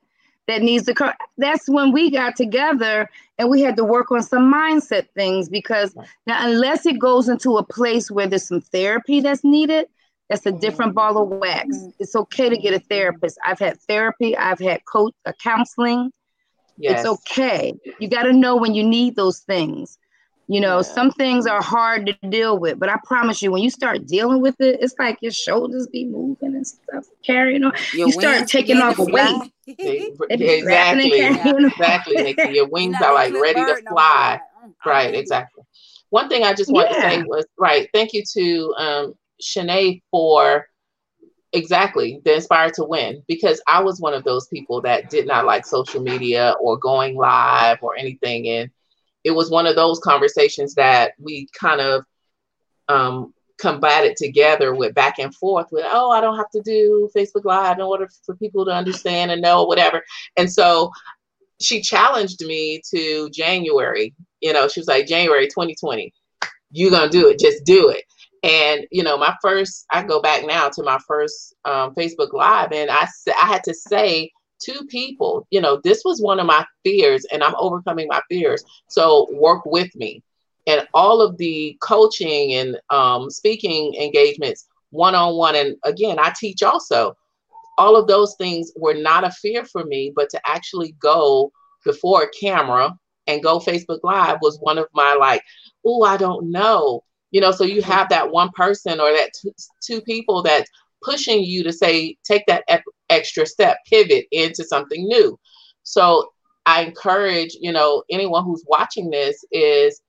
that 0.46 0.62
needs 0.62 0.86
to 0.86 0.94
come. 0.94 1.12
That's 1.38 1.68
when 1.68 1.92
we 1.92 2.10
got 2.10 2.36
together 2.36 3.08
and 3.38 3.50
we 3.50 3.60
had 3.62 3.76
to 3.76 3.84
work 3.84 4.10
on 4.10 4.22
some 4.22 4.52
mindset 4.52 5.08
things 5.14 5.48
because 5.48 5.94
now, 6.26 6.46
unless 6.46 6.86
it 6.86 6.98
goes 6.98 7.28
into 7.28 7.56
a 7.56 7.64
place 7.64 8.10
where 8.10 8.26
there's 8.26 8.46
some 8.46 8.60
therapy 8.60 9.20
that's 9.20 9.44
needed, 9.44 9.88
that's 10.28 10.46
a 10.46 10.52
different 10.52 10.94
mm-hmm. 10.94 11.14
ball 11.14 11.22
of 11.22 11.28
wax. 11.40 11.76
Mm-hmm. 11.76 11.90
It's 11.98 12.16
okay 12.16 12.48
to 12.48 12.56
get 12.56 12.74
a 12.74 12.78
therapist. 12.80 13.38
I've 13.44 13.58
had 13.58 13.80
therapy, 13.82 14.36
I've 14.36 14.60
had 14.60 14.84
coach, 14.84 15.14
counseling. 15.42 16.12
Yes. 16.78 17.00
It's 17.00 17.08
okay. 17.08 17.72
You 17.98 18.08
got 18.08 18.24
to 18.24 18.32
know 18.32 18.56
when 18.56 18.74
you 18.74 18.84
need 18.84 19.16
those 19.16 19.40
things. 19.40 19.98
You 20.48 20.60
know, 20.60 20.76
yeah. 20.76 20.82
some 20.82 21.10
things 21.10 21.46
are 21.46 21.60
hard 21.60 22.06
to 22.06 22.28
deal 22.28 22.58
with, 22.58 22.78
but 22.78 22.88
I 22.88 22.98
promise 23.04 23.42
you, 23.42 23.50
when 23.50 23.62
you 23.62 23.70
start 23.70 24.06
dealing 24.06 24.40
with 24.40 24.54
it, 24.60 24.78
it's 24.80 24.94
like 24.96 25.18
your 25.20 25.32
shoulders 25.32 25.88
be 25.88 26.06
moving 26.06 26.54
and 26.54 26.64
stuff, 26.64 27.06
carrying 27.24 27.64
on. 27.64 27.72
Your 27.92 28.06
you 28.06 28.12
start 28.12 28.46
taking 28.46 28.76
off 28.76 28.96
weight. 28.98 29.52
exactly, 29.66 31.12
exactly. 31.12 32.22
Making 32.22 32.54
your 32.54 32.68
wings 32.70 32.96
are 33.02 33.12
like 33.12 33.34
ready 33.34 33.54
to 33.54 33.82
fly. 33.88 34.40
Right, 34.84 35.14
exactly. 35.14 35.64
One 36.10 36.28
thing 36.28 36.44
I 36.44 36.54
just 36.54 36.72
wanted 36.72 36.92
yeah. 36.92 37.02
to 37.02 37.10
say 37.10 37.22
was 37.24 37.46
right. 37.58 37.88
Thank 37.92 38.12
you 38.12 38.22
to 38.34 38.74
um, 38.78 39.14
Shanae 39.42 40.02
for 40.12 40.68
exactly 41.52 42.20
the 42.24 42.34
inspired 42.34 42.74
to 42.74 42.84
win 42.84 43.22
because 43.26 43.60
I 43.66 43.82
was 43.82 44.00
one 44.00 44.14
of 44.14 44.24
those 44.24 44.46
people 44.48 44.82
that 44.82 45.10
did 45.10 45.26
not 45.26 45.46
like 45.46 45.66
social 45.66 46.02
media 46.02 46.54
or 46.60 46.76
going 46.76 47.16
live 47.16 47.78
or 47.82 47.96
anything, 47.96 48.48
and 48.48 48.70
it 49.26 49.34
was 49.34 49.50
one 49.50 49.66
of 49.66 49.74
those 49.74 49.98
conversations 49.98 50.74
that 50.74 51.14
we 51.18 51.48
kind 51.52 51.80
of 51.80 52.04
um, 52.86 53.34
combated 53.58 54.16
together 54.16 54.72
with 54.72 54.94
back 54.94 55.18
and 55.18 55.34
forth 55.34 55.66
with, 55.72 55.84
oh, 55.84 56.12
I 56.12 56.20
don't 56.20 56.36
have 56.36 56.50
to 56.50 56.62
do 56.62 57.10
Facebook 57.14 57.44
Live 57.44 57.78
in 57.78 57.82
order 57.82 58.08
for 58.24 58.36
people 58.36 58.64
to 58.64 58.70
understand 58.70 59.32
and 59.32 59.42
know 59.42 59.64
whatever. 59.64 60.04
And 60.36 60.50
so 60.50 60.92
she 61.60 61.82
challenged 61.82 62.40
me 62.46 62.80
to 62.94 63.28
January. 63.30 64.14
You 64.40 64.52
know, 64.52 64.68
she 64.68 64.78
was 64.78 64.86
like, 64.86 65.08
January 65.08 65.48
2020, 65.48 66.14
you're 66.70 66.92
going 66.92 67.10
to 67.10 67.18
do 67.18 67.28
it. 67.28 67.40
Just 67.40 67.64
do 67.64 67.88
it. 67.88 68.04
And, 68.44 68.86
you 68.92 69.02
know, 69.02 69.18
my 69.18 69.34
first, 69.42 69.86
I 69.90 70.04
go 70.04 70.22
back 70.22 70.46
now 70.46 70.68
to 70.68 70.84
my 70.84 71.00
first 71.08 71.52
um, 71.64 71.96
Facebook 71.96 72.32
Live, 72.32 72.70
and 72.70 72.92
I, 72.92 73.08
I 73.42 73.46
had 73.46 73.64
to 73.64 73.74
say 73.74 74.30
two 74.58 74.84
people. 74.86 75.46
You 75.50 75.60
know, 75.60 75.80
this 75.82 76.02
was 76.04 76.20
one 76.20 76.40
of 76.40 76.46
my 76.46 76.64
fears, 76.84 77.26
and 77.32 77.42
I'm 77.42 77.54
overcoming 77.58 78.08
my 78.08 78.20
fears. 78.28 78.64
So 78.88 79.28
work 79.32 79.64
with 79.66 79.94
me. 79.96 80.22
And 80.66 80.86
all 80.94 81.20
of 81.20 81.36
the 81.38 81.76
coaching 81.80 82.54
and 82.54 82.78
um, 82.90 83.30
speaking 83.30 83.94
engagements, 83.94 84.66
one 84.90 85.14
on 85.14 85.36
one. 85.36 85.54
And 85.54 85.76
again, 85.84 86.18
I 86.18 86.32
teach 86.38 86.62
also. 86.62 87.14
All 87.78 87.94
of 87.94 88.08
those 88.08 88.34
things 88.36 88.72
were 88.76 88.94
not 88.94 89.24
a 89.24 89.30
fear 89.30 89.64
for 89.64 89.84
me, 89.84 90.12
but 90.16 90.30
to 90.30 90.40
actually 90.46 90.92
go 90.98 91.52
before 91.84 92.22
a 92.22 92.30
camera 92.30 92.96
and 93.26 93.42
go 93.42 93.58
Facebook 93.58 94.00
Live 94.02 94.38
was 94.40 94.58
one 94.60 94.78
of 94.78 94.86
my 94.94 95.14
like, 95.14 95.42
oh, 95.84 96.02
I 96.02 96.16
don't 96.16 96.50
know. 96.50 97.02
You 97.30 97.40
know, 97.40 97.50
so 97.50 97.64
you 97.64 97.82
have 97.82 98.08
that 98.08 98.30
one 98.30 98.50
person 98.54 99.00
or 99.00 99.10
that 99.12 99.30
two, 99.40 99.52
two 99.82 100.00
people 100.00 100.42
that 100.44 100.66
pushing 101.02 101.42
you 101.44 101.62
to 101.64 101.72
say, 101.72 102.16
take 102.24 102.44
that 102.46 102.64
extra 103.10 103.46
step, 103.46 103.78
pivot 103.88 104.26
into 104.32 104.64
something 104.64 105.06
new. 105.06 105.38
So 105.82 106.32
I 106.66 106.82
encourage, 106.82 107.56
you 107.60 107.72
know, 107.72 108.02
anyone 108.10 108.44
who's 108.44 108.64
watching 108.66 109.10
this 109.10 109.44
is 109.52 110.00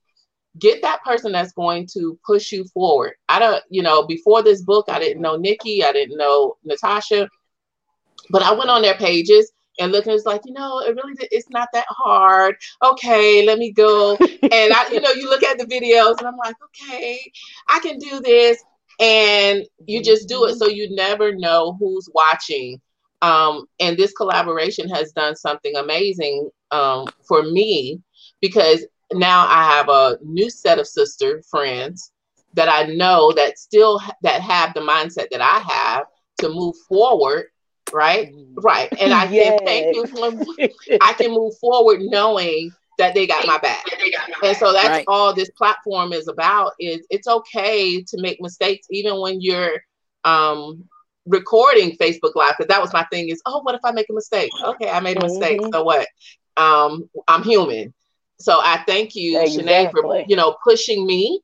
get 0.59 0.81
that 0.81 1.03
person 1.03 1.31
that's 1.31 1.53
going 1.53 1.87
to 1.93 2.17
push 2.25 2.51
you 2.51 2.65
forward. 2.73 3.13
I 3.29 3.39
don't, 3.39 3.63
you 3.69 3.83
know, 3.83 4.05
before 4.07 4.41
this 4.41 4.63
book, 4.63 4.85
I 4.89 4.99
didn't 4.99 5.21
know 5.21 5.35
Nikki, 5.35 5.83
I 5.83 5.91
didn't 5.91 6.17
know 6.17 6.57
Natasha, 6.63 7.29
but 8.31 8.41
I 8.41 8.53
went 8.53 8.71
on 8.71 8.81
their 8.81 8.95
pages 8.95 9.51
and 9.79 9.91
looking 9.91 10.13
it's 10.13 10.25
like 10.25 10.41
you 10.45 10.53
know 10.53 10.79
it 10.79 10.95
really 10.95 11.13
it's 11.31 11.49
not 11.49 11.69
that 11.73 11.85
hard. 11.89 12.55
Okay 12.83 13.45
let 13.45 13.59
me 13.59 13.71
go. 13.71 14.17
And 14.41 14.73
i 14.73 14.89
you 14.91 15.01
know 15.01 15.11
you 15.11 15.29
look 15.29 15.43
at 15.43 15.57
the 15.57 15.65
videos 15.65 16.17
and 16.19 16.27
i'm 16.27 16.37
like 16.37 16.55
okay 16.65 17.31
i 17.69 17.79
can 17.79 17.99
do 17.99 18.19
this. 18.19 18.63
And 18.99 19.63
you 19.85 19.99
mm-hmm. 19.99 20.05
just 20.05 20.27
do 20.27 20.45
it 20.45 20.55
so 20.55 20.67
you 20.67 20.95
never 20.95 21.35
know 21.35 21.77
who's 21.79 22.09
watching 22.13 22.81
um, 23.21 23.65
and 23.79 23.97
this 23.97 24.13
collaboration 24.13 24.89
has 24.89 25.11
done 25.11 25.35
something 25.35 25.75
amazing 25.75 26.49
um, 26.71 27.07
for 27.27 27.43
me 27.43 28.01
because 28.41 28.85
now 29.13 29.47
I 29.47 29.63
have 29.63 29.89
a 29.89 30.17
new 30.23 30.49
set 30.49 30.79
of 30.79 30.87
sister 30.87 31.41
friends 31.49 32.11
that 32.53 32.69
I 32.69 32.91
know 32.93 33.31
that 33.33 33.57
still 33.57 33.99
that 34.21 34.41
have 34.41 34.73
the 34.73 34.81
mindset 34.81 35.29
that 35.31 35.41
I 35.41 35.59
have 35.59 36.05
to 36.39 36.49
move 36.49 36.75
forward, 36.87 37.45
right? 37.93 38.33
Right. 38.55 38.89
And 38.99 39.13
I 39.13 39.25
yes. 39.31 39.59
can 39.59 39.65
thank 39.65 39.95
you 39.95 40.07
for 40.07 40.99
I 41.01 41.13
can 41.13 41.31
move 41.31 41.57
forward 41.59 42.01
knowing 42.01 42.71
that 42.97 43.13
they 43.13 43.27
got 43.27 43.45
my 43.45 43.59
back. 43.59 43.85
And 44.43 44.57
so 44.57 44.73
that's 44.73 44.89
right. 44.89 45.05
all 45.07 45.33
this 45.33 45.51
platform 45.51 46.13
is 46.13 46.27
about 46.27 46.73
is 46.79 47.05
it's 47.09 47.27
okay 47.27 48.01
to 48.01 48.21
make 48.21 48.41
mistakes 48.41 48.87
even 48.89 49.19
when 49.21 49.39
you're 49.39 49.81
um 50.23 50.83
recording 51.27 51.95
Facebook 51.97 52.35
Live 52.35 52.55
because 52.57 52.69
that 52.69 52.81
was 52.81 52.93
my 52.93 53.05
thing 53.11 53.29
is, 53.29 53.41
oh, 53.45 53.61
what 53.61 53.75
if 53.75 53.81
I 53.83 53.91
make 53.91 54.07
a 54.09 54.13
mistake? 54.13 54.51
Okay, 54.63 54.89
I 54.89 54.99
made 54.99 55.21
a 55.21 55.25
mistake. 55.25 55.59
Mm-hmm. 55.59 55.71
So 55.73 55.83
what? 55.83 56.07
Um, 56.55 57.09
I'm 57.27 57.43
human. 57.43 57.93
So 58.39 58.59
I 58.61 58.83
thank 58.87 59.15
you, 59.15 59.39
exactly. 59.41 59.63
Shanae, 59.63 59.91
for 59.91 60.23
you 60.27 60.35
know 60.35 60.57
pushing 60.63 61.05
me. 61.05 61.41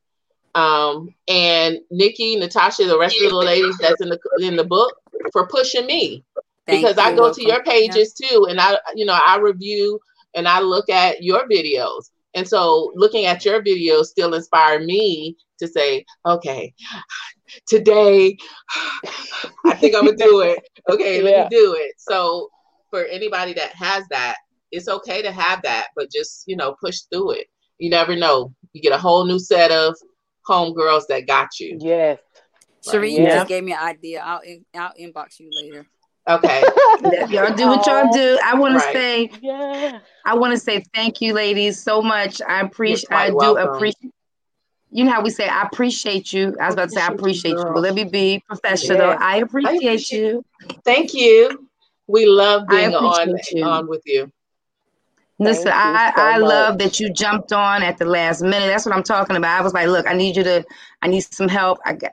Um, 0.55 1.09
and 1.27 1.79
Nikki, 1.89 2.35
Natasha, 2.35 2.85
the 2.85 2.99
rest 2.99 3.19
of 3.19 3.31
the 3.31 3.35
ladies 3.35 3.77
that's 3.79 4.01
in 4.01 4.09
the 4.09 4.19
in 4.39 4.55
the 4.55 4.63
book 4.63 4.95
for 5.31 5.47
pushing 5.47 5.85
me. 5.85 6.23
Thank 6.67 6.81
because 6.81 6.97
you. 6.97 7.03
I 7.03 7.15
go 7.15 7.33
to 7.33 7.43
your 7.43 7.63
pages 7.63 8.15
yeah. 8.19 8.29
too, 8.29 8.47
and 8.49 8.59
I, 8.59 8.77
you 8.95 9.05
know, 9.05 9.17
I 9.19 9.37
review 9.37 9.99
and 10.35 10.47
I 10.47 10.59
look 10.59 10.89
at 10.89 11.23
your 11.23 11.47
videos. 11.47 12.09
And 12.35 12.47
so 12.47 12.91
looking 12.95 13.25
at 13.25 13.45
your 13.45 13.61
videos 13.61 14.05
still 14.05 14.33
inspire 14.33 14.79
me 14.79 15.37
to 15.59 15.67
say, 15.67 16.05
okay, 16.25 16.73
today 17.67 18.37
I 19.65 19.75
think 19.75 19.95
I'm 19.95 20.05
gonna 20.05 20.17
do 20.17 20.41
it. 20.41 20.59
Okay, 20.89 21.21
let 21.21 21.49
me 21.49 21.57
do 21.57 21.75
it. 21.77 21.95
So 21.97 22.49
for 22.89 23.05
anybody 23.05 23.53
that 23.53 23.73
has 23.75 24.05
that, 24.09 24.37
it's 24.71 24.87
okay 24.87 25.21
to 25.21 25.31
have 25.31 25.61
that, 25.63 25.87
but 25.95 26.11
just 26.11 26.43
you 26.47 26.55
know, 26.55 26.75
push 26.83 27.01
through 27.11 27.31
it. 27.31 27.47
You 27.77 27.89
never 27.89 28.15
know. 28.15 28.53
You 28.73 28.81
get 28.81 28.93
a 28.93 28.97
whole 28.97 29.25
new 29.25 29.39
set 29.39 29.71
of 29.71 29.95
homegirls 30.47 31.07
that 31.09 31.27
got 31.27 31.59
you. 31.59 31.77
Yes. 31.79 32.19
Sheree 32.85 33.17
yeah. 33.17 33.37
just 33.37 33.47
gave 33.47 33.63
me 33.63 33.71
an 33.71 33.79
idea. 33.79 34.21
I'll 34.23 34.41
in, 34.41 34.65
I'll 34.75 34.93
inbox 34.99 35.39
you 35.39 35.49
later. 35.51 35.85
Okay. 36.29 36.61
y'all 37.29 37.53
do 37.53 37.67
what 37.67 37.85
y'all 37.85 38.11
do. 38.11 38.39
I 38.43 38.55
want 38.55 38.75
right. 38.75 38.93
to 38.93 38.93
say, 38.93 39.31
yeah. 39.41 39.99
I 40.25 40.35
want 40.35 40.53
to 40.53 40.59
say 40.59 40.83
thank 40.93 41.19
you, 41.21 41.33
ladies, 41.33 41.81
so 41.81 42.01
much. 42.01 42.41
I 42.47 42.61
appreciate. 42.61 43.11
I 43.11 43.29
do 43.29 43.35
welcome. 43.35 43.75
appreciate 43.75 44.12
you 44.93 45.03
know 45.03 45.11
how 45.11 45.23
we 45.23 45.31
say 45.31 45.47
I 45.47 45.63
appreciate 45.63 46.31
you. 46.31 46.55
I 46.61 46.67
was 46.67 46.75
about 46.75 46.89
to 46.89 46.95
say 46.95 47.01
I 47.01 47.07
appreciate 47.07 47.51
you, 47.51 47.63
but 47.63 47.79
let 47.79 47.95
me 47.95 48.03
be 48.03 48.43
professional. 48.47 48.97
Yeah. 48.97 49.17
I, 49.19 49.37
appreciate 49.37 49.71
I, 49.71 49.75
appreciate 49.75 50.11
you. 50.11 50.45
Thank 50.85 51.13
you. 51.13 51.67
We 52.07 52.27
love 52.27 52.67
being 52.67 52.93
on 52.93 53.35
you. 53.51 53.63
on 53.63 53.87
with 53.87 54.03
you. 54.05 54.31
Listen, 55.39 55.71
I, 55.73 56.13
so 56.15 56.21
I 56.21 56.37
love 56.37 56.77
that 56.77 56.99
you 56.99 57.11
jumped 57.11 57.51
on 57.51 57.81
at 57.81 57.97
the 57.97 58.05
last 58.05 58.41
minute. 58.41 58.67
That's 58.67 58.85
what 58.85 58.95
I'm 58.95 59.03
talking 59.03 59.35
about. 59.35 59.59
I 59.59 59.63
was 59.63 59.73
like, 59.73 59.87
look, 59.87 60.07
I 60.07 60.13
need 60.13 60.37
you 60.37 60.43
to, 60.43 60.63
I 61.01 61.07
need 61.07 61.21
some 61.21 61.47
help. 61.47 61.79
I 61.85 61.93
got 61.93 62.11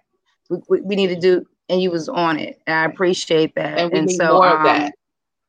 we, 0.69 0.81
we 0.81 0.97
need 0.97 1.09
to 1.09 1.21
do, 1.21 1.47
and 1.69 1.83
you 1.83 1.91
was 1.91 2.09
on 2.09 2.39
it. 2.39 2.61
And 2.67 2.75
I 2.75 2.85
appreciate 2.87 3.55
that. 3.57 3.79
And 3.79 3.93
we 3.93 3.99
and 3.99 4.09
need 4.09 4.17
so, 4.17 4.33
more 4.33 4.49
um, 4.49 4.57
of 4.57 4.65
that. 4.65 4.95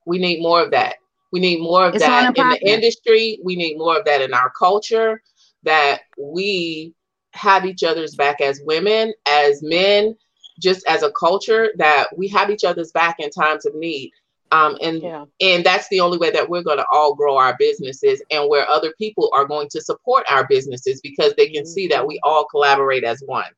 We 0.06 0.20
need 0.20 0.42
more 0.42 0.62
of 0.62 0.72
that. 0.72 0.98
We 1.32 1.40
need 1.40 1.62
more 1.62 1.86
of 1.86 1.98
that 1.98 2.38
in 2.38 2.50
the 2.50 2.60
industry. 2.70 3.40
We 3.42 3.56
need 3.56 3.78
more 3.78 3.98
of 3.98 4.06
that 4.06 4.22
in 4.22 4.34
our 4.34 4.52
culture. 4.52 5.22
That 5.64 6.02
we 6.18 6.94
have 7.34 7.66
each 7.66 7.84
other's 7.84 8.16
back 8.16 8.42
as 8.42 8.62
women, 8.64 9.14
as 9.28 9.62
men, 9.64 10.16
just 10.60 10.86
as 10.88 11.04
a 11.04 11.12
culture. 11.12 11.72
That 11.78 12.08
we 12.16 12.28
have 12.30 12.50
each 12.50 12.64
other's 12.64 12.92
back 12.92 13.18
in 13.20 13.30
times 13.30 13.66
of 13.66 13.76
need. 13.76 14.12
Um, 14.52 14.78
and 14.82 15.02
Yeah. 15.02 15.26
and 15.40 15.66
that's 15.66 15.88
the 15.90 16.02
only 16.02 16.18
way 16.18 16.30
that 16.32 16.50
we're 16.50 16.62
going 16.62 16.78
to 16.78 16.86
all 16.92 17.16
grow 17.16 17.38
our 17.38 17.56
businesses 17.58 18.22
and 18.32 18.50
where 18.50 18.68
other 18.70 18.94
people 18.98 19.30
are 19.34 19.46
going 19.46 19.70
to 19.70 19.82
support 19.82 20.26
our 20.30 20.46
businesses 20.48 21.00
because 21.02 21.34
they 21.36 21.48
can 21.48 21.66
see 21.66 21.88
that 21.88 22.06
we 22.06 22.20
all 22.24 22.46
collaborate 22.46 23.04
as 23.04 23.24
one 23.26 23.50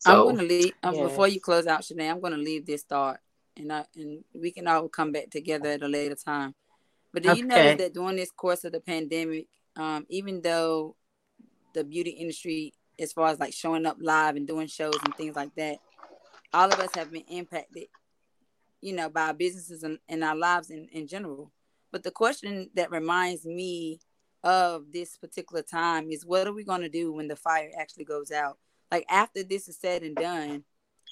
so 0.00 0.28
I'm 0.28 0.34
gonna 0.36 0.48
leave 0.48 0.72
um, 0.82 0.94
before 0.94 1.28
you 1.28 1.40
close 1.40 1.66
out, 1.66 1.82
Shanae. 1.82 2.10
I'm 2.10 2.20
gonna 2.20 2.38
leave 2.38 2.64
this 2.64 2.82
thought, 2.82 3.20
and 3.56 3.70
I 3.70 3.84
and 3.94 4.24
we 4.34 4.50
can 4.50 4.66
all 4.66 4.88
come 4.88 5.12
back 5.12 5.28
together 5.28 5.68
at 5.68 5.82
a 5.82 5.88
later 5.88 6.14
time. 6.14 6.54
But 7.12 7.22
do 7.22 7.28
you 7.28 7.44
Okay. 7.44 7.46
notice 7.46 7.76
that 7.76 7.92
during 7.94 8.16
this 8.16 8.30
course 8.30 8.64
of 8.64 8.72
the 8.72 8.80
pandemic, 8.80 9.46
um, 9.76 10.06
even 10.08 10.40
though 10.40 10.96
the 11.74 11.84
beauty 11.84 12.10
industry, 12.10 12.72
as 13.00 13.12
far 13.12 13.28
as 13.28 13.40
like 13.40 13.52
showing 13.54 13.86
up 13.86 13.96
live 14.00 14.36
and 14.36 14.46
doing 14.46 14.66
shows 14.66 14.98
and 15.04 15.14
things 15.16 15.34
like 15.34 15.54
that, 15.56 15.78
all 16.52 16.70
of 16.70 16.78
us 16.78 16.94
have 16.94 17.10
been 17.10 17.24
impacted, 17.28 17.86
you 18.80 18.94
know, 18.94 19.08
by 19.08 19.28
our 19.28 19.34
businesses 19.34 19.82
and, 19.82 19.98
and 20.08 20.22
our 20.22 20.36
lives 20.36 20.70
in, 20.70 20.88
in 20.92 21.06
general. 21.06 21.50
But 21.92 22.02
the 22.02 22.10
question 22.10 22.70
that 22.74 22.90
reminds 22.90 23.44
me 23.44 24.00
of 24.44 24.92
this 24.92 25.16
particular 25.16 25.62
time 25.62 26.10
is 26.10 26.24
what 26.24 26.46
are 26.46 26.52
we 26.52 26.64
going 26.64 26.80
to 26.82 26.88
do 26.88 27.12
when 27.12 27.28
the 27.28 27.36
fire 27.36 27.70
actually 27.78 28.04
goes 28.04 28.30
out? 28.30 28.58
Like 28.90 29.06
after 29.08 29.42
this 29.42 29.68
is 29.68 29.78
said 29.78 30.02
and 30.02 30.14
done, 30.14 30.64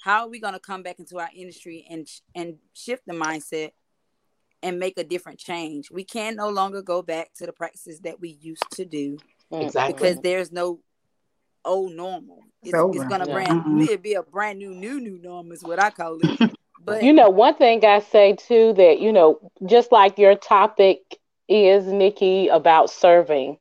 how 0.05 0.23
are 0.23 0.29
we 0.29 0.41
going 0.41 0.55
to 0.55 0.61
come 0.61 0.83
back 0.83 0.99
into 0.99 1.19
our 1.19 1.31
industry 1.35 1.87
and 1.91 2.07
and 2.35 2.57
shift 2.73 3.03
the 3.07 3.15
mindset 3.15 3.73
and 4.63 4.79
make 4.79 4.99
a 4.99 5.05
different 5.05 5.39
change? 5.39 5.91
We 5.91 6.05
can 6.05 6.37
no 6.37 6.49
longer 6.49 6.83
go 6.83 7.03
back 7.03 7.35
to 7.35 7.47
the 7.47 7.53
practices 7.53 8.01
that 8.01 8.21
we 8.21 8.39
used 8.41 8.71
to 8.73 8.85
do 8.85 9.19
Mm. 9.51 9.63
exactly 9.63 9.95
because 9.95 10.21
there's 10.21 10.53
no 10.53 10.81
old 11.65 11.93
normal. 11.93 12.45
It's, 12.63 12.83
over. 12.83 12.93
it's 12.93 13.05
gonna 13.05 13.27
Yeah. 13.27 13.35
brand 13.35 13.59
Mm-mm. 13.63 13.87
it'll 13.87 14.03
be 14.03 14.15
a 14.15 14.23
brand 14.23 14.59
new 14.59 14.75
new 14.75 15.01
new 15.01 15.19
norm 15.19 15.53
is 15.53 15.65
what 15.65 15.79
I 15.79 15.91
call 15.91 16.21
it. 16.23 16.33
But 16.85 17.05
You 17.05 17.13
know, 17.13 17.29
one 17.31 17.55
thing 17.55 17.85
I 17.85 18.01
say 18.01 18.35
too 18.35 18.73
that, 18.75 19.01
you 19.01 19.13
know, 19.13 19.39
just 19.67 19.93
like 19.93 20.19
your 20.19 20.35
topic 20.35 21.01
is, 21.49 21.87
Nikki, 21.87 22.49
about 22.49 22.91
serving, 22.91 23.59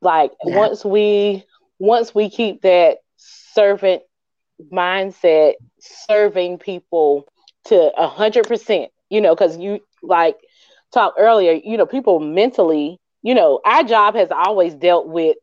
like 0.00 0.32
Yeah. 0.42 0.68
once 0.68 0.84
we 0.84 1.44
once 1.78 2.14
we 2.14 2.28
keep 2.30 2.62
that 2.62 2.98
servant 3.16 4.02
mindset, 4.72 5.54
serving 5.78 6.58
people 6.58 7.26
to 7.66 7.92
a 7.96 8.06
hundred 8.08 8.46
percent, 8.46 8.90
you 9.10 9.20
know, 9.20 9.34
because 9.34 9.56
you 9.58 9.80
like 10.02 10.36
talked 10.92 11.18
earlier, 11.18 11.52
you 11.52 11.76
know, 11.76 11.86
people 11.86 12.18
mentally, 12.20 12.98
you 13.22 13.34
know, 13.34 13.60
our 13.64 13.82
job 13.84 14.14
has 14.14 14.30
always 14.30 14.74
dealt 14.74 15.08
with 15.08 15.36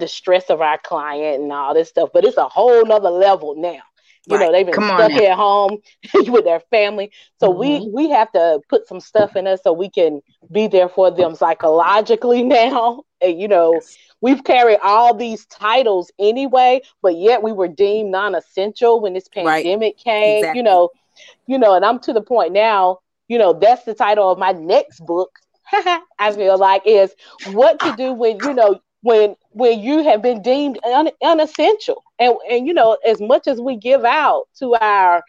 the 0.00 0.08
stress 0.08 0.50
of 0.50 0.60
our 0.60 0.78
client 0.78 1.42
and 1.42 1.52
all 1.52 1.74
this 1.74 1.90
stuff, 1.90 2.10
but 2.14 2.24
it's 2.24 2.38
a 2.38 2.48
whole 2.48 2.84
nother 2.86 3.10
level 3.10 3.54
now. 3.56 3.80
You 4.26 4.38
know, 4.38 4.52
they've 4.52 4.66
been 4.66 4.78
Come 4.78 4.90
stuck 4.92 5.16
at 5.16 5.36
home 5.36 5.78
with 6.28 6.44
their 6.44 6.60
family. 6.70 7.12
So 7.38 7.50
we 7.50 7.80
Mhm. 7.80 7.90
we 7.92 8.10
have 8.10 8.32
to 8.32 8.60
put 8.68 8.86
some 8.88 9.00
stuff 9.00 9.36
in 9.36 9.46
us 9.46 9.62
so 9.62 9.72
we 9.72 9.90
can 9.90 10.20
be 10.52 10.68
there 10.68 10.88
for 10.88 11.10
them 11.10 11.34
psychologically 11.34 12.42
now. 12.44 13.02
And 13.20 13.40
you 13.40 13.48
know, 13.48 13.84
we've 14.20 14.44
carried 14.44 14.78
all 14.82 15.14
these 15.14 15.46
titles 15.46 16.10
anyway, 16.18 16.82
but 17.02 17.16
yet 17.16 17.42
we 17.42 17.52
were 17.52 17.68
deemed 17.68 18.10
non-essential 18.10 19.00
when 19.00 19.14
this 19.14 19.28
Right. 19.40 19.68
pandemic 19.68 19.98
came. 19.98 20.48
Exactly. 20.48 20.52
You 20.52 20.62
know, 20.62 20.90
you 21.46 21.58
know, 21.58 21.74
and 21.74 21.84
I'm 21.84 21.98
to 22.00 22.12
the 22.12 22.22
point 22.22 22.52
now, 22.52 22.98
you 23.28 23.38
know, 23.38 23.52
that's 23.54 23.84
the 23.84 23.94
title 23.94 24.30
of 24.30 24.38
my 24.38 24.52
next 24.52 25.00
book. 25.00 25.30
I 26.18 26.32
feel 26.34 26.58
like 26.58 26.82
is 26.86 27.14
what 27.42 27.80
to 27.82 27.92
do 27.92 28.12
when 28.12 28.42
you 28.42 28.54
know 28.54 28.80
when 29.02 29.34
when 29.50 29.80
you 29.80 30.02
have 30.04 30.22
been 30.22 30.42
deemed 30.42 30.78
un, 30.84 31.10
unessential 31.22 32.02
and 32.18 32.34
and 32.50 32.66
you 32.66 32.74
know 32.74 32.96
as 33.06 33.20
much 33.20 33.46
as 33.46 33.60
we 33.60 33.76
give 33.76 34.04
out 34.04 34.44
to 34.58 34.74
our 34.74 35.22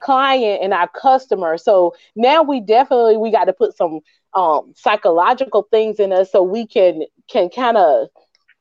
client 0.00 0.60
and 0.62 0.72
our 0.72 0.88
customer 0.88 1.56
so 1.56 1.94
now 2.16 2.42
we 2.42 2.60
definitely 2.60 3.16
we 3.16 3.30
got 3.30 3.44
to 3.44 3.52
put 3.52 3.76
some 3.76 4.00
um 4.34 4.72
psychological 4.76 5.66
things 5.70 5.98
in 5.98 6.12
us 6.12 6.30
so 6.32 6.42
we 6.42 6.66
can 6.66 7.02
can 7.28 7.48
kind 7.48 7.76
of 7.76 8.08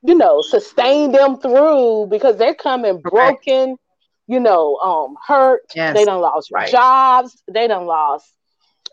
you 0.03 0.15
know 0.15 0.41
sustain 0.41 1.11
them 1.11 1.37
through 1.39 2.07
because 2.09 2.37
they're 2.37 2.53
coming 2.55 3.01
broken 3.01 3.75
you 4.27 4.39
know 4.39 4.75
um 4.77 5.15
hurt 5.27 5.61
Yes. 5.73 5.93
they 5.93 6.05
done 6.05 6.21
lost 6.21 6.51
Right. 6.51 6.69
jobs 6.69 7.41
they 7.51 7.67
don't 7.67 7.85
lost 7.87 8.33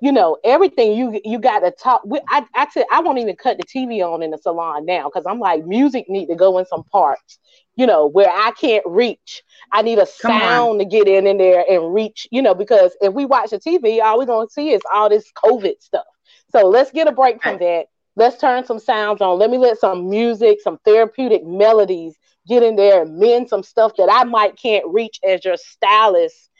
you 0.02 0.12
know 0.12 0.38
everything 0.44 0.92
you 0.94 1.20
you 1.24 1.40
got 1.40 1.60
to 1.60 1.72
talk 1.72 2.02
we, 2.06 2.20
i 2.30 2.46
i 2.56 2.68
said 2.70 2.86
i 2.92 3.00
won't 3.00 3.20
even 3.20 3.36
cut 3.36 3.58
the 3.58 3.64
tv 3.64 4.02
on 4.02 4.22
in 4.22 4.32
the 4.32 4.38
salon 4.38 4.86
now 4.86 5.04
because 5.08 5.26
i'm 5.26 5.40
like 5.40 5.66
music 5.66 6.06
need 6.10 6.26
to 6.28 6.36
go 6.36 6.58
in 6.58 6.66
some 6.66 6.84
parts 6.84 7.40
you 7.76 7.86
know 7.86 8.08
where 8.08 8.30
i 8.30 8.52
can't 8.60 8.84
reach. 8.86 9.42
I 9.72 9.82
need 9.82 10.00
a 10.00 10.06
Come 10.22 10.32
on. 10.32 10.40
sound 10.42 10.80
to 10.80 10.86
get 10.86 11.08
in 11.08 11.26
in 11.28 11.38
there 11.38 11.64
and 11.70 11.94
reach 11.94 12.28
you 12.32 12.42
know 12.42 12.54
because 12.54 12.96
if 13.02 13.14
we 13.14 13.26
watch 13.26 13.50
the 13.52 13.58
tv 13.60 14.02
all 14.02 14.18
we're 14.18 14.26
going 14.26 14.48
to 14.48 14.52
see 14.52 14.72
is 14.72 14.82
all 14.94 15.10
this 15.10 15.32
covid 15.44 15.80
stuff. 15.80 16.04
So 16.52 16.68
let's 16.68 16.92
get 16.92 17.08
a 17.08 17.12
break 17.12 17.42
from 17.42 17.58
that. 17.60 17.86
Let's 18.16 18.38
turn 18.38 18.66
some 18.66 18.80
sounds 18.80 19.22
on. 19.22 19.38
Let 19.38 19.50
me 19.50 19.58
let 19.58 19.78
some 19.78 20.10
music 20.10 20.60
some 20.62 20.78
therapeutic 20.84 21.46
melodies 21.46 22.16
get 22.48 22.62
in 22.64 22.76
there 22.76 23.02
and 23.02 23.18
mend 23.18 23.48
some 23.48 23.62
stuff 23.62 23.92
that 23.98 24.08
i 24.12 24.24
might 24.24 24.56
can't 24.60 24.84
reach 24.88 25.20
as 25.26 25.44
your 25.44 25.56
stylist 25.56 26.50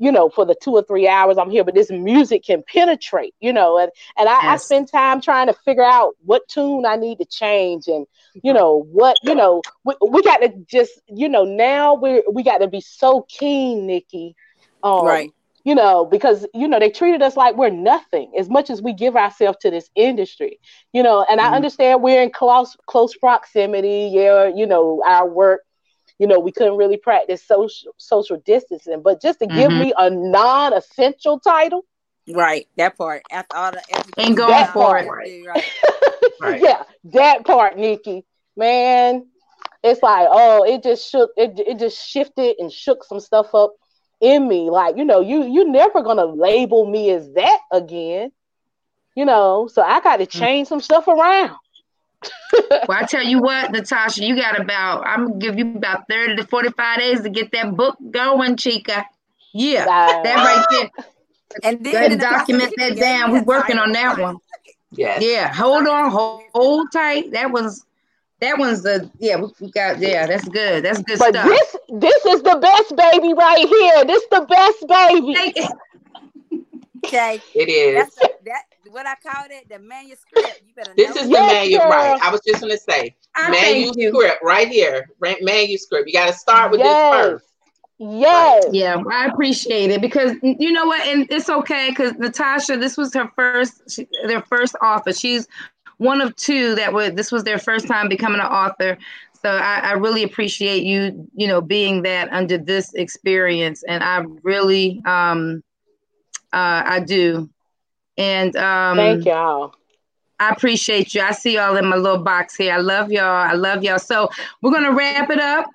you 0.00 0.12
know, 0.12 0.30
for 0.30 0.46
the 0.46 0.56
two 0.62 0.72
or 0.72 0.82
three 0.82 1.08
hours 1.08 1.38
I'm 1.38 1.50
here, 1.50 1.64
but 1.64 1.74
this 1.74 1.92
music 1.92 2.44
can 2.44 2.64
penetrate, 2.66 3.34
you 3.40 3.52
know, 3.52 3.78
and, 3.78 3.92
and 4.18 4.28
I, 4.28 4.40
I 4.54 4.56
spend 4.56 4.90
time 4.90 5.20
trying 5.20 5.48
to 5.48 5.54
figure 5.54 5.84
out 5.84 6.14
what 6.24 6.48
tune 6.48 6.86
I 6.86 6.96
need 6.96 7.18
to 7.18 7.26
change 7.26 7.88
and, 7.88 8.06
you 8.42 8.52
know, 8.54 8.84
what, 8.90 9.18
you 9.22 9.34
know, 9.34 9.64
we, 9.84 9.94
we 10.10 10.22
got 10.22 10.38
to 10.38 10.52
just, 10.68 11.00
you 11.08 11.28
know, 11.28 11.44
now 11.44 11.94
we 11.94 12.22
we 12.32 12.42
got 12.44 12.58
to 12.58 12.68
be 12.68 12.80
so 12.80 13.26
keen, 13.28 13.86
Nikki. 13.86 14.36
Um, 14.82 15.22
Right. 15.22 15.32
You 15.64 15.74
know, 15.74 16.06
because, 16.06 16.46
you 16.54 16.68
know, 16.68 16.78
they 16.80 16.90
treated 16.90 17.22
us 17.22 17.36
like 17.36 17.56
we're 17.56 17.70
nothing 17.70 18.32
as 18.38 18.48
much 18.48 18.70
as 18.70 18.82
we 18.82 18.94
give 18.94 19.16
ourselves 19.16 19.58
to 19.62 19.70
this 19.70 19.90
industry, 19.94 20.58
you 20.92 21.02
know, 21.02 21.24
and 21.30 21.40
I 21.40 21.48
Mhm. 21.48 21.54
understand 21.54 22.02
we're 22.02 22.22
in 22.22 22.30
close, 22.30 22.76
close 22.86 23.14
proximity. 23.16 24.10
Yeah. 24.12 24.50
You 24.54 24.66
know, 24.66 25.02
our 25.06 25.28
work 25.28 25.62
you 26.20 26.28
know, 26.28 26.40
we 26.40 26.52
couldn't 26.52 26.78
really 26.78 26.98
practice 26.98 27.44
social 27.44 27.92
social 27.98 28.38
distancing. 28.46 29.02
But 29.02 29.22
just 29.22 29.40
to 29.40 29.48
give 29.48 29.72
Mhm. 29.72 29.80
me 29.80 29.92
a 29.98 30.10
non-essential 30.10 31.40
title, 31.40 31.86
Right. 32.28 32.68
That 32.76 32.96
part. 32.96 33.22
After 33.30 33.56
all 33.56 33.72
the 33.72 33.82
education 33.90 34.14
Ain't 34.18 34.36
going 34.36 34.64
That 34.64 34.72
for 34.72 34.98
part. 34.98 34.98
it. 34.98 35.08
Right. 35.08 35.42
right. 35.46 35.72
Right. 36.40 36.62
yeah, 36.62 36.84
that 37.12 37.44
part, 37.44 37.76
Nikki, 37.78 38.24
man, 38.56 39.26
it's 39.82 40.02
like, 40.02 40.28
oh, 40.30 40.64
it 40.64 40.82
just 40.82 41.08
shook, 41.10 41.30
it 41.36 41.58
it 41.66 41.78
just 41.78 41.98
shifted 42.06 42.56
and 42.58 42.70
shook 42.72 43.04
some 43.04 43.20
stuff 43.20 43.54
up 43.54 43.74
in 44.20 44.46
me. 44.48 44.70
Like, 44.70 44.96
you 44.96 45.04
know, 45.04 45.20
you 45.20 45.44
you're 45.44 45.68
never 45.68 46.02
gonna 46.02 46.26
label 46.26 46.86
me 46.86 47.10
as 47.10 47.32
that 47.34 47.60
again. 47.72 48.32
You 49.14 49.26
know, 49.26 49.68
so 49.72 49.82
I 49.82 50.00
got 50.00 50.18
to 50.18 50.26
change 50.26 50.68
some 50.68 50.80
stuff 50.80 51.08
around. 51.08 51.59
Well, 52.88 52.98
I 52.98 53.04
tell 53.06 53.22
you 53.22 53.40
what, 53.40 53.70
Natasha, 53.72 54.24
you 54.24 54.36
got 54.36 54.58
about, 54.60 55.06
I'm 55.06 55.26
gonna 55.28 55.38
give 55.38 55.58
you 55.58 55.76
about 55.76 56.08
30 56.08 56.36
to 56.36 56.44
45 56.46 56.98
days 56.98 57.20
to 57.22 57.28
get 57.30 57.52
that 57.52 57.76
book 57.76 57.96
going, 58.10 58.56
Chica. 58.56 59.04
Yeah. 59.52 59.82
Uh, 59.82 60.22
That 60.22 60.36
right 60.36 60.66
there. 60.70 61.04
And 61.64 61.82
then 61.84 61.92
Go 61.92 61.98
ahead 61.98 62.12
and 62.12 62.20
document 62.20 62.72
that 62.78 62.96
down. 62.96 63.32
me 63.32 63.40
We're 63.40 63.44
working 63.44 63.76
on 63.78 63.90
that 63.92 64.18
one. 64.18 64.38
yes 64.92 65.20
Yeah. 65.20 65.52
Hold 65.52 65.88
on. 65.88 66.10
Hold, 66.10 66.42
hold 66.54 66.92
tight. 66.92 67.32
That 67.32 67.50
was, 67.50 67.84
that 68.40 68.56
one's 68.56 68.82
the, 68.82 69.10
yeah, 69.18 69.36
we 69.36 69.48
we 69.60 69.70
got, 69.72 69.98
yeah, 69.98 70.26
that's 70.26 70.48
good. 70.48 70.84
That's 70.84 71.02
good 71.02 71.18
but 71.18 71.34
stuff. 71.34 71.46
this 71.46 71.76
this 71.90 72.24
is 72.26 72.42
the 72.42 72.56
best 72.56 72.94
baby 72.96 73.34
right 73.34 73.66
here. 73.68 74.04
This 74.04 74.24
the 74.30 74.46
best 74.48 74.86
baby. 74.88 75.68
Okay. 77.04 77.40
it 77.54 77.68
is 77.68 77.94
That's 77.96 78.14
the, 78.16 78.30
that 78.46 78.62
what 78.90 79.06
I 79.06 79.14
called 79.22 79.50
it, 79.50 79.68
the 79.68 79.78
manuscript. 79.78 80.62
You 80.66 80.74
better 80.74 80.92
this 80.96 81.16
is 81.16 81.28
the 81.28 81.38
manuscript 81.38 81.90
right 81.90 82.18
i 82.22 82.30
was 82.30 82.40
just 82.46 82.60
going 82.60 82.72
to 82.72 82.78
say 82.78 83.14
I 83.36 83.52
thank 83.52 83.96
you. 83.96 84.12
manuscript 84.12 84.42
right 84.42 84.68
here 84.68 85.08
right 85.18 85.38
manuscript 85.40 86.08
you 86.08 86.12
got 86.12 86.26
to 86.26 86.32
start 86.32 86.70
with 86.70 86.80
Yes. 86.80 87.10
this 87.12 87.20
first 87.20 87.44
Yes. 88.02 88.64
Yeah, 88.72 88.96
well, 88.96 89.14
I 89.14 89.26
appreciate 89.26 89.90
it 89.90 90.00
because 90.00 90.32
you 90.42 90.72
know 90.72 90.86
what, 90.86 91.06
and 91.06 91.26
it's 91.30 91.50
okay 91.50 91.90
because 91.90 92.14
Natasha, 92.14 92.78
this 92.78 92.96
was 92.96 93.12
her 93.12 93.30
first, 93.36 93.82
she, 93.90 94.06
their 94.26 94.40
first 94.40 94.74
author. 94.82 95.12
She's 95.12 95.46
one 95.98 96.22
of 96.22 96.34
two 96.36 96.74
that 96.76 96.94
were. 96.94 97.10
This 97.10 97.30
was 97.30 97.44
their 97.44 97.58
first 97.58 97.86
time 97.86 98.08
becoming 98.08 98.40
an 98.40 98.46
author. 98.46 98.96
So 99.42 99.50
I, 99.50 99.80
I 99.80 99.92
really 99.92 100.22
appreciate 100.22 100.82
you, 100.82 101.28
you 101.34 101.46
know, 101.46 101.60
being 101.60 102.02
that 102.02 102.32
under 102.32 102.56
this 102.56 102.94
experience, 102.94 103.82
and 103.82 104.02
I 104.02 104.24
really, 104.42 105.02
um, 105.04 105.62
uh, 106.54 106.82
I 106.86 107.00
do, 107.00 107.50
and 108.20 108.54
um, 108.56 108.98
Thank 108.98 109.24
y'all. 109.24 109.74
I 110.38 110.50
appreciate 110.50 111.14
you. 111.14 111.22
I 111.22 111.32
see 111.32 111.54
y'all 111.54 111.76
in 111.76 111.86
my 111.86 111.96
little 111.96 112.22
box 112.22 112.54
here. 112.54 112.74
I 112.74 112.78
love 112.78 113.10
y'all. 113.10 113.24
I 113.24 113.54
love 113.54 113.82
y'all. 113.82 113.98
So 113.98 114.28
we're 114.60 114.72
gonna 114.72 114.92
wrap 114.92 115.30
it 115.30 115.40
up. 115.40 115.66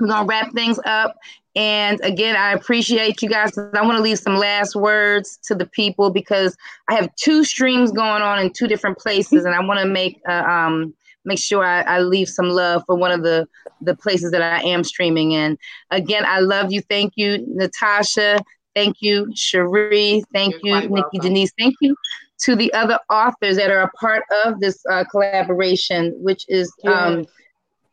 we're 0.00 0.08
gonna 0.08 0.26
wrap 0.26 0.52
things 0.54 0.80
up. 0.86 1.14
And 1.54 2.00
again, 2.02 2.36
I 2.36 2.52
appreciate 2.52 3.20
you 3.22 3.28
guys. 3.28 3.56
I 3.56 3.82
want 3.82 3.96
to 3.96 4.02
leave 4.02 4.18
some 4.18 4.36
last 4.36 4.76
words 4.76 5.38
to 5.44 5.54
the 5.54 5.66
people 5.66 6.10
because 6.10 6.56
I 6.88 6.94
have 6.94 7.14
two 7.16 7.44
streams 7.44 7.92
going 7.92 8.22
on 8.22 8.38
in 8.38 8.52
two 8.52 8.66
different 8.66 8.98
places, 8.98 9.44
and 9.44 9.54
I 9.54 9.60
want 9.60 9.80
to 9.80 9.86
make 9.86 10.20
uh, 10.28 10.32
um, 10.32 10.94
make 11.24 11.38
sure 11.38 11.64
I, 11.64 11.80
I, 11.82 12.00
leave 12.00 12.28
some 12.28 12.50
love 12.50 12.82
for 12.86 12.94
one 12.94 13.10
of 13.10 13.22
the 13.22 13.48
the 13.80 13.96
places 13.96 14.32
that 14.32 14.42
I 14.42 14.62
am 14.62 14.84
streaming 14.84 15.32
in. 15.32 15.58
Again, 15.90 16.24
I 16.26 16.40
love 16.40 16.72
you. 16.72 16.82
Thank 16.82 17.14
you, 17.16 17.44
Natasha. 17.48 18.38
Thank 18.76 19.00
you, 19.00 19.32
Cherie. 19.34 20.22
Thank 20.34 20.54
You're 20.62 20.82
you, 20.82 20.88
Nikki. 20.90 21.18
Denise. 21.18 21.50
Thank 21.58 21.76
you 21.80 21.96
to 22.40 22.54
the 22.54 22.70
other 22.74 22.98
authors 23.08 23.56
that 23.56 23.70
are 23.70 23.80
a 23.80 23.90
part 23.92 24.22
of 24.44 24.60
this 24.60 24.84
uh, 24.90 25.04
collaboration, 25.10 26.14
which 26.22 26.44
is 26.48 26.70
um, 26.84 27.24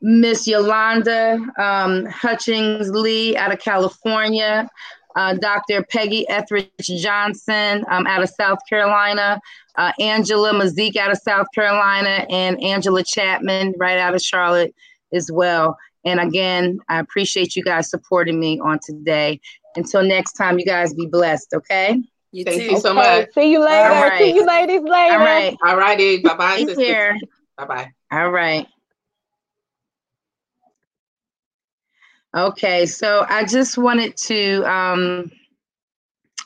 Miss 0.02 0.46
Yolanda 0.46 1.40
um, 1.58 2.06
Hutchings 2.08 2.90
Lee 2.90 3.38
out 3.38 3.54
of 3.54 3.60
California, 3.60 4.68
uh, 5.16 5.36
Dr. 5.36 5.84
Peggy 5.84 6.28
Etheridge 6.28 6.70
Johnson 6.80 7.86
um, 7.90 8.06
out 8.06 8.22
of 8.22 8.30
South 8.30 8.60
Carolina, 8.68 9.40
uh, 9.78 9.94
Angela 10.02 10.52
Mazik 10.52 10.98
out 10.98 11.12
of 11.12 11.18
South 11.20 11.48
Carolina, 11.56 12.26
and 12.30 12.62
Angela 12.62 13.06
Chapman 13.06 13.74
right 13.78 13.98
out 13.98 14.16
of 14.16 14.22
Charlotte 14.22 14.76
as 15.14 15.32
well. 15.32 15.78
And 16.06 16.20
again, 16.20 16.80
I 16.89 16.99
appreciate 16.99 17.56
you 17.56 17.64
guys 17.64 17.89
supporting 17.89 18.39
me 18.39 18.60
on 18.60 18.80
today. 18.86 19.39
Until 19.76 20.04
next 20.04 20.34
time, 20.34 20.60
you 20.60 20.66
guys 20.66 20.93
be 20.93 21.08
blessed, 21.08 21.54
okay? 21.54 22.01
You 22.32 22.43
Thank 22.43 22.62
too. 22.62 22.72
you 22.72 22.80
so 22.80 22.89
okay. 22.97 23.20
much. 23.22 23.34
See 23.34 23.51
you 23.51 23.60
later. 23.64 23.89
Right. 23.89 24.18
See 24.18 24.36
you 24.36 24.45
ladies 24.45 24.82
later. 24.82 25.14
All 25.14 25.20
right. 25.20 25.56
All 25.64 25.78
righty. 25.78 26.20
Bye 26.20 26.36
bye. 26.36 26.64
Take 26.64 26.78
care. 26.78 27.18
Bye 27.58 27.66
bye. 27.66 27.91
All 28.12 28.32
right. 28.32 28.68
Okay, 32.36 32.88
so 32.88 33.28
I 33.30 33.45
just 33.45 33.78
wanted 33.78 34.18
to 34.18 34.64
um, 34.64 35.32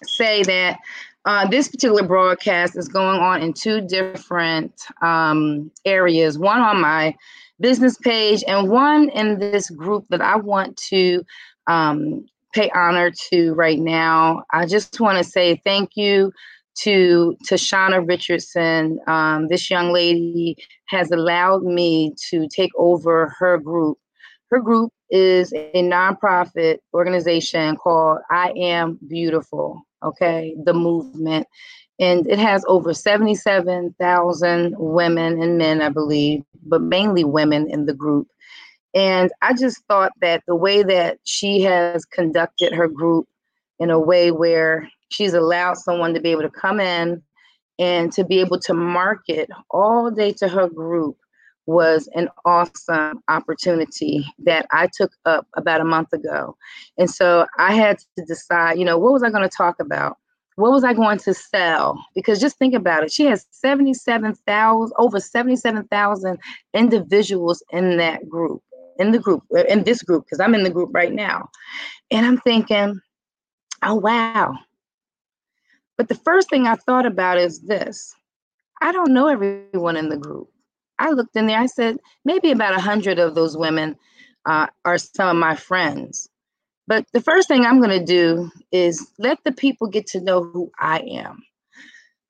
say 0.04 0.44
that 0.44 0.80
uh, 1.24 1.48
this 1.48 1.70
particular 1.70 2.04
broadcast 2.04 2.78
is 2.78 2.90
going 2.90 3.22
on 3.22 3.42
in 3.42 3.54
two 3.54 3.80
different 3.80 4.74
um, 5.02 5.72
areas 5.86 6.38
one 6.38 6.60
on 6.60 6.82
my 6.82 7.16
business 7.60 7.98
page 7.98 8.44
and 8.48 8.70
one 8.70 9.10
in 9.10 9.40
this 9.40 9.70
group 9.70 10.06
that 10.10 10.22
I 10.22 10.36
want 10.36 10.78
to 10.90 11.24
um, 11.68 12.26
pay 12.54 12.70
honor 12.74 13.12
to 13.30 13.54
right 13.54 13.80
now. 13.80 14.44
I 14.52 14.66
just 14.66 15.00
want 15.00 15.18
to 15.18 15.24
say 15.24 15.62
thank 15.66 15.92
you 15.96 16.32
to 16.80 17.36
Tashana 17.50 18.08
Richardson. 18.08 19.00
Um, 19.08 19.48
this 19.48 19.70
young 19.70 19.92
lady 19.92 20.56
has 20.88 21.12
allowed 21.12 21.64
me 21.64 22.14
to 22.30 22.48
take 22.48 22.72
over 22.78 23.34
her 23.40 23.58
group. 23.58 23.98
Her 24.52 24.60
group 24.60 24.92
is 25.10 25.52
a 25.54 25.72
nonprofit 25.76 26.78
organization 26.94 27.76
called 27.78 28.20
I 28.30 28.54
Am 28.56 29.00
Beautiful, 29.08 29.82
okay, 30.04 30.56
the 30.64 30.74
movement. 30.74 31.48
And 32.00 32.28
it 32.28 32.40
has 32.40 32.64
over 32.68 32.94
77,000 32.94 34.76
women 34.78 35.42
and 35.42 35.58
men, 35.58 35.82
I 35.82 35.90
believe, 35.90 36.44
but 36.64 36.82
mainly 36.82 37.24
women 37.24 37.70
in 37.70 37.86
the 37.86 37.94
group. 37.94 38.28
And 38.94 39.32
I 39.42 39.54
just 39.54 39.84
thought 39.88 40.12
that 40.22 40.44
the 40.48 40.56
way 40.56 40.84
that 40.84 41.20
she 41.24 41.62
has 41.62 42.06
conducted 42.06 42.74
her 42.74 42.88
group 42.88 43.28
in 43.80 43.90
a 43.90 44.00
way 44.00 44.32
where 44.32 44.90
she's 45.10 45.34
allowed 45.34 45.78
someone 45.78 46.14
to 46.14 46.22
be 46.22 46.32
able 46.32 46.44
to 46.44 46.50
come 46.50 46.80
in 46.80 47.22
and 47.80 48.12
to 48.14 48.24
be 48.24 48.40
able 48.40 48.60
to 48.60 48.74
market 48.74 49.50
all 49.70 50.10
day 50.10 50.32
to 50.34 50.48
her 50.48 50.68
group 50.68 51.18
was 51.68 52.10
an 52.16 52.30
awesome 52.46 53.22
opportunity 53.28 54.26
that 54.40 54.66
I 54.72 54.88
took 54.92 55.12
up 55.26 55.46
about 55.56 55.82
a 55.82 55.86
month 55.86 56.14
ago. 56.14 56.56
And 56.98 57.10
so 57.10 57.46
I 57.58 57.74
had 57.74 58.00
to 58.18 58.26
decide, 58.26 58.80
you 58.80 58.86
know, 58.86 58.98
what 58.98 59.14
was 59.14 59.22
I 59.22 59.30
going 59.30 59.48
to 59.48 59.56
talk 59.56 59.80
about? 59.80 60.18
What 60.58 60.72
was 60.72 60.84
I 60.84 60.94
going 60.94 61.20
to 61.20 61.36
sell? 61.36 62.04
Because 62.16 62.40
just 62.40 62.58
think 62.58 62.74
about 62.74 63.04
it. 63.04 63.12
She 63.12 63.26
has 63.26 63.46
77,000, 63.52 64.92
over 64.98 65.20
77,000 65.20 66.40
individuals 66.74 67.62
in 67.70 67.98
that 67.98 68.28
group, 68.28 68.64
in 68.98 69.12
the 69.12 69.20
group, 69.20 69.44
uh, 69.56 69.66
in 69.70 69.84
this 69.84 70.02
group, 70.02 70.26
because 70.26 70.40
I'm 70.40 70.56
in 70.56 70.64
the 70.64 70.72
group 70.72 70.90
right 70.94 71.14
now. 71.14 71.48
And 72.10 72.26
I'm 72.26 72.40
thinking, 72.40 73.00
oh, 73.84 73.94
wow. 73.94 74.58
But 75.96 76.08
the 76.08 76.16
first 76.16 76.50
thing 76.50 76.66
I 76.66 76.74
thought 76.74 77.06
about 77.06 77.38
is 77.38 77.62
this 77.62 78.16
I 78.82 78.92
don't 78.92 79.14
know 79.14 79.28
everyone 79.28 79.96
in 79.96 80.10
the 80.10 80.18
group. 80.18 80.50
I 80.98 81.12
looked 81.12 81.36
in 81.36 81.46
there, 81.46 81.60
I 81.60 81.68
said, 81.68 81.98
maybe 82.26 82.50
about 82.50 82.74
a 82.76 82.82
hundred 82.82 83.20
of 83.20 83.36
those 83.36 83.56
women 83.56 83.96
uh, 84.48 84.66
are 84.86 84.98
some 84.98 85.30
of 85.30 85.36
my 85.36 85.56
friends. 85.56 86.28
But 86.88 87.06
the 87.12 87.22
first 87.22 87.48
thing 87.48 87.66
I'm 87.66 87.82
going 87.82 88.00
to 88.00 88.06
do 88.06 88.50
is 88.72 89.12
let 89.20 89.44
the 89.44 89.52
people 89.52 89.88
get 89.88 90.08
to 90.08 90.22
know 90.22 90.44
who 90.44 90.72
I 90.80 91.00
am 91.00 91.44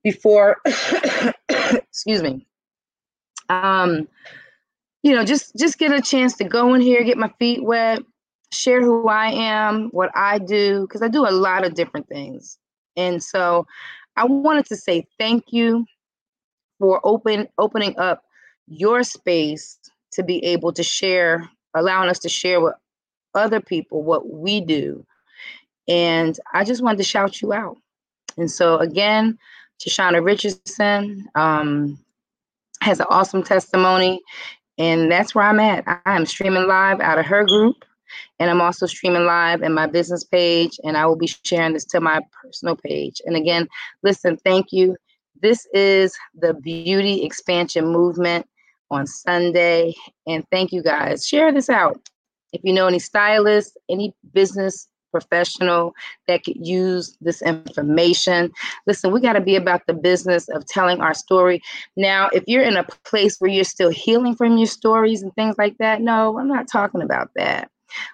before, 0.03 0.57
excuse 1.49 2.23
me. 2.23 2.47
Um, 3.49 4.07
you 5.03 5.15
know, 5.15 5.23
just 5.23 5.55
just 5.55 5.77
get 5.77 5.91
a 5.91 6.01
chance 6.01 6.35
to 6.37 6.43
go 6.43 6.73
in 6.73 6.81
here, 6.81 7.03
get 7.03 7.17
my 7.17 7.31
feet 7.39 7.63
wet, 7.63 7.99
share 8.51 8.81
who 8.81 9.07
I 9.07 9.27
am, 9.27 9.89
what 9.89 10.09
I 10.15 10.39
do, 10.39 10.81
because 10.81 11.01
I 11.01 11.07
do 11.07 11.27
a 11.27 11.31
lot 11.31 11.65
of 11.65 11.75
different 11.75 12.07
things. 12.09 12.57
And 12.95 13.23
so 13.23 13.67
I 14.15 14.25
wanted 14.25 14.65
to 14.67 14.75
say 14.75 15.05
thank 15.19 15.45
you 15.51 15.85
for 16.79 16.99
open 17.03 17.47
opening 17.57 17.97
up 17.99 18.23
your 18.67 19.03
space 19.03 19.77
to 20.13 20.23
be 20.23 20.43
able 20.43 20.73
to 20.73 20.83
share, 20.83 21.49
allowing 21.75 22.09
us 22.09 22.19
to 22.19 22.29
share 22.29 22.59
with 22.59 22.73
other 23.37 23.61
people 23.61 24.03
what 24.03 24.29
we 24.29 24.61
do. 24.61 25.05
And 25.87 26.37
I 26.53 26.63
just 26.63 26.83
wanted 26.83 26.97
to 26.97 27.03
shout 27.03 27.41
you 27.41 27.53
out. 27.53 27.77
And 28.37 28.51
so 28.51 28.77
again, 28.77 29.37
Tashana 29.79 30.23
Richardson 30.23 31.27
um, 31.35 31.99
has 32.81 32.99
an 32.99 33.07
awesome 33.09 33.43
testimony. 33.43 34.21
And 34.77 35.11
that's 35.11 35.33
where 35.33 35.45
I'm 35.45 35.59
at. 35.59 35.83
I 35.87 36.15
am 36.15 36.25
streaming 36.25 36.67
live 36.67 36.99
out 36.99 37.17
of 37.17 37.25
her 37.25 37.45
group. 37.45 37.83
And 38.39 38.49
I'm 38.49 38.61
also 38.61 38.85
streaming 38.85 39.25
live 39.25 39.63
in 39.63 39.73
my 39.73 39.87
business 39.87 40.23
page. 40.23 40.79
And 40.83 40.95
I 40.95 41.05
will 41.05 41.15
be 41.15 41.27
sharing 41.27 41.73
this 41.73 41.85
to 41.85 41.99
my 41.99 42.19
personal 42.41 42.75
page. 42.75 43.21
And 43.25 43.35
again, 43.35 43.67
listen, 44.03 44.37
thank 44.37 44.71
you. 44.71 44.95
This 45.41 45.67
is 45.73 46.15
the 46.35 46.53
Beauty 46.53 47.23
Expansion 47.23 47.87
Movement 47.87 48.47
on 48.91 49.07
Sunday. 49.07 49.93
And 50.27 50.45
thank 50.51 50.71
you 50.71 50.83
guys. 50.83 51.27
Share 51.27 51.51
this 51.51 51.69
out. 51.69 51.99
If 52.57 52.61
you 52.63 52.73
know 52.73 52.87
any 52.87 52.99
stylists, 52.99 53.77
any 53.89 54.13
business 54.33 54.87
professional 55.11 55.93
that 56.27 56.43
could 56.43 56.57
use 56.65 57.17
this 57.21 57.41
information. 57.41 58.51
Listen, 58.85 59.11
we 59.11 59.21
got 59.21 59.33
to 59.33 59.41
be 59.41 59.55
about 59.55 59.87
the 59.87 59.93
business 59.93 60.49
of 60.49 60.65
telling 60.65 60.99
our 61.01 61.13
story. 61.13 61.61
Now, 61.95 62.29
if 62.33 62.43
you're 62.47 62.63
in 62.63 62.77
a 62.77 62.83
place 63.05 63.37
where 63.39 63.49
you're 63.49 63.63
still 63.63 63.89
healing 63.89 64.35
from 64.35 64.57
your 64.57 64.67
stories 64.67 65.21
and 65.21 65.33
things 65.35 65.55
like 65.57 65.77
that, 65.77 66.01
no, 66.01 66.37
I'm 66.37 66.47
not 66.47 66.67
talking 66.67 67.01
about 67.01 67.29
that. 67.35 67.69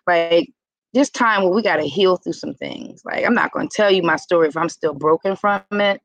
Like 0.07 0.51
this 0.93 1.09
time 1.09 1.43
where 1.43 1.51
we 1.51 1.63
got 1.63 1.77
to 1.77 1.87
heal 1.87 2.17
through 2.17 2.33
some 2.33 2.53
things. 2.53 3.01
Like 3.03 3.25
I'm 3.25 3.33
not 3.33 3.51
going 3.51 3.67
to 3.67 3.75
tell 3.75 3.91
you 3.91 4.03
my 4.03 4.17
story 4.17 4.47
if 4.47 4.57
I'm 4.57 4.69
still 4.69 4.93
broken 4.93 5.35
from 5.35 5.63
it 5.71 6.01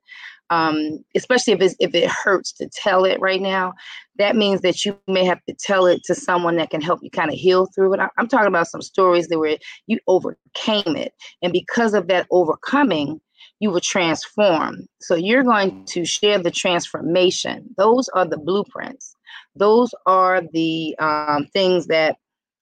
um, 0.50 1.04
especially 1.14 1.54
if, 1.54 1.74
if 1.78 1.94
it 1.94 2.08
hurts 2.08 2.52
to 2.52 2.68
tell 2.68 3.04
it 3.04 3.20
right 3.20 3.40
now, 3.40 3.74
that 4.16 4.36
means 4.36 4.62
that 4.62 4.84
you 4.84 4.98
may 5.06 5.24
have 5.24 5.44
to 5.44 5.54
tell 5.54 5.86
it 5.86 6.02
to 6.04 6.14
someone 6.14 6.56
that 6.56 6.70
can 6.70 6.80
help 6.80 7.00
you 7.02 7.10
kind 7.10 7.30
of 7.30 7.36
heal 7.36 7.66
through 7.74 7.94
it. 7.94 8.00
I'm 8.16 8.28
talking 8.28 8.48
about 8.48 8.68
some 8.68 8.82
stories 8.82 9.28
that 9.28 9.38
where 9.38 9.58
you 9.86 9.98
overcame 10.06 10.96
it. 10.96 11.12
And 11.42 11.52
because 11.52 11.94
of 11.94 12.08
that 12.08 12.26
overcoming, 12.30 13.20
you 13.60 13.70
will 13.70 13.80
transform. 13.80 14.86
So 15.00 15.14
you're 15.14 15.42
going 15.42 15.84
to 15.86 16.04
share 16.04 16.38
the 16.38 16.50
transformation. 16.50 17.74
Those 17.76 18.08
are 18.10 18.24
the 18.24 18.38
blueprints. 18.38 19.14
Those 19.54 19.94
are 20.06 20.42
the 20.52 20.96
um, 20.98 21.46
things 21.52 21.88
that 21.88 22.16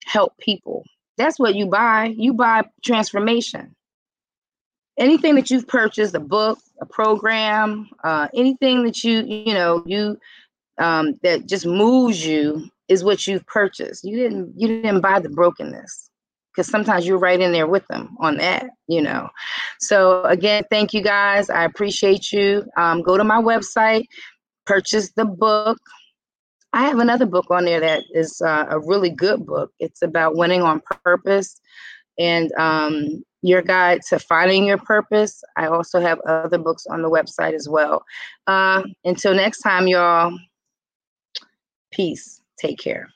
help 0.07 0.37
people. 0.39 0.85
That's 1.19 1.39
what 1.39 1.55
you 1.55 1.67
buy. 1.67 2.15
You 2.17 2.35
buy 2.35 2.65
transformation 2.85 3.76
anything 4.99 5.35
that 5.35 5.51
you've 5.51 5.69
purchased 5.69 6.15
a 6.15 6.21
book 6.21 6.59
a 6.81 6.87
program 6.87 7.89
uh, 8.05 8.29
anything 8.35 8.85
that 8.85 9.03
you 9.05 9.23
you 9.27 9.55
know 9.55 9.83
you 9.87 10.19
um, 10.79 11.19
that 11.23 11.47
just 11.47 11.67
moves 11.67 12.25
you 12.25 12.69
is 12.89 13.03
what 13.03 13.27
you've 13.27 13.47
purchased. 13.47 14.05
You 14.05 14.17
didn't 14.17 14.53
you 14.57 14.69
didn't 14.69 15.01
buy 15.01 15.21
the 15.21 15.31
brokenness 15.31 16.11
because 16.53 16.71
sometimes 16.71 17.07
you're 17.07 17.19
right 17.19 17.41
in 17.41 17.53
there 17.53 17.67
with 17.67 17.87
them 17.89 18.17
on 18.21 18.37
that 18.39 18.67
you 18.89 19.01
know. 19.01 19.29
So 19.81 20.23
again 20.25 20.65
thank 20.71 20.93
you 20.93 21.03
guys. 21.03 21.51
I 21.51 21.65
appreciate 21.65 22.33
you. 22.33 22.65
Um, 22.77 23.03
go 23.03 23.17
to 23.17 23.25
my 23.25 23.41
website 23.41 24.05
purchase 24.67 25.13
the 25.13 25.25
book. 25.25 25.79
I 26.73 26.83
have 26.83 26.99
another 26.99 27.25
book 27.25 27.47
on 27.51 27.65
there 27.65 27.81
that 27.81 28.03
is 28.13 28.43
uh, 28.43 28.67
a 28.69 28.81
really 28.81 29.09
good 29.09 29.47
book. 29.47 29.73
It's 29.79 30.03
about 30.03 30.37
winning 30.37 30.63
on 30.63 30.83
purpose 31.05 31.59
and 32.19 32.53
um, 32.59 33.25
your 33.43 33.63
guide 33.63 34.01
to 34.09 34.19
finding 34.19 34.67
your 34.67 34.79
purpose. 34.79 35.43
I 35.57 35.67
also 35.67 36.01
have 36.01 36.21
other 36.21 36.59
books 36.59 36.87
on 36.87 37.03
the 37.03 37.11
website 37.11 37.55
as 37.55 37.69
well. 37.69 38.05
Uh, 38.47 38.83
until 39.05 39.35
next 39.35 39.61
time, 39.61 39.87
y'all, 39.87 40.37
peace. 41.93 42.41
Take 42.59 42.79
care. 42.79 43.09